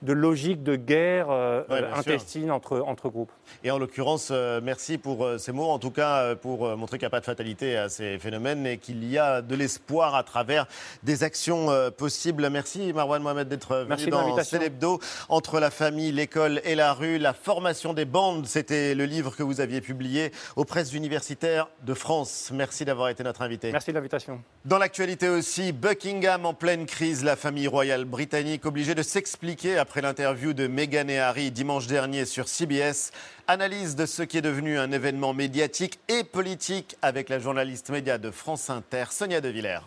de 0.03 0.13
logique 0.13 0.63
de 0.63 0.77
guerre 0.77 1.29
euh, 1.31 1.63
Ouais, 1.71 1.81
bien 1.81 1.89
sûr. 1.91 1.99
intestine 1.99 2.51
entre, 2.51 2.81
entre 2.81 3.09
groupes. 3.09 3.33
Et 3.63 3.71
en 3.71 3.79
l'occurrence, 3.79 4.29
euh, 4.31 4.61
merci 4.63 4.99
pour 4.99 5.25
euh, 5.25 5.39
ces 5.39 5.53
mots, 5.53 5.71
en 5.71 5.79
tout 5.79 5.91
cas 5.93 6.35
pour 6.35 6.77
montrer 6.77 6.99
qu'il 6.99 7.05
n'y 7.05 7.09
a 7.09 7.11
pas 7.11 7.21
de 7.21 7.25
fatalité 7.25 7.79
à 7.79 7.89
ces 7.89 8.19
phénomènes 8.19 8.67
et 8.67 8.77
qu'il 8.77 9.03
y 9.09 9.17
a 9.17 9.41
de 9.41 9.55
l'espoir 9.55 10.15
à 10.15 10.23
travers 10.25 10.67
des 11.05 11.23
actions 11.23 11.69
possibles. 11.97 12.51
Merci 12.51 12.93
Marwan 12.93 13.23
Mohamed 13.23 13.49
d'être 13.49 13.77
venu 13.77 13.89
Merci 13.89 14.07
dans. 14.11 14.43
Célébdo. 14.43 14.99
Entre 15.31 15.59
la 15.61 15.71
famille, 15.71 16.13
l'école 16.13 16.61
et 16.65 16.75
la 16.75 16.93
rue, 16.93 17.19
la 17.19 17.33
formation 17.33 17.95
des 17.95 18.05
bandes, 18.05 18.47
c'était 18.47 18.95
le 18.95 19.05
livre 19.07 19.35
que 19.37 19.43
vous 19.43 19.61
aviez 19.61 19.81
publié 19.81 20.33
aux 20.57 20.65
presses 20.65 20.91
universitaires 21.05 21.69
de 21.83 21.95
France. 21.95 22.51
Merci 22.53 22.85
d'avoir 22.85 23.09
été 23.09 23.23
notre 23.23 23.43
invité. 23.43 23.71
Merci 23.71 23.91
de 23.91 23.97
l'invitation. 23.97 24.41
Dans 24.65 24.79
l'actualité 24.79 25.29
aussi, 25.29 25.73
Buckingham 25.73 26.47
en 26.47 26.55
pleine 26.55 26.87
crise, 26.87 27.23
la 27.25 27.37
famille 27.37 27.69
royale 27.69 28.05
britannique 28.05 28.65
obligée 28.65 28.95
de 28.95 29.03
s'expliquer 29.03 29.77
après 29.79 30.01
l'interview 30.01 30.55
de 30.55 30.67
Meghan 30.67 31.09
et 31.09 31.19
Harry 31.19 31.51
dimanche 31.51 31.87
dernier 31.87 32.25
sur 32.25 32.49
CBS. 32.49 33.13
Analyse 33.47 33.95
de 33.97 34.07
ce 34.07 34.23
qui 34.23 34.39
est 34.39 34.43
devenu 34.43 34.79
un 34.79 34.91
événement 34.91 35.35
médiatique 35.35 36.01
et 36.09 36.25
politique 36.25 36.97
avec 37.03 37.29
la 37.29 37.39
journaliste 37.39 37.91
média 37.91 38.17
de 38.17 38.31
France 38.31 38.71
Inter, 38.71 39.05
Sonia 39.11 39.41
De 39.43 39.49
Villers. 39.49 39.81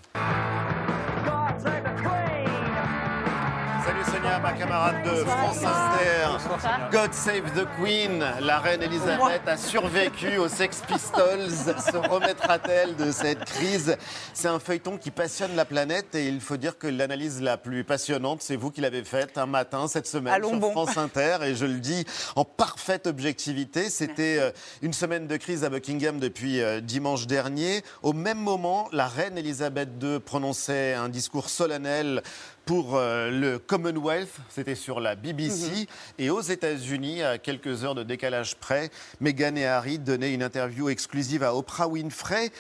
Sonia, 4.68 4.91
ma 4.91 4.91
camarade 4.91 5.03
de 5.03 5.24
France 5.26 5.63
Inter. 5.63 6.91
God 6.91 7.13
Save 7.13 7.53
the 7.53 7.68
Queen. 7.80 8.24
La 8.41 8.59
reine 8.59 8.84
Elisabeth 8.84 9.47
a 9.47 9.57
survécu 9.57 10.38
aux 10.38 10.47
Sex 10.47 10.82
Pistols. 10.88 11.49
Se 11.80 11.97
remettra-t-elle 11.97 12.95
de 12.95 13.11
cette 13.11 13.45
crise? 13.45 13.97
C'est 14.34 14.47
un 14.47 14.59
feuilleton 14.59 14.97
qui 14.97 15.11
passionne 15.11 15.55
la 15.55 15.65
planète 15.65 16.15
et 16.15 16.28
il 16.28 16.41
faut 16.41 16.57
dire 16.57 16.78
que 16.78 16.88
l'analyse 16.88 17.41
la 17.41 17.57
plus 17.57 17.84
passionnante, 17.84 18.41
c'est 18.41 18.55
vous 18.55 18.72
qui 18.72 18.82
l'avez 18.82 19.03
faite 19.03 19.38
un 19.38 19.45
matin 19.45 19.88
cette 19.88 20.07
semaine 20.07 20.34
Allons 20.34 20.49
sur 20.49 20.59
bon. 20.59 20.72
France 20.72 20.97
Inter 20.97 21.38
et 21.43 21.55
je 21.55 21.65
le 21.65 21.80
dis 21.80 22.05
en 22.36 22.45
parfaite 22.45 23.07
objectivité. 23.07 23.89
C'était 23.89 24.38
euh, 24.39 24.51
une 24.82 24.93
semaine 24.93 25.28
de 25.28 25.38
crise 25.38 25.63
à 25.63 25.70
Buckingham 25.70 26.20
depuis 26.20 26.61
euh, 26.61 26.82
dimanche 26.82 27.28
dernier. 27.28 27.84
Au 28.03 28.13
même 28.13 28.39
moment, 28.39 28.88
la 28.91 29.07
reine 29.07 29.38
Elisabeth 29.38 29.89
II 30.01 30.20
prononçait 30.20 30.93
un 30.93 31.09
discours 31.09 31.49
solennel 31.49 32.22
pour 32.68 32.97
euh, 32.97 33.32
le 33.32 33.59
Commonwealth, 33.59 34.36
c'était 34.49 34.76
sur 34.76 34.99
la 34.99 35.15
BBC, 35.15 35.88
et 36.20 36.30
aux 36.30 36.41
États-Unis, 36.41 37.24
à 37.24 37.38
quelques 37.38 37.86
heures 37.86 37.95
de 37.95 38.03
décalage 38.03 38.57
près, 38.57 38.91
Meghan 39.22 39.55
et 39.55 39.65
Harry 39.65 39.99
donnaient 39.99 40.34
une 40.34 40.43
interview 40.43 40.89
exclusive 40.89 41.43
à 41.43 41.55
Oprah 41.55 41.88
Winfrey. 41.88 42.51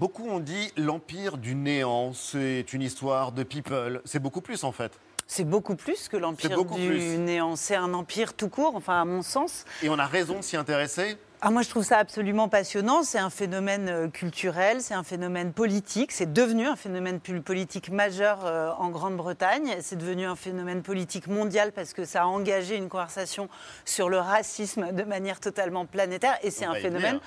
Beaucoup 0.00 0.28
ont 0.28 0.40
dit 0.40 0.72
l'empire 0.76 1.38
du 1.38 1.54
néant, 1.54 2.12
c'est 2.12 2.72
une 2.72 2.82
histoire 2.82 3.30
de 3.30 3.44
people. 3.44 4.02
C'est 4.04 4.18
beaucoup 4.18 4.40
plus 4.40 4.64
en 4.64 4.72
fait. 4.72 4.90
C'est 5.28 5.44
beaucoup 5.44 5.76
plus 5.76 6.08
que 6.08 6.16
l'empire 6.16 6.64
du 6.64 6.88
plus. 6.88 7.18
néant. 7.18 7.54
C'est 7.54 7.76
un 7.76 7.94
empire 7.94 8.34
tout 8.34 8.48
court, 8.48 8.74
enfin 8.74 9.00
à 9.00 9.04
mon 9.04 9.22
sens. 9.22 9.64
Et 9.80 9.88
on 9.88 9.98
a 9.98 10.06
raison 10.06 10.38
de 10.38 10.42
s'y 10.42 10.56
intéresser. 10.56 11.18
Ah, 11.42 11.50
moi, 11.50 11.60
je 11.62 11.68
trouve 11.68 11.84
ça 11.84 11.98
absolument 11.98 12.48
passionnant. 12.48 13.02
C'est 13.02 13.18
un 13.18 13.28
phénomène 13.28 13.88
euh, 13.90 14.08
culturel, 14.08 14.80
c'est 14.80 14.94
un 14.94 15.02
phénomène 15.02 15.52
politique. 15.52 16.10
C'est 16.10 16.32
devenu 16.32 16.66
un 16.66 16.76
phénomène 16.76 17.20
pol- 17.20 17.42
politique 17.42 17.90
majeur 17.90 18.40
euh, 18.46 18.70
en 18.78 18.88
Grande-Bretagne. 18.88 19.76
C'est 19.82 19.96
devenu 19.96 20.24
un 20.24 20.34
phénomène 20.34 20.82
politique 20.82 21.26
mondial 21.26 21.72
parce 21.72 21.92
que 21.92 22.06
ça 22.06 22.22
a 22.22 22.26
engagé 22.26 22.76
une 22.76 22.88
conversation 22.88 23.48
sur 23.84 24.08
le 24.08 24.18
racisme 24.18 24.92
de 24.92 25.02
manière 25.02 25.38
totalement 25.38 25.84
planétaire. 25.84 26.36
Et 26.42 26.50
c'est 26.50 26.64
un 26.64 26.72
phénomène. 26.82 27.20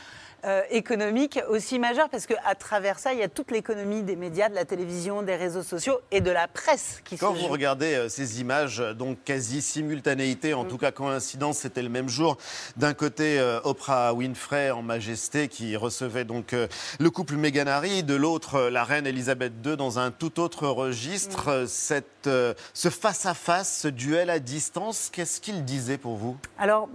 Euh, 0.46 0.62
économique 0.70 1.40
aussi 1.50 1.80
majeur 1.80 2.10
parce 2.10 2.26
qu'à 2.26 2.56
travers 2.56 3.00
ça, 3.00 3.14
il 3.14 3.20
y 3.20 3.24
a 3.24 3.28
toute 3.30 3.52
l'économie 3.52 4.04
des 4.04 4.16
médias, 4.16 4.50
de 4.50 4.56
la 4.56 4.66
télévision, 4.66 5.22
des 5.24 5.36
réseaux 5.36 5.64
sociaux 5.64 6.00
et 6.12 6.22
de 6.22 6.32
la 6.32 6.48
presse 6.48 7.02
qui 7.06 7.18
Quand 7.18 7.34
se 7.34 7.40
vous 7.40 7.46
joue. 7.48 7.52
regardez 7.52 7.94
euh, 7.96 8.10
ces 8.10 8.42
images, 8.42 8.80
euh, 8.80 8.94
donc 8.94 9.18
quasi 9.24 9.62
simultanéité, 9.62 10.54
en 10.54 10.66
tout 10.66 10.78
cas 10.78 10.92
coïncidence, 10.92 11.58
c'était 11.60 11.82
le 11.82 11.90
même 11.90 12.10
jour. 12.10 12.38
D'un 12.78 12.94
côté, 12.94 13.40
euh, 13.40 13.60
Oprah 13.64 14.14
Winfrey 14.14 14.72
en 14.72 14.82
majesté 14.82 15.48
qui 15.48 15.76
recevait 15.76 16.26
donc 16.26 16.56
le 17.00 17.10
couple 17.10 17.36
Meghan 17.36 17.68
Harry, 17.68 18.04
de 18.04 18.16
l'autre, 18.16 18.70
la 18.70 18.84
reine 18.84 19.08
Elisabeth 19.08 19.54
II 19.66 19.78
dans 19.78 20.00
un 20.00 20.12
tout 20.12 20.40
autre 20.40 20.68
registre. 20.68 21.48
Euh, 21.50 21.66
Cette, 21.68 22.30
ce 22.74 22.90
face-à-face, 22.90 23.80
ce 23.82 23.88
duel 23.88 24.30
à 24.30 24.40
distance, 24.40 25.10
qu'est-ce 25.12 25.40
qu'il 25.42 25.64
disait 25.66 25.98
pour 25.98 26.16
vous? 26.16 26.38
Alors, 26.58 26.90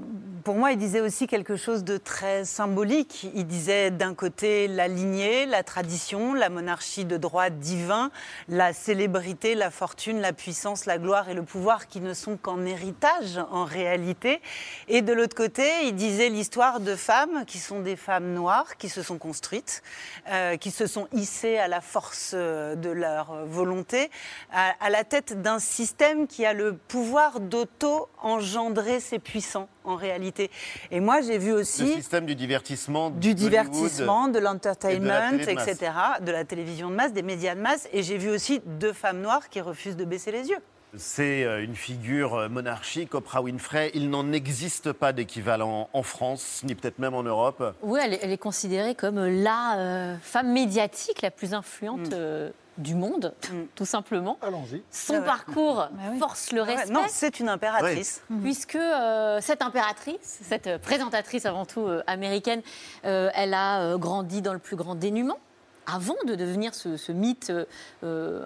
pour 0.45 0.55
moi, 0.57 0.72
il 0.72 0.78
disait 0.78 1.01
aussi 1.01 1.26
quelque 1.26 1.57
chose 1.57 1.84
de 1.84 1.97
très 1.97 2.45
symbolique. 2.45 3.26
Il 3.37 3.49
disait 3.49 3.91
d'un 3.91 4.14
côté 4.14 4.68
la 4.68 4.87
lignée, 4.87 5.45
la 5.45 5.64
tradition, 5.64 6.35
la 6.35 6.49
monarchie 6.49 7.05
de 7.05 7.16
droit 7.16 7.51
divin, 7.51 8.12
la 8.49 8.72
célébrité, 8.72 9.57
la 9.57 9.72
fortune, 9.72 10.20
la 10.20 10.32
puissance, 10.32 10.87
la 10.87 10.99
gloire 10.99 11.28
et 11.28 11.35
le 11.35 11.43
pouvoir 11.43 11.89
qui 11.89 12.01
ne 12.01 12.14
sont 12.14 12.37
qu'en 12.37 12.64
héritage 12.64 13.41
en 13.51 13.64
réalité. 13.64 14.41
Et 14.87 15.03
de 15.03 15.12
l'autre 15.12 15.35
côté, 15.35 15.68
il 15.85 15.97
disait 15.97 16.28
l'histoire 16.28 16.78
de 16.78 16.95
femmes 16.95 17.45
qui 17.45 17.59
sont 17.59 17.80
des 17.80 17.97
femmes 17.97 18.32
noires, 18.35 18.76
qui 18.76 18.89
se 18.89 19.03
sont 19.03 19.18
construites, 19.18 19.82
euh, 20.30 20.57
qui 20.57 20.70
se 20.70 20.87
sont 20.87 21.09
hissées 21.12 21.59
à 21.59 21.66
la 21.66 21.80
force 21.80 22.32
euh, 22.35 22.76
de 22.76 22.91
leur 22.91 23.47
volonté, 23.47 24.11
à, 24.53 24.74
à 24.78 24.91
la 24.91 25.03
tête 25.03 25.43
d'un 25.43 25.59
système 25.59 26.28
qui 26.28 26.47
a 26.47 26.53
le 26.53 26.76
pouvoir 26.76 27.41
d'auto-engendrer 27.41 29.01
ses 29.01 29.18
puissants 29.18 29.68
en 29.85 29.97
réalité. 29.97 30.51
Et 30.91 31.01
moi, 31.01 31.20
j'ai 31.20 31.39
vu 31.39 31.51
Le 31.51 31.57
aussi 31.57 31.87
système 31.95 32.26
du 32.26 32.35
divertissement, 32.35 33.11
du 33.29 33.35
divertissement, 33.35 34.29
de 34.29 34.39
la 34.39 34.53
l'entertainment, 34.53 35.39
etc., 35.39 35.93
de 36.20 36.31
la 36.31 36.45
télévision 36.45 36.91
de 36.91 36.95
masse, 36.95 37.12
des 37.12 37.22
médias 37.22 37.55
de 37.55 37.61
masse. 37.61 37.89
Et 37.93 38.03
j'ai 38.03 38.18
vu 38.18 38.31
aussi 38.31 38.61
deux 38.66 38.93
femmes 38.93 39.20
noires 39.20 39.49
qui 39.49 39.61
refusent 39.61 39.97
de 39.97 40.05
baisser 40.05 40.31
les 40.33 40.49
yeux. 40.49 40.59
C'est 40.97 41.43
euh, 41.45 41.64
une 41.64 41.75
figure 41.75 42.35
euh, 42.35 42.49
monarchique, 42.49 43.14
Oprah 43.14 43.43
Winfrey. 43.43 43.91
Il 43.95 44.11
n'en 44.11 44.31
existe 44.33 44.93
pas 44.93 45.12
d'équivalent 45.12 45.89
en 45.93 46.03
France, 46.05 46.62
ni 46.64 46.77
peut-être 46.77 47.01
même 47.01 47.14
en 47.14 47.25
Europe. 47.25 47.75
Oui, 47.83 47.99
elle 48.01 48.14
est, 48.14 48.20
elle 48.22 48.31
est 48.31 48.39
considérée 48.39 48.95
comme 48.95 49.25
la 49.27 49.77
euh, 49.79 50.16
femme 50.22 50.53
médiatique 50.53 51.20
la 51.22 51.33
plus 51.33 51.53
influente 51.53 52.11
Mm. 52.11 52.14
euh, 52.14 52.51
du 52.79 52.95
monde, 52.95 53.35
tout 53.75 53.85
simplement. 53.85 54.37
Allons-y. 54.43 54.83
Son 54.91 55.14
Ah 55.14 55.18
ouais. 55.20 55.25
parcours 55.25 55.89
oui. 56.11 56.18
force 56.18 56.51
le 56.53 56.62
Ouais, 56.62 56.75
respect. 56.75 56.93
non, 56.93 57.03
c'est 57.09 57.39
une 57.41 57.49
impératrice. 57.49 58.22
Puisque 58.43 58.75
euh, 58.77 59.39
cette 59.41 59.62
impératrice, 59.62 60.41
cette 60.43 60.66
euh, 60.66 60.79
présentatrice 60.79 61.47
avant 61.47 61.66
tout 61.66 61.87
euh, 61.87 62.03
américaine, 62.07 62.62
euh, 63.05 63.31
elle 63.35 63.55
a 63.55 63.81
euh, 63.83 63.97
grandi 63.99 64.43
dans 64.43 64.53
le 64.53 64.59
plus 64.59 64.77
grand 64.77 64.95
dénuement 64.97 65.39
avant 65.87 66.16
de 66.27 66.35
devenir 66.35 66.75
ce, 66.75 66.97
ce 66.97 67.12
mythe 67.12 67.53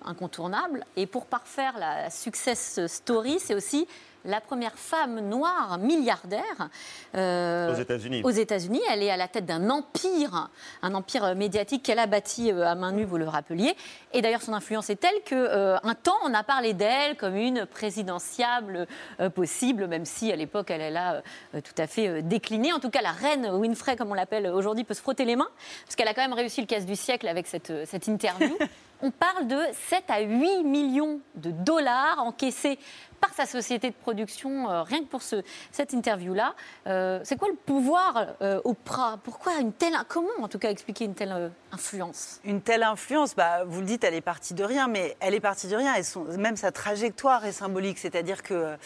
incontournable. 0.04 0.84
Et 0.96 1.06
pour 1.06 1.26
parfaire 1.26 1.78
la, 1.78 2.02
la 2.02 2.10
success 2.10 2.84
story, 2.86 3.38
c'est 3.40 3.54
aussi 3.54 3.86
la 4.24 4.40
première 4.40 4.74
femme 4.74 5.20
noire 5.20 5.78
milliardaire 5.78 6.68
euh, 7.14 7.72
Aux 7.72 7.80
États-Unis. 7.80 8.22
Aux 8.24 8.30
États-Unis, 8.30 8.80
elle 8.90 9.02
est 9.02 9.10
à 9.10 9.16
la 9.16 9.28
tête 9.28 9.46
d'un 9.46 9.70
empire, 9.70 10.50
un 10.82 10.94
empire 10.94 11.34
médiatique 11.34 11.82
qu'elle 11.82 11.98
a 11.98 12.06
bâti 12.06 12.52
euh, 12.52 12.66
à 12.66 12.74
main 12.74 12.92
nue, 12.92 13.04
vous 13.04 13.18
le 13.18 13.28
rappeliez. 13.28 13.74
Et 14.12 14.22
d'ailleurs, 14.22 14.42
son 14.42 14.52
influence 14.52 14.90
est 14.90 14.96
telle 14.96 15.22
que 15.24 15.34
euh, 15.34 15.76
un 15.82 15.94
temps, 15.94 16.16
on 16.24 16.34
a 16.34 16.42
parlé 16.42 16.74
d'elle 16.74 17.16
comme 17.16 17.36
une 17.36 17.66
présidentiable 17.66 18.86
euh, 19.20 19.30
possible, 19.30 19.86
même 19.86 20.04
si 20.04 20.32
à 20.32 20.36
l'époque, 20.36 20.70
elle, 20.70 20.80
elle 20.80 20.96
a 20.96 21.22
tout 21.52 21.74
à 21.78 21.86
fait 21.86 22.22
décliné. 22.22 22.72
En 22.72 22.80
tout 22.80 22.90
cas, 22.90 23.02
la 23.02 23.12
reine 23.12 23.48
Winfrey, 23.50 23.96
comme 23.96 24.10
on 24.10 24.14
l'appelle 24.14 24.46
aujourd'hui, 24.48 24.84
peut 24.84 24.94
se 24.94 25.02
frotter 25.02 25.24
les 25.24 25.36
mains, 25.36 25.48
parce 25.84 25.96
qu'elle 25.96 26.08
a 26.08 26.14
quand 26.14 26.22
même 26.22 26.32
réussi 26.32 26.60
le 26.60 26.66
casse 26.66 26.86
du 26.86 26.96
siècle 26.96 27.28
avec 27.28 27.46
cette, 27.46 27.72
cette 27.86 28.06
interview. 28.06 28.56
On 29.00 29.12
parle 29.12 29.46
de 29.46 29.60
7 29.72 30.04
à 30.08 30.20
8 30.20 30.64
millions 30.64 31.20
de 31.36 31.52
dollars 31.52 32.18
encaissés 32.18 32.80
par 33.20 33.32
sa 33.34 33.46
société 33.46 33.90
de 33.90 33.94
production, 33.94 34.70
euh, 34.70 34.82
rien 34.82 35.00
que 35.00 35.06
pour 35.08 35.22
ce, 35.22 35.42
cette 35.72 35.92
interview-là. 35.92 36.54
Euh, 36.86 37.20
c'est 37.24 37.36
quoi 37.36 37.48
le 37.48 37.54
pouvoir 37.54 38.26
euh, 38.42 38.60
Oprah 38.64 39.18
Pourquoi 39.24 39.56
une 39.60 39.72
telle, 39.72 39.94
comment 40.08 40.28
en 40.40 40.48
tout 40.48 40.58
cas 40.58 40.70
expliquer 40.70 41.04
une 41.04 41.14
telle 41.14 41.32
euh, 41.32 41.48
influence? 41.72 42.40
Une 42.44 42.60
telle 42.60 42.82
influence, 42.82 43.34
bah, 43.34 43.64
vous 43.66 43.80
le 43.80 43.86
dites, 43.86 44.04
elle 44.04 44.14
est 44.14 44.20
partie 44.20 44.54
de 44.54 44.64
rien, 44.64 44.88
mais 44.88 45.16
elle 45.20 45.34
est 45.34 45.40
partie 45.40 45.66
de 45.68 45.76
rien 45.76 45.94
et 45.94 46.02
son- 46.02 46.24
même 46.38 46.56
sa 46.56 46.70
trajectoire 46.72 47.44
est 47.44 47.52
symbolique, 47.52 47.98
c'est-à-dire 47.98 48.42
que 48.42 48.76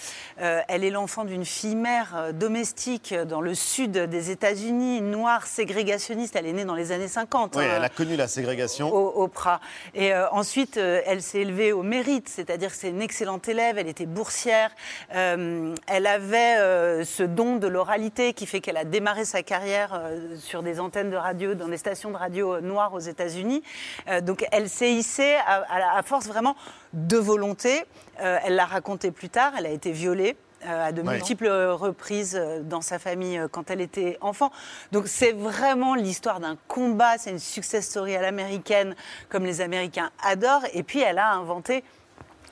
euh, 0.41 0.61
elle 0.69 0.85
est 0.85 0.91
l'enfant 0.91 1.25
d'une 1.25 1.45
fille-mère 1.45 2.13
euh, 2.17 2.33
domestique 2.33 3.15
dans 3.15 3.41
le 3.41 3.55
sud 3.55 3.93
des 3.93 4.31
États-Unis, 4.31 5.01
noire, 5.01 5.47
ségrégationniste. 5.47 6.37
Elle 6.37 6.47
est 6.47 6.53
née 6.53 6.65
dans 6.65 6.75
les 6.75 6.93
années 6.93 7.09
50. 7.09 7.57
Oui, 7.57 7.65
elle 7.65 7.85
a 7.85 7.89
connu 7.89 8.17
la 8.17 8.29
ségrégation. 8.29 8.93
au- 8.95 9.23
Oprah. 9.23 9.61
Et 9.95 10.13
euh, 10.15 10.29
ensuite, 10.31 10.77
euh, 10.77 11.01
elle 11.07 11.23
s'est 11.23 11.41
élevée 11.41 11.73
au 11.73 11.83
mérite, 11.83 12.29
c'est-à-dire 12.29 12.71
que 12.71 12.77
c'est 12.77 12.89
une 12.91 13.03
excellente 13.03 13.49
élève, 13.49 13.79
elle 13.79 13.89
était 13.89 14.07
boursière, 14.27 14.71
euh, 15.17 15.75
elle 15.89 16.07
avait 16.07 16.57
euh, 16.59 17.05
ce 17.05 17.25
don 17.25 17.57
de 17.57 17.67
l'oralité 17.67 18.35
qui 18.35 18.47
fait 18.47 18.61
qu'elle 18.61 18.77
a 18.77 18.85
démarré 18.85 19.25
sa 19.25 19.43
carrière 19.43 19.95
euh, 19.95 20.37
sur 20.39 20.63
des 20.63 20.79
antennes 20.79 21.11
de 21.11 21.17
radio, 21.17 21.55
dans 21.55 21.67
des 21.67 21.77
stations 21.77 22.13
de 22.13 22.17
radio 22.17 22.61
noires 22.61 22.95
aux 22.95 23.01
États-Unis. 23.01 23.65
Donc 24.23 24.47
elle 24.53 24.69
s'est 24.69 24.93
hissée 24.93 25.35
à, 25.47 25.65
à- 25.69 25.99
à 25.99 26.03
force 26.05 26.27
vraiment 26.29 26.55
de 26.93 27.17
volonté. 27.17 27.83
Elle 28.19 28.55
l'a 28.55 28.65
raconté 28.67 29.11
plus 29.11 29.29
tard, 29.29 29.53
elle 29.59 29.67
a 29.67 29.71
été 29.71 29.91
violée. 29.91 30.37
euh, 30.65 30.89
à 30.89 30.93
de 30.93 31.03
Ouais. 31.03 31.15
multiples 31.15 31.49
reprises 31.73 32.37
euh, 32.41 32.61
dans 32.63 32.83
sa 32.83 33.01
famille 33.01 33.37
euh, 33.37 33.49
quand 33.51 33.69
elle 33.73 33.81
était 33.81 34.17
enfant. 34.21 34.53
Donc 34.93 35.09
c'est 35.09 35.33
vraiment 35.33 35.97
l'histoire 35.97 36.39
d'un 36.39 36.57
combat, 36.69 37.19
c'est 37.19 37.31
une 37.31 37.41
success 37.41 37.85
story 37.91 38.15
à 38.15 38.23
l'américaine, 38.23 38.95
comme 39.29 39.45
les 39.45 39.61
Américains 39.61 40.11
adorent. 40.23 40.65
Et 40.73 40.85
puis 40.85 41.01
elle 41.01 41.19
a 41.19 41.33
inventé 41.33 41.83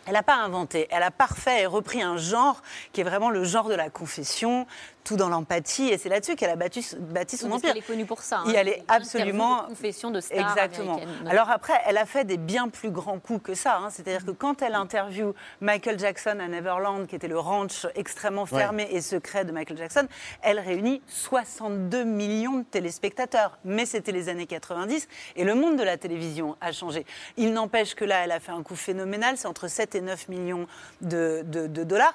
elle 0.07 0.15
n'a 0.15 0.23
pas 0.23 0.37
inventé, 0.37 0.87
elle 0.91 1.03
a 1.03 1.11
parfait 1.11 1.63
et 1.63 1.67
repris 1.67 2.03
un 2.03 2.17
genre 2.17 2.63
qui 2.93 3.01
est 3.01 3.05
vraiment 3.05 3.31
le 3.31 3.45
genre 3.45 3.69
de 3.69 3.75
la 3.75 3.91
confession, 3.91 4.67
tout 5.05 5.17
dans 5.17 5.29
l'empathie, 5.29 5.89
et 5.89 5.99
c'est 5.99 6.09
là-dessus 6.09 6.37
qu'elle 6.37 6.51
a 6.51 6.57
battu, 6.57 6.81
bâti 6.99 7.37
son 7.37 7.47
Oui, 7.47 7.51
parce 7.53 7.59
empire. 7.63 7.73
qu'elle 7.75 7.83
est 7.83 7.87
connue 7.87 8.07
pour 8.07 8.23
ça, 8.23 8.39
hein. 8.39 8.51
Et 8.53 8.55
elle 8.55 8.69
est 8.69 8.83
absolument 8.89 9.63
de 9.63 9.69
confessions 9.69 10.11
de 10.11 10.21
stars 10.21 10.39
exactement. 10.51 11.01
Alors 11.29 11.51
après, 11.51 11.75
elle 11.87 11.97
a 11.99 12.07
fait 12.07 12.25
des 12.25 12.37
bien 12.37 12.69
plus 12.69 12.91
grands 12.91 13.19
coups 13.19 13.43
que 13.43 13.55
ça. 13.55 13.79
hein. 13.79 13.89
C'est-à-dire 13.91 14.25
que 14.25 14.31
quand 14.33 14.63
elle 14.63 14.75
interviewe 14.75 15.35
Michael 15.61 15.99
Jackson 15.99 16.39
à 16.41 16.49
Neverland, 16.49 17.07
qui 17.07 17.17
était 17.17 17.29
le 17.29 17.39
ranch 17.39 17.87
extrêmement 17.95 18.43
Ouais. 18.51 18.59
fermé 18.61 18.89
et 18.91 19.01
secret 19.01 19.45
de 19.45 19.53
Michael 19.53 19.79
Jackson, 19.79 20.07
elle 20.43 20.59
réunit 20.61 21.03
62 21.09 22.05
millions 22.05 22.59
de 22.59 22.65
téléspectateurs. 22.65 23.59
Mais 23.65 23.87
c'était 23.87 24.13
les 24.13 24.29
années 24.29 24.47
90 24.47 25.09
et 25.37 25.45
le 25.45 25.55
monde 25.55 25.77
de 25.77 25.83
la 25.83 25.97
télévision 25.97 26.57
a 26.61 26.73
changé. 26.73 27.05
Il 27.37 27.53
n'empêche 27.53 27.95
que 27.95 28.05
là, 28.05 28.25
elle 28.25 28.33
a 28.33 28.41
fait 28.41 28.53
un 28.53 28.63
coup 28.63 28.77
phénoménal. 28.77 29.37
C'est 29.37 29.49
entre 29.49 29.69
7 29.69 29.95
et 29.95 30.01
9 30.01 30.29
millions 30.29 30.67
de, 31.01 31.43
de- 31.45 31.67
de 31.67 31.85
dollars. 31.85 32.15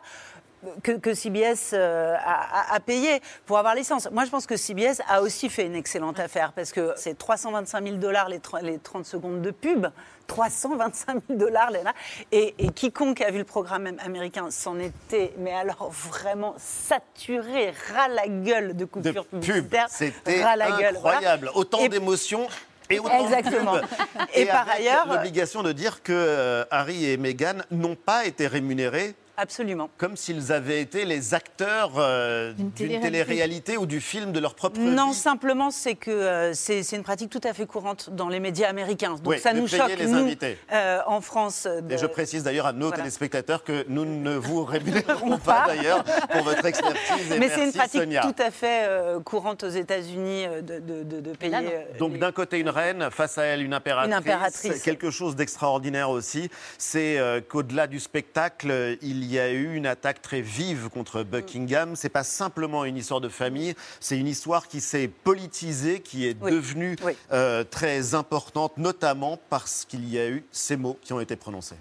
Que, 0.84 0.94
que 0.94 1.14
CBS 1.14 1.72
euh, 1.74 2.16
a, 2.24 2.80
payé 2.80 3.22
pour 3.46 3.58
avoir 3.58 3.76
licence. 3.76 4.10
Moi, 4.12 4.26
je 4.26 4.30
pense 4.30 4.46
que 4.48 4.58
CBS 4.58 5.02
a 5.10 5.22
aussi 5.22 5.50
fait 5.50 5.66
une 5.66 5.76
excellente 5.76 6.20
affaire 6.20 6.52
parce 6.54 6.72
que 6.72 6.94
c'est 6.98 7.18
325 7.18 7.84
000 7.84 7.96
dollars 7.98 8.30
les, 8.30 8.40
tr- 8.40 8.62
les 8.64 8.80
30 8.80 9.06
secondes 9.06 9.42
de 9.42 9.52
pub. 9.52 9.88
325 10.28 11.22
000 11.30 11.40
dollars, 11.40 11.70
Léna. 11.72 11.94
Et, 12.32 12.56
et 12.58 12.70
quiconque 12.70 13.22
a 13.22 13.30
vu 13.32 13.38
le 13.40 13.44
programme 13.44 13.86
am- 13.88 13.98
américain 14.04 14.50
s'en 14.50 14.80
était, 14.80 15.34
mais 15.38 15.54
alors 15.54 15.90
vraiment 15.92 16.56
saturé, 16.58 17.74
ras 17.94 18.08
la 18.08 18.28
gueule 18.28 18.70
de 18.70 18.80
de 18.80 18.86
coupures 18.86 19.26
pub. 19.26 19.40
publicitaires. 19.42 19.88
C'était 19.90 20.38
gueule, 20.40 20.98
voilà. 21.00 21.18
incroyable. 21.18 21.52
Autant 21.54 21.80
Et- 21.80 21.90
d'émotions. 21.90 22.48
Et 22.90 23.00
autant 23.00 23.24
Exactement. 23.26 23.76
de 23.76 23.80
pub. 23.82 23.88
Et 24.36 24.46
par 24.46 24.68
avec 24.70 24.82
ailleurs- 24.82 25.08
L'obligation 25.08 25.64
de 25.64 25.72
dire 25.72 26.04
que 26.04 26.12
euh, 26.14 26.66
Harry 26.72 27.06
et 27.10 27.18
Meghan 27.18 27.60
n'ont 27.72 27.96
pas 27.96 28.26
été 28.26 28.46
rémunérés. 28.48 29.16
Absolument. 29.38 29.90
Comme 29.98 30.16
s'ils 30.16 30.52
avaient 30.52 30.82
été 30.82 31.06
les 31.06 31.34
acteurs 31.34 31.92
euh, 31.98 32.54
d'une 32.54 32.72
télé-réalité. 32.72 33.12
télé-réalité 33.26 33.78
ou 33.78 33.86
du 33.86 34.00
film 34.02 34.32
de 34.32 34.40
leur 34.40 34.56
propre 34.56 34.80
Non, 34.80 35.10
vie. 35.10 35.14
simplement, 35.16 35.72
c'est 35.72 35.96
que 35.96 36.12
euh, 36.12 36.54
c'est 36.54 36.84
c'est 36.84 36.96
une 36.96 37.04
pratique 37.04 37.30
tout 37.30 37.42
à 37.44 37.54
fait 37.54 37.66
courante 37.66 38.10
dans 38.12 38.30
les 38.30 38.40
médias 38.40 38.70
américains. 38.70 39.12
Donc 39.16 39.28
Oui, 39.28 39.40
ça 39.40 39.54
de 39.54 39.60
nous 39.60 39.68
choque, 39.68 39.98
les 39.98 40.06
nous, 40.08 40.30
euh, 40.74 41.00
en 41.08 41.22
France. 41.22 41.66
euh, 41.68 41.80
Et 41.80 41.82
de- 41.94 41.98
je 41.98 42.06
précise 42.06 42.44
d'ailleurs 42.44 42.66
à 42.68 42.74
nos 42.74 42.88
Voilà. 42.88 42.98
téléspectateurs 42.98 43.64
que 43.64 43.86
nous 43.90 44.06
ne 44.06 44.36
vous 44.36 44.64
rémunérons 44.66 45.38
pas 45.38 45.66
d'ailleurs 45.68 46.04
pour 46.32 46.44
votre 46.44 46.66
expertise. 46.66 47.32
Et 47.34 47.40
Mais 47.40 47.50
c'est 47.50 47.66
une 47.66 47.74
pratique 47.74 48.02
Sonia. 48.02 48.22
tout 48.22 48.42
à 48.42 48.52
fait 48.52 48.86
euh, 48.88 49.20
courante 49.20 49.64
aux 49.64 49.70
États-Unis 49.70 50.46
de, 50.62 50.80
de- 50.80 51.04
de- 51.04 51.20
de 51.20 51.32
payer. 51.34 51.56
Donc 52.00 52.18
d'un 52.20 52.32
côté 52.32 52.60
une 52.60 52.70
reine, 52.70 53.10
face 53.12 53.38
à 53.38 53.44
elle 53.44 53.62
une 53.62 53.74
impératrice. 53.74 54.08
Une 54.12 54.18
impératrice. 54.18 54.82
Quelque 54.84 55.10
chose 55.12 55.36
d'extraordinaire 55.36 56.10
aussi, 56.10 56.50
c'est 56.78 57.18
euh, 57.18 57.42
qu'au-delà 57.42 57.88
du 57.88 58.00
spectacle, 58.00 58.70
euh, 58.72 58.96
il 59.26 59.32
y 59.32 59.40
a 59.40 59.52
eu 59.52 59.74
une 59.76 59.88
attaque 59.88 60.22
très 60.22 60.42
vive 60.42 60.90
contre 60.90 61.24
Buckingham. 61.24 61.96
C'est 61.96 62.10
pas 62.10 62.24
simplement 62.24 62.86
une 62.86 62.96
histoire 62.96 63.22
de 63.22 63.28
famille, 63.30 63.74
c'est 64.00 64.20
une 64.20 64.28
histoire 64.28 64.68
qui 64.68 64.82
s'est 64.82 65.08
politisée, 65.08 66.00
qui 66.02 66.28
est 66.28 66.38
Oui. 66.42 66.52
devenue 66.52 66.96
Oui. 67.04 67.14
euh, 67.32 67.64
très 67.64 68.14
importante, 68.14 68.78
notamment 68.78 69.40
parce 69.50 69.84
qu'il 69.84 70.08
y 70.08 70.20
a 70.20 70.30
eu 70.30 70.46
ces 70.52 70.78
mots 70.78 70.98
qui 71.02 71.12
ont 71.14 71.20
été 71.20 71.36
prononcés. 71.36 71.78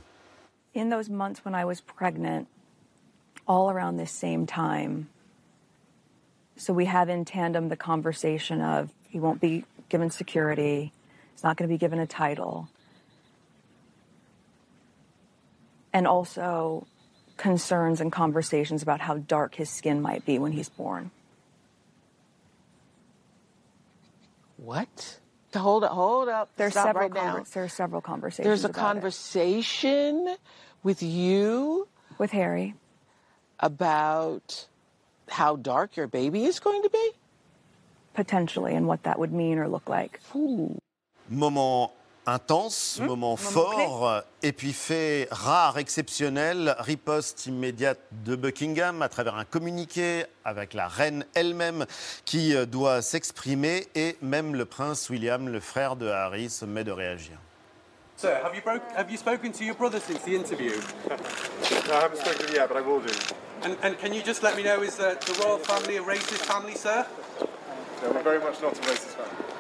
in 0.77 0.89
those 0.91 1.09
months 1.09 1.45
when 1.45 1.55
I 1.55 1.65
was 1.65 1.81
pregnant, 1.81 2.47
all 3.47 3.71
around 3.71 3.97
this 3.97 4.11
same 4.11 4.45
time. 4.45 5.07
So 6.57 6.73
we 6.73 6.87
have 6.87 7.09
in 7.09 7.25
tandem 7.25 7.69
the 7.69 7.77
conversation 7.77 8.61
of 8.61 8.89
he 9.09 9.21
won't 9.21 9.41
be 9.41 9.65
given 9.89 10.11
security, 10.11 10.91
he's 11.33 11.45
not 11.45 11.57
going 11.57 11.69
to 11.69 11.73
be 11.73 11.79
given 11.79 12.01
a 12.01 12.07
title. 12.09 12.67
And 15.93 16.09
also 16.09 16.87
concerns 17.37 18.01
and 18.01 18.12
conversations 18.12 18.82
about 18.82 19.01
how 19.01 19.18
dark 19.18 19.55
his 19.57 19.68
skin 19.70 20.01
might 20.01 20.24
be 20.24 20.39
when 20.39 20.53
he's 20.53 20.68
born. 20.68 21.11
What? 24.57 25.18
Hold 25.55 25.85
up, 25.85 25.93
hold 25.93 26.28
up. 26.28 26.51
There's 26.57 26.72
Stop 26.72 26.87
several 26.89 27.09
right 27.09 27.14
now. 27.14 27.37
conver- 27.39 27.53
there's 27.53 27.72
several 27.72 28.01
conversations. 28.01 28.45
There's 28.47 28.64
a 28.64 28.68
about 28.68 28.78
it. 28.78 28.82
conversation 28.82 30.37
with 30.82 31.03
you 31.03 31.87
with 32.18 32.30
Harry 32.32 32.74
about 33.61 34.66
how 35.28 35.57
dark 35.57 35.97
your 35.97 36.07
baby 36.09 36.45
is 36.45 36.59
going 36.61 36.82
to 36.82 36.91
be. 36.91 37.11
potentially 38.14 38.74
and 38.76 38.87
what 38.87 39.03
that 39.05 39.18
would 39.18 39.32
mean 39.32 39.59
or 39.59 39.66
look 39.68 39.89
like. 39.89 40.20
Moment 41.28 41.91
intense, 42.27 42.99
Mmh, 43.01 43.07
moment 43.07 43.16
moment 43.16 43.37
fort, 43.37 44.22
et 44.43 44.53
puis 44.53 44.72
fait 44.72 45.29
rare, 45.31 45.79
exceptionnel, 45.79 46.75
riposte 46.79 47.47
immédiate 47.47 48.01
de 48.25 48.37
Buckingham 48.37 49.03
à 49.03 49.09
travers 49.09 49.37
un 49.37 49.45
communiqué 49.45 50.25
avec 50.45 50.75
la 50.75 50.89
reine 50.89 51.25
elle-même 51.35 51.87
qui 52.25 52.55
euh, 52.55 52.66
doit 52.66 53.03
s'exprimer, 53.03 53.89
et 53.95 54.16
même 54.22 54.55
le 54.55 54.64
prince 54.64 55.11
William, 55.11 55.49
le 55.49 55.61
frère 55.61 55.97
de 55.97 56.09
Harry, 56.09 56.51
se 56.51 56.64
met 56.64 56.85
de 56.85 56.93
réagir. 56.93 57.37
Sir, 58.16 58.41
have 58.45 58.55
you, 58.55 58.62
broke, 58.62 58.83
have 58.97 59.11
you 59.11 59.16
spoken 59.16 59.51
to 59.53 59.64
your 59.64 59.75
brother 59.75 60.01
since 60.01 60.22
the 60.22 60.35
interview? 60.35 60.72
No, 61.87 61.97
I 61.97 62.01
haven't 62.01 62.18
spoken 62.20 62.47
yet, 62.55 62.68
but 62.68 62.79
I 62.79 62.81
will 62.81 63.01
do. 63.01 63.12
And, 63.62 63.77
and 63.83 63.99
can 63.99 64.14
you 64.14 64.22
just 64.22 64.43
let 64.43 64.57
me 64.57 64.62
know, 64.62 64.83
is 64.83 64.99
uh, 64.99 65.16
the 65.27 65.43
royal 65.45 65.59
family 65.59 65.99
a 65.99 66.03
racist 66.03 66.47
family, 66.47 66.75
sir? 66.75 67.07
No, 68.03 68.11
we're 68.11 68.22
very 68.22 68.39
much 68.39 68.62
not 68.62 68.72
a 68.72 68.81
racist 68.81 69.16
family. 69.16 69.54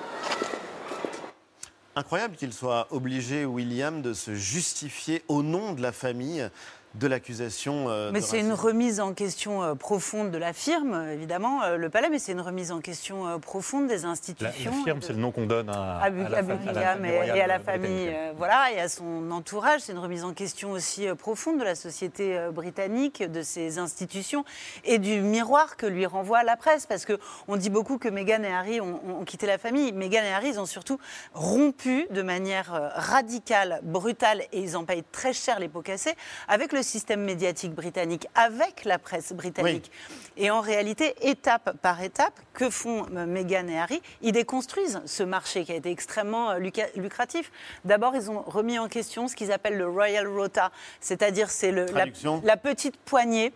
Incroyable 1.96 2.34
qu'il 2.34 2.52
soit 2.52 2.88
obligé, 2.90 3.44
William, 3.44 4.02
de 4.02 4.14
se 4.14 4.34
justifier 4.34 5.22
au 5.28 5.44
nom 5.44 5.74
de 5.74 5.80
la 5.80 5.92
famille 5.92 6.50
de 6.94 7.06
l'accusation. 7.08 7.86
euh, 7.88 8.10
Mais 8.12 8.20
c'est 8.20 8.38
une 8.38 8.52
remise 8.52 9.00
en 9.00 9.14
question 9.14 9.62
euh, 9.62 9.74
profonde 9.74 10.30
de 10.30 10.38
la 10.38 10.52
firme, 10.52 11.08
évidemment, 11.12 11.62
euh, 11.62 11.76
le 11.76 11.90
palais, 11.90 12.08
mais 12.08 12.18
c'est 12.20 12.32
une 12.32 12.40
remise 12.40 12.70
en 12.70 12.80
question 12.80 13.26
euh, 13.26 13.38
profonde 13.38 13.88
des 13.88 13.98
La, 13.98 14.08
institutions. 14.10 14.70
la 14.76 14.84
firme, 14.84 15.02
c'est 15.02 15.12
le 15.12 15.18
nom 15.18 15.32
qu'on 15.32 15.46
donne 15.46 15.68
à, 15.70 15.98
à, 15.98 16.10
la 16.10 16.26
à 16.38 16.42
la 16.42 17.34
et, 17.36 17.40
à 17.40 17.46
la 17.48 17.58
famille, 17.58 18.08
euh, 18.08 18.32
voilà, 18.36 18.70
et 18.72 18.80
à 18.80 18.88
son 18.88 19.30
entourage. 19.32 19.80
C'est 19.80 19.92
une 19.92 19.98
remise 19.98 20.22
en 20.24 20.32
question 20.32 20.70
aussi 20.70 21.08
euh, 21.08 21.16
profonde 21.16 21.58
de 21.58 21.64
la 21.64 21.74
société 21.74 22.38
euh, 22.38 22.52
britannique, 22.52 23.22
de 23.22 23.42
ses 23.42 23.78
institutions 23.78 24.44
et 24.84 24.98
du 24.98 25.20
miroir 25.20 25.76
que 25.76 25.86
lui 25.86 26.06
renvoie 26.06 26.44
la 26.44 26.56
presse. 26.56 26.86
Parce 26.86 27.04
que 27.04 27.18
on 27.48 27.56
dit 27.56 27.70
beaucoup 27.70 27.98
que 27.98 28.08
Meghan 28.08 28.42
et 28.44 28.52
Harry 28.52 28.80
ont, 28.80 29.00
ont- 29.08 29.20
ont 29.20 29.24
quitté 29.24 29.46
la 29.46 29.58
famille. 29.58 29.92
Meghan 29.92 30.22
et 30.22 30.32
Harry, 30.32 30.50
ils 30.50 30.60
ont 30.60 30.66
surtout 30.66 30.98
rompu 31.34 32.06
de 32.10 32.22
manière 32.22 32.72
euh, 32.74 32.88
radicale, 32.94 33.80
brutale, 33.82 34.42
et 34.52 34.60
ils 34.60 34.76
en 34.76 34.84
payent 34.84 35.02
très 35.10 35.32
cher 35.32 35.58
les 35.58 35.68
pots 35.68 35.82
cassés 35.82 36.14
avec 36.46 36.72
le 36.72 36.83
système 36.84 37.22
médiatique 37.22 37.74
britannique, 37.74 38.28
avec 38.34 38.84
la 38.84 38.98
presse 38.98 39.32
britannique. 39.32 39.90
Et 40.36 40.50
en 40.50 40.60
réalité, 40.60 41.14
étape 41.22 41.76
par 41.82 42.02
étape, 42.02 42.34
que 42.52 42.70
font 42.70 43.06
euh, 43.14 43.26
Meghan 43.26 43.68
et 43.68 43.78
Harry? 43.78 44.00
Ils 44.22 44.32
déconstruisent 44.32 45.00
ce 45.06 45.22
marché 45.22 45.64
qui 45.64 45.72
a 45.72 45.76
été 45.76 45.90
extrêmement 45.90 46.50
euh, 46.50 46.58
lucratif. 46.96 47.50
D'abord, 47.84 48.14
ils 48.14 48.30
ont 48.30 48.42
remis 48.42 48.78
en 48.78 48.88
question 48.88 49.28
ce 49.28 49.36
qu'ils 49.36 49.52
appellent 49.52 49.78
le 49.78 49.88
Royal 49.88 50.26
Rota, 50.26 50.70
c'est-à-dire 51.00 51.50
c'est 51.50 51.72
la, 51.72 52.56
petite 52.56 52.96
poignée 52.96 53.52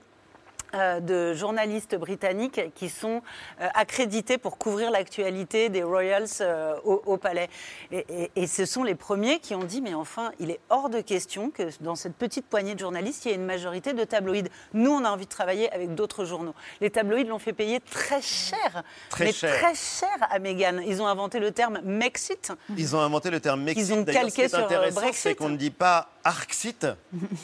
de 1.00 1.34
journalistes 1.34 1.96
britanniques 1.96 2.60
qui 2.74 2.88
sont 2.88 3.22
euh, 3.60 3.68
accrédités 3.74 4.38
pour 4.38 4.58
couvrir 4.58 4.90
l'actualité 4.90 5.68
des 5.68 5.82
Royals 5.82 6.26
euh, 6.40 6.74
au, 6.84 7.02
au 7.06 7.16
palais. 7.16 7.48
Et, 7.90 8.04
et- 8.08 8.30
et 8.36 8.46
ce 8.46 8.64
sont 8.66 8.82
les 8.84 8.94
premiers 8.94 9.38
qui 9.40 9.54
ont 9.54 9.64
dit, 9.64 9.80
mais 9.80 9.94
enfin, 9.94 10.30
il 10.38 10.50
est 10.50 10.60
hors 10.70 10.90
de 10.90 11.00
question 11.00 11.50
que 11.50 11.62
dans 11.82 11.94
cette 11.96 12.14
petite 12.14 12.46
poignée 12.46 12.74
de 12.74 12.80
journalistes, 12.80 13.24
il 13.24 13.28
y 13.28 13.32
ait 13.32 13.36
une 13.36 13.44
majorité 13.46 13.92
de 13.92 14.04
tabloïds. 14.04 14.44
Nous, 14.74 14.90
on 14.90 15.04
a 15.04 15.10
envie 15.10 15.24
de 15.24 15.30
travailler 15.30 15.72
avec 15.72 15.94
d'autres 15.94 16.24
journaux. 16.24 16.54
Les 16.80 16.90
tabloïds 16.90 17.24
l'ont 17.24 17.38
fait 17.38 17.52
payer 17.52 17.80
très 17.80 18.20
cher, 18.22 18.82
Très 19.10 19.24
mais 19.26 19.32
cher. 19.32 19.54
très 19.58 19.74
cher 19.74 20.08
à 20.30 20.38
Meghan. 20.38 20.78
Ils 20.86 21.00
ont 21.02 21.06
inventé 21.06 21.38
le 21.40 21.50
terme 21.52 21.80
Mexit. 21.84 22.52
Ils 22.76 22.94
ont 22.94 23.00
inventé 23.00 23.30
le 23.30 23.40
terme 23.40 23.62
Mexit. 23.62 23.88
Ils 23.88 23.92
ont 23.94 24.04
calqué 24.04 24.30
ce 24.30 24.34
qui 24.34 24.40
est 24.42 24.48
sur, 24.48 24.58
euh, 24.58 24.64
intéressant, 24.64 25.00
Brexit. 25.00 25.22
c'est 25.22 25.34
qu'on 25.34 25.48
ne 25.48 25.56
dit 25.56 25.70
pas 25.70 26.10
Arxit. 26.24 26.86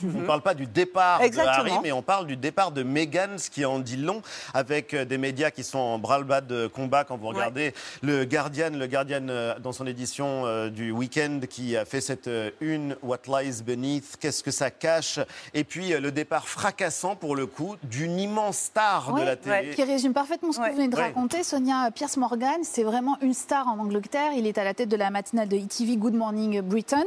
on 0.02 0.20
ne 0.20 0.26
parle 0.26 0.42
pas 0.42 0.54
du 0.54 0.66
départ 0.66 1.22
Exactement. 1.22 1.64
de 1.64 1.70
Harry, 1.70 1.80
mais 1.82 1.92
on 1.92 2.02
parle 2.02 2.26
du 2.26 2.36
départ 2.36 2.70
de 2.70 2.82
Meghan, 2.82 3.13
ce 3.38 3.48
qui 3.50 3.64
en 3.64 3.78
dit 3.78 3.96
long, 3.96 4.22
avec 4.54 4.92
euh, 4.92 5.04
des 5.04 5.18
médias 5.18 5.50
qui 5.50 5.62
sont 5.62 5.78
en 5.78 5.98
bras-le-bas 5.98 6.40
de 6.40 6.66
combat. 6.66 7.04
Quand 7.04 7.16
vous 7.16 7.28
regardez 7.28 7.72
le 8.02 8.24
Guardian, 8.24 8.70
le 8.72 8.86
Guardian 8.86 9.28
euh, 9.28 9.58
dans 9.60 9.72
son 9.72 9.86
édition 9.86 10.46
euh, 10.46 10.68
du 10.68 10.90
week-end, 10.90 11.40
qui 11.48 11.76
a 11.76 11.84
fait 11.84 12.00
cette 12.00 12.28
une 12.60 12.96
What 13.02 13.18
lies 13.28 13.62
beneath, 13.64 14.16
qu'est-ce 14.18 14.42
que 14.42 14.50
ça 14.50 14.70
cache, 14.70 15.20
et 15.52 15.62
puis 15.64 15.90
le 15.90 16.10
départ 16.10 16.48
fracassant 16.48 17.14
pour 17.14 17.36
le 17.36 17.46
coup 17.46 17.76
d'une 17.84 18.18
immense 18.18 18.56
star 18.58 19.12
de 19.12 19.18
Ouais, 19.20 19.24
la 19.24 19.36
télé. 19.36 19.70
Qui 19.74 19.84
résume 19.84 20.12
parfaitement 20.12 20.50
ce 20.52 20.58
que 20.58 20.68
vous 20.68 20.76
venez 20.76 20.88
de 20.88 20.96
Ouais. 20.96 21.02
raconter. 21.02 21.44
Sonia 21.44 21.90
Pierce 21.92 22.16
Morgan, 22.16 22.60
c'est 22.62 22.82
vraiment 22.82 23.16
une 23.20 23.34
star 23.34 23.68
en 23.68 23.78
Angleterre. 23.78 24.32
Il 24.36 24.46
est 24.46 24.58
à 24.58 24.64
la 24.64 24.74
tête 24.74 24.88
de 24.88 24.96
la 24.96 25.10
matinale 25.10 25.48
de 25.48 25.56
ETV 25.56 25.96
Good 25.96 26.14
Morning 26.14 26.60
Britain. 26.62 27.04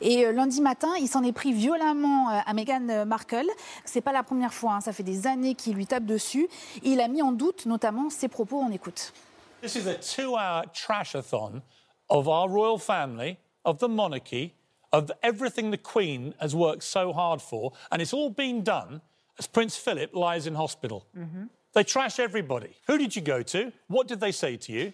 Et 0.00 0.30
lundi 0.32 0.60
matin, 0.60 0.88
il 1.00 1.08
s'en 1.08 1.22
est 1.24 1.32
pris 1.32 1.52
violemment 1.52 2.28
à 2.28 2.52
Meghan 2.54 3.04
Markle. 3.06 3.46
C'est 3.84 4.00
pas 4.00 4.12
la 4.12 4.22
première 4.22 4.54
fois, 4.54 4.74
hein, 4.74 4.80
ça 4.80 4.92
fait 4.92 5.02
des 5.02 5.26
années 5.26 5.47
qu'il 5.54 5.74
lui 5.74 5.86
tape 5.86 6.04
dessus. 6.06 6.48
Il 6.82 7.00
a 7.00 7.08
mis 7.08 7.22
en 7.22 7.32
doute 7.32 7.66
notamment 7.66 8.10
ses 8.10 8.28
propos. 8.28 8.60
On 8.60 8.70
écoute. 8.72 9.12
This 9.60 9.74
is 9.76 9.86
a 9.86 9.94
two-hour 9.94 10.64
trashathon 10.72 11.62
of 12.10 12.28
our 12.28 12.48
royal 12.48 12.78
family, 12.78 13.38
of 13.64 13.78
the 13.80 13.88
monarchy, 13.88 14.54
of 14.92 15.10
everything 15.22 15.70
the 15.70 15.76
Queen 15.78 16.32
has 16.40 16.54
worked 16.54 16.82
so 16.84 17.12
hard 17.12 17.42
for, 17.42 17.72
and 17.90 18.00
it's 18.00 18.14
all 18.14 18.30
been 18.30 18.62
done 18.62 19.00
as 19.38 19.46
Prince 19.46 19.76
Philip 19.76 20.14
lies 20.14 20.46
in 20.46 20.54
hospital. 20.54 21.04
They 21.74 21.84
trash 21.84 22.18
everybody. 22.18 22.76
Who 22.86 22.96
did 22.98 23.14
you 23.14 23.20
go 23.22 23.42
to? 23.42 23.72
What 23.88 24.08
did 24.08 24.20
they 24.20 24.32
say 24.32 24.56
to 24.56 24.72
you? 24.72 24.92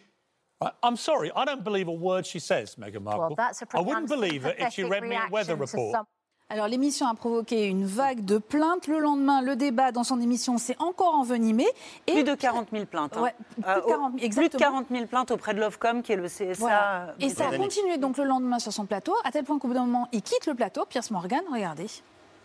I- 0.61 0.73
I'm 0.83 0.97
sorry, 0.97 1.31
I 1.37 1.45
don't 1.45 1.63
believe 1.63 1.87
a 1.89 1.93
word 1.93 2.27
she 2.27 2.39
says, 2.41 2.75
Meghan 2.77 3.03
Markle. 3.03 3.21
Well, 3.29 3.35
that's 3.37 3.63
a 3.63 3.67
I 3.75 3.81
wouldn't 3.81 4.09
believe 4.09 4.45
it 4.47 4.57
if 4.59 4.73
she 4.73 4.83
read 4.85 5.03
me 5.05 5.15
a 5.17 5.29
weather 5.31 5.55
report. 5.57 6.07
Alors 6.51 6.69
l'émission 6.69 7.07
a 7.09 7.15
provoqué 7.15 7.67
une 7.67 7.87
vague 7.87 8.25
de 8.25 8.37
plaintes. 8.39 8.87
Le 8.87 8.99
lendemain, 8.99 9.41
le 9.41 9.57
débat 9.57 9.93
dans 9.93 10.05
son 10.05 10.21
émission 10.21 10.59
s'est 10.59 10.77
encore 10.79 11.15
envenimé. 11.15 11.67
Et... 12.07 12.13
Plus 12.13 12.25
de 12.25 12.35
40 12.35 12.69
000 12.71 12.85
plaintes. 12.85 13.17
hein. 13.17 13.23
Ouais, 13.23 13.35
plus, 13.55 13.65
Euh, 13.67 13.77
de 13.77 13.81
40 13.81 13.89
000, 13.89 14.11
plus 14.11 14.21
de 14.21 14.25
exactement. 14.27 14.59
40 14.61 14.87
000 14.91 15.07
plaintes 15.07 15.31
auprès 15.31 15.55
de 15.55 15.61
l'OFCOM, 15.61 16.03
qui 16.03 16.13
est 16.13 16.17
le 16.17 16.29
CSA. 16.29 16.55
Voilà. 16.59 17.15
Et 17.19 17.31
ça 17.31 17.49
a 17.49 17.57
continué 17.57 17.97
donc 17.97 18.19
le 18.19 18.25
lendemain 18.25 18.59
sur 18.59 18.73
son 18.73 18.85
plateau, 18.85 19.15
à 19.25 19.33
tel 19.33 19.45
point 19.45 19.59
qu'au 19.59 19.69
bout 19.69 19.75
d'un 19.75 19.87
moment, 19.87 20.07
il 20.13 20.23
quitte 20.23 20.47
le 20.47 20.55
plateau. 20.55 20.85
Pierce 20.85 21.11
Morgan, 21.11 21.43
regardez. 21.51 21.87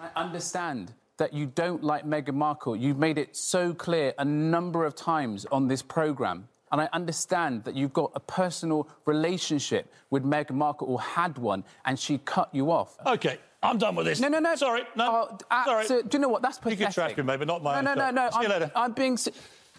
I 0.02 0.08
understand 0.16 0.86
that 1.18 1.34
you 1.34 1.45
don't 1.45 1.84
like 1.84 2.06
Meghan 2.06 2.36
Markle. 2.36 2.78
You've 2.78 2.97
made 2.97 3.18
it 3.20 3.36
so 3.36 3.74
clear 3.74 4.14
a 4.18 4.24
number 4.24 4.86
of 4.86 4.95
times 4.95 5.45
on 5.52 5.68
this 5.68 5.84
program. 5.84 6.45
And 6.72 6.82
I 6.82 6.89
understand 6.93 7.63
that 7.63 7.76
you've 7.76 7.93
got 7.93 8.11
a 8.15 8.20
personal 8.20 8.88
relationship 9.05 9.91
with 10.09 10.24
Meghan 10.24 10.51
Markle 10.51 10.88
or 10.88 11.01
had 11.01 11.38
one, 11.38 11.63
and 11.86 11.97
she 11.99 12.20
cut 12.20 12.49
you 12.53 12.72
off. 12.72 12.95
Okay, 13.05 13.39
I'm 13.63 13.78
done 13.78 13.95
with 13.95 14.05
this. 14.05 14.20
No, 14.20 14.28
no, 14.28 14.39
no. 14.39 14.55
Sorry, 14.55 14.84
no. 14.95 15.30
Oh, 15.32 15.38
uh, 15.49 15.65
sorry. 15.65 15.88
Do 15.88 16.09
you 16.13 16.20
know 16.20 16.30
what? 16.30 16.41
That's 16.41 16.57
pathetic. 16.57 16.80
You 16.80 16.86
can 16.86 16.93
trash 16.93 17.17
me, 17.17 17.24
maybe 17.24 17.45
not 17.45 17.63
my 17.63 17.82
No, 17.82 17.91
own 17.91 17.97
no, 17.97 18.11
no, 18.11 18.26
no. 18.26 18.30
See 18.30 18.38
I'm, 18.45 18.49
later. 18.49 18.72
I'm 18.76 18.91
being. 18.93 19.17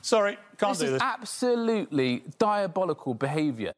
Sorry, 0.03 0.38
can't 0.59 0.72
this 0.72 0.78
do 0.78 0.84
is 0.86 0.93
this. 0.93 1.03
absolutely 1.03 2.24
diabolical 2.38 3.14
behaviour. 3.14 3.72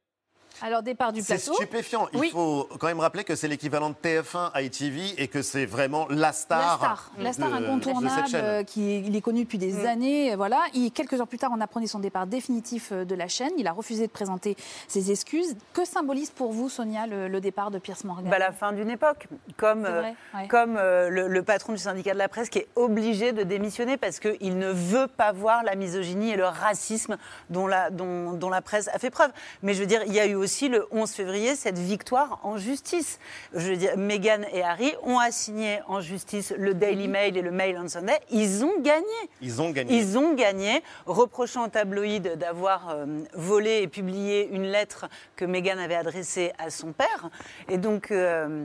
Alors 0.63 0.83
départ 0.83 1.13
du 1.13 1.21
C'est 1.23 1.35
plateau. 1.37 1.55
stupéfiant. 1.55 2.09
Il 2.13 2.21
Oui. 2.21 2.31
faut 2.31 2.69
quand 2.79 2.87
même 2.87 3.01
rappeler 3.01 3.25
que 3.25 3.35
c'est 3.35 3.49
l'équivalent 3.49 3.91
de 3.91 3.95
TF1 4.01 4.51
à 4.55 4.63
ITV 4.63 5.21
et 5.21 5.27
que 5.29 5.43
c'est 5.43 5.67
vraiment 5.67 6.07
la 6.09 6.33
star. 6.33 6.61
La 6.61 6.77
star, 6.77 7.11
la 7.19 7.33
star 7.33 7.49
de- 7.49 7.53
de 7.55 7.59
cette 7.61 7.69
incontournable, 7.69 8.29
chaîne. 8.29 8.45
euh, 8.45 8.63
qui 8.63 9.01
il 9.01 9.17
est 9.17 9.21
connu 9.21 9.43
depuis 9.45 9.59
des 9.59 9.87
années. 9.87 10.33
euh, 10.33 10.37
Voilà. 10.37 10.61
Il- 10.75 10.93
quelques 10.93 11.21
heures 11.21 11.27
plus 11.27 11.39
tard, 11.39 11.51
on 11.53 11.61
apprenait 11.61 11.87
son 11.89 11.99
départ 11.99 12.27
définitif 12.29 12.91
euh, 12.93 13.05
de 13.05 13.15
la 13.17 13.27
chaîne. 13.27 13.51
Il 13.59 13.67
a 13.67 13.73
refusé 13.73 14.07
de 14.07 14.13
présenter 14.13 14.57
ses 14.87 15.11
excuses. 15.11 15.57
Que 15.73 15.85
symbolise 15.85 16.31
pour 16.31 16.53
vous, 16.53 16.69
Sonia, 16.69 17.07
le, 17.09 17.27
le 17.27 17.41
départ 17.41 17.71
de 17.73 17.79
Pierce 17.79 18.05
Morgan? 18.05 18.31
Bah, 18.31 18.39
la 18.39 18.53
fin 18.53 18.73
d'une 18.73 18.91
époque, 18.91 19.27
comme, 19.57 19.85
C'est 19.85 19.91
vrai, 19.91 20.15
ouais. 20.35 20.49
comme 20.49 20.77
euh, 20.77 21.09
le, 21.09 21.27
le 21.27 21.43
patron 21.43 21.73
du 21.73 21.79
syndicat 21.79 22.13
de 22.13 22.19
la 22.19 22.29
presse 22.29 22.49
qui 22.49 22.59
est 22.59 22.69
obligé 22.77 23.33
de 23.33 23.43
démissionner 23.43 23.97
parce 23.97 24.21
qu'il 24.21 24.57
ne 24.59 24.71
veut 24.71 25.09
pas 25.09 25.33
voir 25.33 25.65
la 25.65 25.75
misogynie 25.75 26.31
et 26.31 26.37
le 26.37 26.47
racisme 26.47 27.17
dont 27.51 27.67
la, 27.67 27.91
dont, 27.91 28.33
dont 28.33 28.51
la 28.51 28.63
presse 28.63 28.89
a 28.89 28.99
fait 29.01 29.11
preuve. 29.11 29.33
Mais 29.63 29.75
je 29.75 29.81
veux 29.81 29.87
dire, 29.87 30.03
il 30.07 30.13
y 30.13 30.21
a 30.21 30.27
eu 30.27 30.35
aussi 30.37 30.52
le 30.61 30.87
11 30.91 31.11
février 31.11 31.55
cette 31.57 31.79
victoire 31.79 32.41
en 32.43 32.57
justice. 32.57 33.19
Je 33.55 33.71
veux 33.71 33.77
dire, 33.77 33.97
Meghan 33.97 34.43
et 34.53 34.63
Harry 34.63 34.93
ont 35.03 35.19
assigné 35.19 35.81
en 35.89 36.01
justice 36.01 36.53
le 36.57 36.75
Daily 36.75 37.09
Mail 37.09 37.37
et 37.37 37.43
le 37.43 37.51
Mail 37.51 37.79
on 37.83 37.89
Sunday. 37.89 38.19
Ils 38.31 38.65
ont 38.65 38.81
gagné. 38.81 39.05
Ils 39.41 39.61
ont 39.63 39.71
gagné. 39.71 39.97
Ils 39.97 40.19
ont 40.19 40.35
gagné, 40.35 40.83
reprochant 41.07 41.65
au 41.65 41.69
tabloïd 41.69 42.37
d'avoir 42.39 42.91
euh, 42.91 43.07
volé 43.35 43.83
et 43.83 43.89
publié 43.89 44.49
une 44.53 44.65
lettre 44.65 45.07
que 45.37 45.45
Meghan 45.45 45.79
avait 45.79 45.95
adressée 45.97 46.53
à 46.59 46.71
son 46.71 46.93
père. 46.93 47.31
Et 47.69 47.79
donc. 47.79 48.11
euh, 48.11 48.65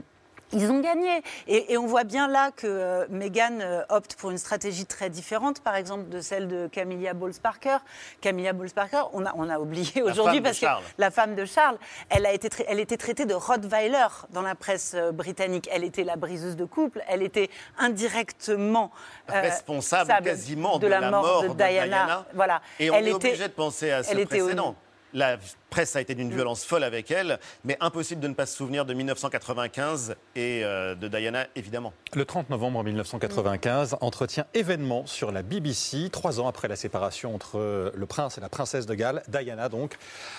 ils 0.52 0.70
ont 0.70 0.80
gagné. 0.80 1.22
Et, 1.46 1.72
et 1.72 1.78
on 1.78 1.86
voit 1.86 2.04
bien 2.04 2.28
là 2.28 2.50
que 2.54 2.66
euh, 2.66 3.06
Meghan 3.10 3.60
euh, 3.60 3.82
opte 3.88 4.14
pour 4.16 4.30
une 4.30 4.38
stratégie 4.38 4.86
très 4.86 5.10
différente, 5.10 5.60
par 5.60 5.74
exemple, 5.76 6.08
de 6.08 6.20
celle 6.20 6.48
de 6.48 6.66
Camilla 6.68 7.14
Bowles-Parker. 7.14 7.78
Camilla 8.20 8.52
Bowles-Parker, 8.52 9.02
on 9.12 9.24
a, 9.26 9.32
on 9.36 9.48
a 9.48 9.58
oublié 9.58 10.02
aujourd'hui 10.02 10.38
de 10.38 10.44
parce 10.44 10.58
que 10.58 10.66
Charles. 10.66 10.82
la 10.98 11.10
femme 11.10 11.34
de 11.34 11.44
Charles, 11.44 11.78
elle, 12.10 12.26
a 12.26 12.32
été, 12.32 12.48
elle 12.68 12.80
était 12.80 12.96
traitée 12.96 13.24
de 13.26 13.34
Rottweiler 13.34 14.06
dans 14.30 14.42
la 14.42 14.54
presse 14.54 14.92
euh, 14.94 15.12
britannique. 15.12 15.68
Elle 15.72 15.84
était 15.84 16.04
la 16.04 16.16
briseuse 16.16 16.56
de 16.56 16.64
couple. 16.64 17.02
Elle 17.08 17.22
était 17.22 17.50
indirectement 17.78 18.90
euh, 19.30 19.40
responsable 19.40 20.12
quasiment 20.24 20.78
de, 20.78 20.86
la, 20.86 21.10
mort, 21.10 21.42
de, 21.42 21.48
Diana. 21.48 22.24
Voilà. 22.34 22.60
Et 22.78 22.90
on 22.90 22.94
Elle 22.94 23.08
est 23.08 23.10
était- 23.12 23.28
obligé 23.28 23.48
de 23.48 23.52
penser 23.52 23.90
à 23.90 24.02
ce 24.02 24.12
était 24.12 24.40
au- 24.40 24.44
précédent. 24.46 24.74
La 25.14 25.38
presse 25.68 25.96
a 25.96 26.00
été 26.00 26.14
d'une 26.14 26.32
violence 26.32 26.64
folle 26.64 26.84
avec 26.84 27.10
elle, 27.10 27.38
mais 27.64 27.76
impossible 27.80 28.20
de 28.20 28.28
ne 28.28 28.34
pas 28.34 28.46
se 28.46 28.56
souvenir 28.56 28.84
de 28.84 28.94
1995 28.94 30.16
et 30.34 30.62
euh, 30.64 30.94
de 30.94 31.08
Diana, 31.08 31.46
évidemment. 31.56 31.92
Le 32.14 32.24
30 32.24 32.50
novembre 32.50 32.82
1995, 32.82 33.96
entretien 34.00 34.46
événement 34.54 35.06
sur 35.06 35.32
la 35.32 35.42
BBC, 35.42 36.08
trois 36.10 36.40
ans 36.40 36.48
après 36.48 36.68
la 36.68 36.76
séparation 36.76 37.34
entre 37.34 37.58
euh, 37.58 37.90
le 37.94 38.06
prince 38.06 38.38
et 38.38 38.40
la 38.40 38.48
princesse 38.48 38.86
de 38.86 38.94
Galles. 38.94 39.22
Diana, 39.28 39.68
donc, 39.68 39.96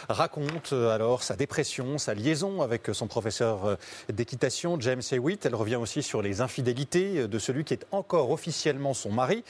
raconte 0.08 0.74
euh, 0.74 0.90
alors 0.90 1.24
sa 1.24 1.36
dépression, 1.36 1.98
sa 1.98 2.14
liaison 2.14 2.62
avec 2.62 2.90
son 2.94 3.08
professeur 3.08 3.78
d'équitation, 4.12 4.80
James 4.80 5.02
Hewitt. 5.12 5.46
Elle 5.46 5.56
revient 5.56 5.76
aussi 5.76 6.04
sur 6.04 6.22
les 6.22 6.42
infidélités 6.42 7.28
de 7.28 7.40
celui 7.40 7.64
qui 7.64 7.74
est 7.74 7.86
encore 7.92 8.32
officiellement 8.32 8.94
son 8.94 9.12
mari. 9.12 9.44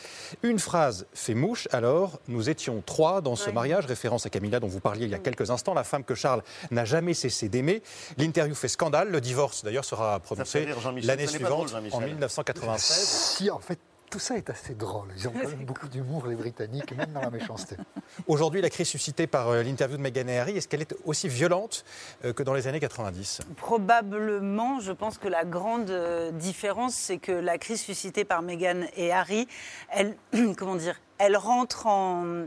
Une 0.44 0.60
phrase 0.60 1.08
fait 1.14 1.34
mouche, 1.34 1.68
alors, 1.72 2.20
nous 2.28 2.50
étions 2.50 2.84
trois 2.86 3.22
dans 3.22 3.36
ce 3.36 3.50
mariage, 3.50 3.86
référence 3.86 4.26
à 4.26 4.30
Camilla 4.30 4.60
dont 4.60 4.68
vous 4.68 4.80
parliez 4.80 5.06
il 5.06 5.12
y 5.12 5.16
a 5.16 5.20
quelques 5.20 5.50
instants, 5.50 5.69
la 5.74 5.84
femme 5.84 6.04
que 6.04 6.16
Charles 6.16 6.44
n'a 6.72 6.86
jamais 6.86 7.14
cessé 7.14 7.50
d'aimer. 7.50 7.82
L'interview 8.18 8.56
fait 8.56 8.68
scandale, 8.68 9.10
le 9.10 9.22
divorce 9.22 9.64
d'ailleurs 9.64 9.86
sera 9.86 10.20
prononcé 10.20 10.68
l'année 11.04 11.26
drôle, 11.26 11.68
suivante, 11.68 11.94
en 11.94 12.02
1996. 12.02 13.36
Si, 13.38 13.50
en 13.50 13.60
fait, 13.60 13.80
tout 14.10 14.20
ça 14.20 14.36
est 14.38 14.50
assez 14.50 14.74
drôle. 14.74 15.10
Ils 15.16 15.28
ont 15.28 15.32
quand 15.32 15.48
même 15.48 15.66
beaucoup 15.66 15.88
d'humour, 15.88 16.26
les 16.28 16.36
Britanniques, 16.36 16.96
même 16.96 17.12
dans 17.14 17.22
la 17.22 17.30
méchanceté. 17.30 17.76
Aujourd'hui, 18.28 18.62
la 18.62 18.70
crise 18.70 18.88
suscitée 18.88 19.28
par 19.28 19.50
euh, 19.50 19.62
l'interview 19.62 19.98
de 19.98 20.02
Meghan 20.02 20.28
et 20.28 20.40
Harry, 20.40 20.58
est-ce 20.58 20.68
qu'elle 20.68 20.82
est 20.82 20.96
aussi 21.06 21.28
violente 21.28 21.86
euh, 22.26 22.34
que 22.34 22.42
dans 22.42 22.54
les 22.54 22.68
années 22.68 22.80
90 22.80 23.42
Probablement, 23.56 24.80
je 24.80 24.92
pense 24.92 25.18
que 25.18 25.28
la 25.28 25.46
grande 25.46 25.92
euh, 25.92 26.32
différence, 26.32 26.96
c'est 26.96 27.20
que 27.20 27.32
la 27.32 27.58
crise 27.58 27.82
suscitée 27.82 28.26
par 28.26 28.42
Meghan 28.42 28.82
et 28.96 29.12
Harry, 29.12 29.48
elle, 29.90 30.16
comment 30.58 30.76
dire, 30.76 31.00
elle 31.20 31.38
rentre 31.38 31.86
en, 31.86 32.46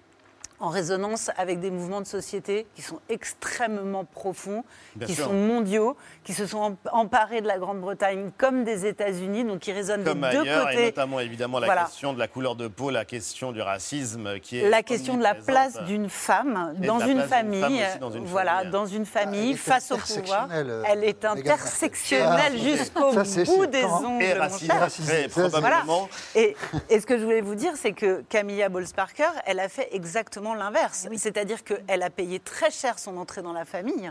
en 0.62 0.68
résonance 0.68 1.30
avec 1.36 1.58
des 1.60 1.70
mouvements 1.72 2.00
de 2.00 2.06
société 2.06 2.66
qui 2.74 2.82
sont 2.82 3.00
extrêmement 3.08 4.04
profonds, 4.04 4.64
Bien 4.94 5.06
qui 5.08 5.14
sûr. 5.14 5.26
sont 5.26 5.32
mondiaux, 5.32 5.96
qui 6.24 6.32
se 6.34 6.46
sont 6.46 6.62
em- 6.62 6.76
emparés 6.92 7.40
de 7.40 7.48
la 7.48 7.58
Grande-Bretagne 7.58 8.30
comme 8.38 8.62
des 8.62 8.86
États-Unis, 8.86 9.44
donc 9.44 9.58
qui 9.58 9.72
résonnent 9.72 10.04
Comme 10.04 10.20
des 10.20 10.30
deux 10.36 10.44
côtés. 10.44 10.82
et 10.82 10.84
notamment 10.86 11.18
évidemment 11.20 11.58
la 11.58 11.66
Voilà. 11.66 11.82
question 11.84 12.12
de 12.12 12.18
la 12.20 12.28
couleur 12.28 12.54
de 12.54 12.68
peau, 12.68 12.90
la 12.90 13.04
question 13.04 13.50
du 13.50 13.60
racisme 13.60 14.38
qui 14.38 14.58
est 14.60 14.70
la 14.70 14.82
question 14.84 15.16
de 15.16 15.22
la 15.22 15.34
place 15.34 15.82
d'une 15.84 16.08
femme 16.08 16.74
dans 16.78 17.00
une 17.00 17.22
famille, 17.22 17.84
dans 18.00 18.10
une 18.10 18.24
voilà, 18.24 18.58
famille. 18.58 18.70
dans 18.70 18.86
une 18.86 19.04
famille 19.06 19.50
est 19.52 19.56
face 19.56 19.90
au 19.90 19.96
pouvoir. 19.96 20.48
euh, 20.52 20.84
Elle 20.86 21.02
est 21.04 21.24
intersectionnelle 21.24 22.52
Ah, 22.54 22.56
jusqu'au 22.56 23.12
bout 23.56 23.66
des 23.66 23.84
ongles. 23.84 24.22
Et 24.22 24.32
raciste, 24.34 25.28
probablement. 25.30 26.08
Et, 26.34 26.56
et 26.88 27.00
ce 27.00 27.06
que 27.06 27.18
je 27.18 27.24
voulais 27.24 27.40
vous 27.40 27.56
dire, 27.56 27.72
c'est 27.76 27.92
que 27.92 28.22
Camilla 28.28 28.68
Bowles-Parker, 28.68 29.28
elle 29.46 29.58
a 29.60 29.68
fait 29.68 29.88
exactement 29.92 30.51
l'inverse. 30.54 31.08
C'est-à-dire 31.16 31.64
qu'elle 31.64 32.02
a 32.02 32.10
payé 32.10 32.40
très 32.40 32.70
cher 32.70 32.98
son 32.98 33.16
entrée 33.16 33.42
dans 33.42 33.52
la 33.52 33.64
famille 33.64 34.10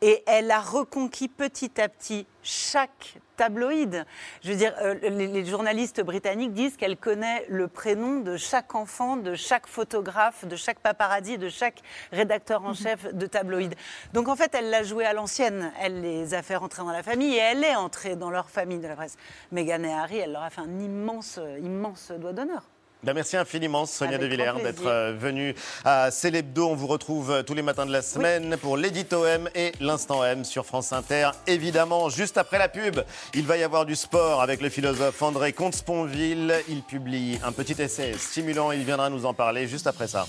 et 0.00 0.22
elle 0.26 0.50
a 0.50 0.60
reconquis 0.60 1.28
petit 1.28 1.80
à 1.80 1.88
petit 1.88 2.26
chaque 2.42 3.18
tabloïd. 3.36 4.04
Je 4.42 4.50
veux 4.50 4.56
dire, 4.56 4.74
euh, 4.80 4.94
les, 5.02 5.26
les 5.26 5.44
journalistes 5.44 6.02
britanniques 6.02 6.52
disent 6.52 6.76
qu'elle 6.76 6.96
connaît 6.96 7.46
le 7.48 7.68
prénom 7.68 8.20
de 8.20 8.36
chaque 8.36 8.74
enfant, 8.74 9.16
de 9.16 9.34
chaque 9.34 9.66
photographe, 9.66 10.44
de 10.44 10.56
chaque 10.56 10.78
paparazzi, 10.80 11.38
de 11.38 11.48
chaque 11.48 11.80
rédacteur 12.12 12.64
en 12.64 12.74
chef 12.74 13.12
de 13.14 13.26
tabloïd. 13.26 13.74
Donc 14.12 14.28
en 14.28 14.36
fait, 14.36 14.54
elle 14.54 14.70
l'a 14.70 14.82
joué 14.82 15.04
à 15.06 15.12
l'ancienne. 15.12 15.72
Elle 15.80 16.00
les 16.00 16.34
a 16.34 16.42
fait 16.42 16.56
rentrer 16.56 16.82
dans 16.82 16.92
la 16.92 17.02
famille 17.02 17.34
et 17.34 17.38
elle 17.38 17.64
est 17.64 17.76
entrée 17.76 18.16
dans 18.16 18.30
leur 18.30 18.50
famille 18.50 18.78
de 18.78 18.88
la 18.88 18.96
presse. 18.96 19.16
Meghan 19.52 19.82
et 19.84 19.92
Harry, 19.92 20.18
elle 20.18 20.32
leur 20.32 20.42
a 20.42 20.50
fait 20.50 20.60
un 20.60 20.78
immense, 20.78 21.38
immense 21.62 22.10
doigt 22.12 22.32
d'honneur. 22.32 22.64
Ben, 23.02 23.14
merci 23.14 23.38
infiniment 23.38 23.86
Sonia 23.86 24.16
Avec 24.16 24.28
De 24.28 24.36
Villers 24.36 24.62
d'être 24.62 24.86
euh, 24.86 25.14
venue 25.18 25.54
à 25.86 26.10
Célébdo. 26.10 26.68
On 26.68 26.74
vous 26.74 26.86
retrouve 26.86 27.30
euh, 27.30 27.42
tous 27.42 27.54
les 27.54 27.62
matins 27.62 27.86
de 27.86 27.92
la 27.92 28.02
semaine 28.02 28.58
pour 28.58 28.76
l'édito 28.76 29.24
M 29.24 29.48
et 29.54 29.72
l'instant 29.80 30.22
M 30.22 30.44
sur 30.44 30.66
France 30.66 30.92
Inter. 30.92 31.30
Évidemment, 31.46 32.10
juste 32.10 32.36
après 32.36 32.58
la 32.58 32.68
pub, 32.68 33.00
il 33.32 33.46
va 33.46 33.56
y 33.56 33.62
avoir 33.62 33.86
du 33.86 33.96
sport 33.96 34.42
avec 34.42 34.60
le 34.60 34.68
philosophe 34.68 35.22
André 35.22 35.54
Comte-Sponville. 35.54 36.54
Il 36.68 36.82
publie 36.82 37.38
un 37.42 37.52
petit 37.52 37.80
essai 37.80 38.12
stimulant. 38.18 38.70
Il 38.70 38.84
viendra 38.84 39.08
nous 39.08 39.24
en 39.24 39.32
parler 39.32 39.66
juste 39.66 39.86
après 39.86 40.06
ça. 40.06 40.26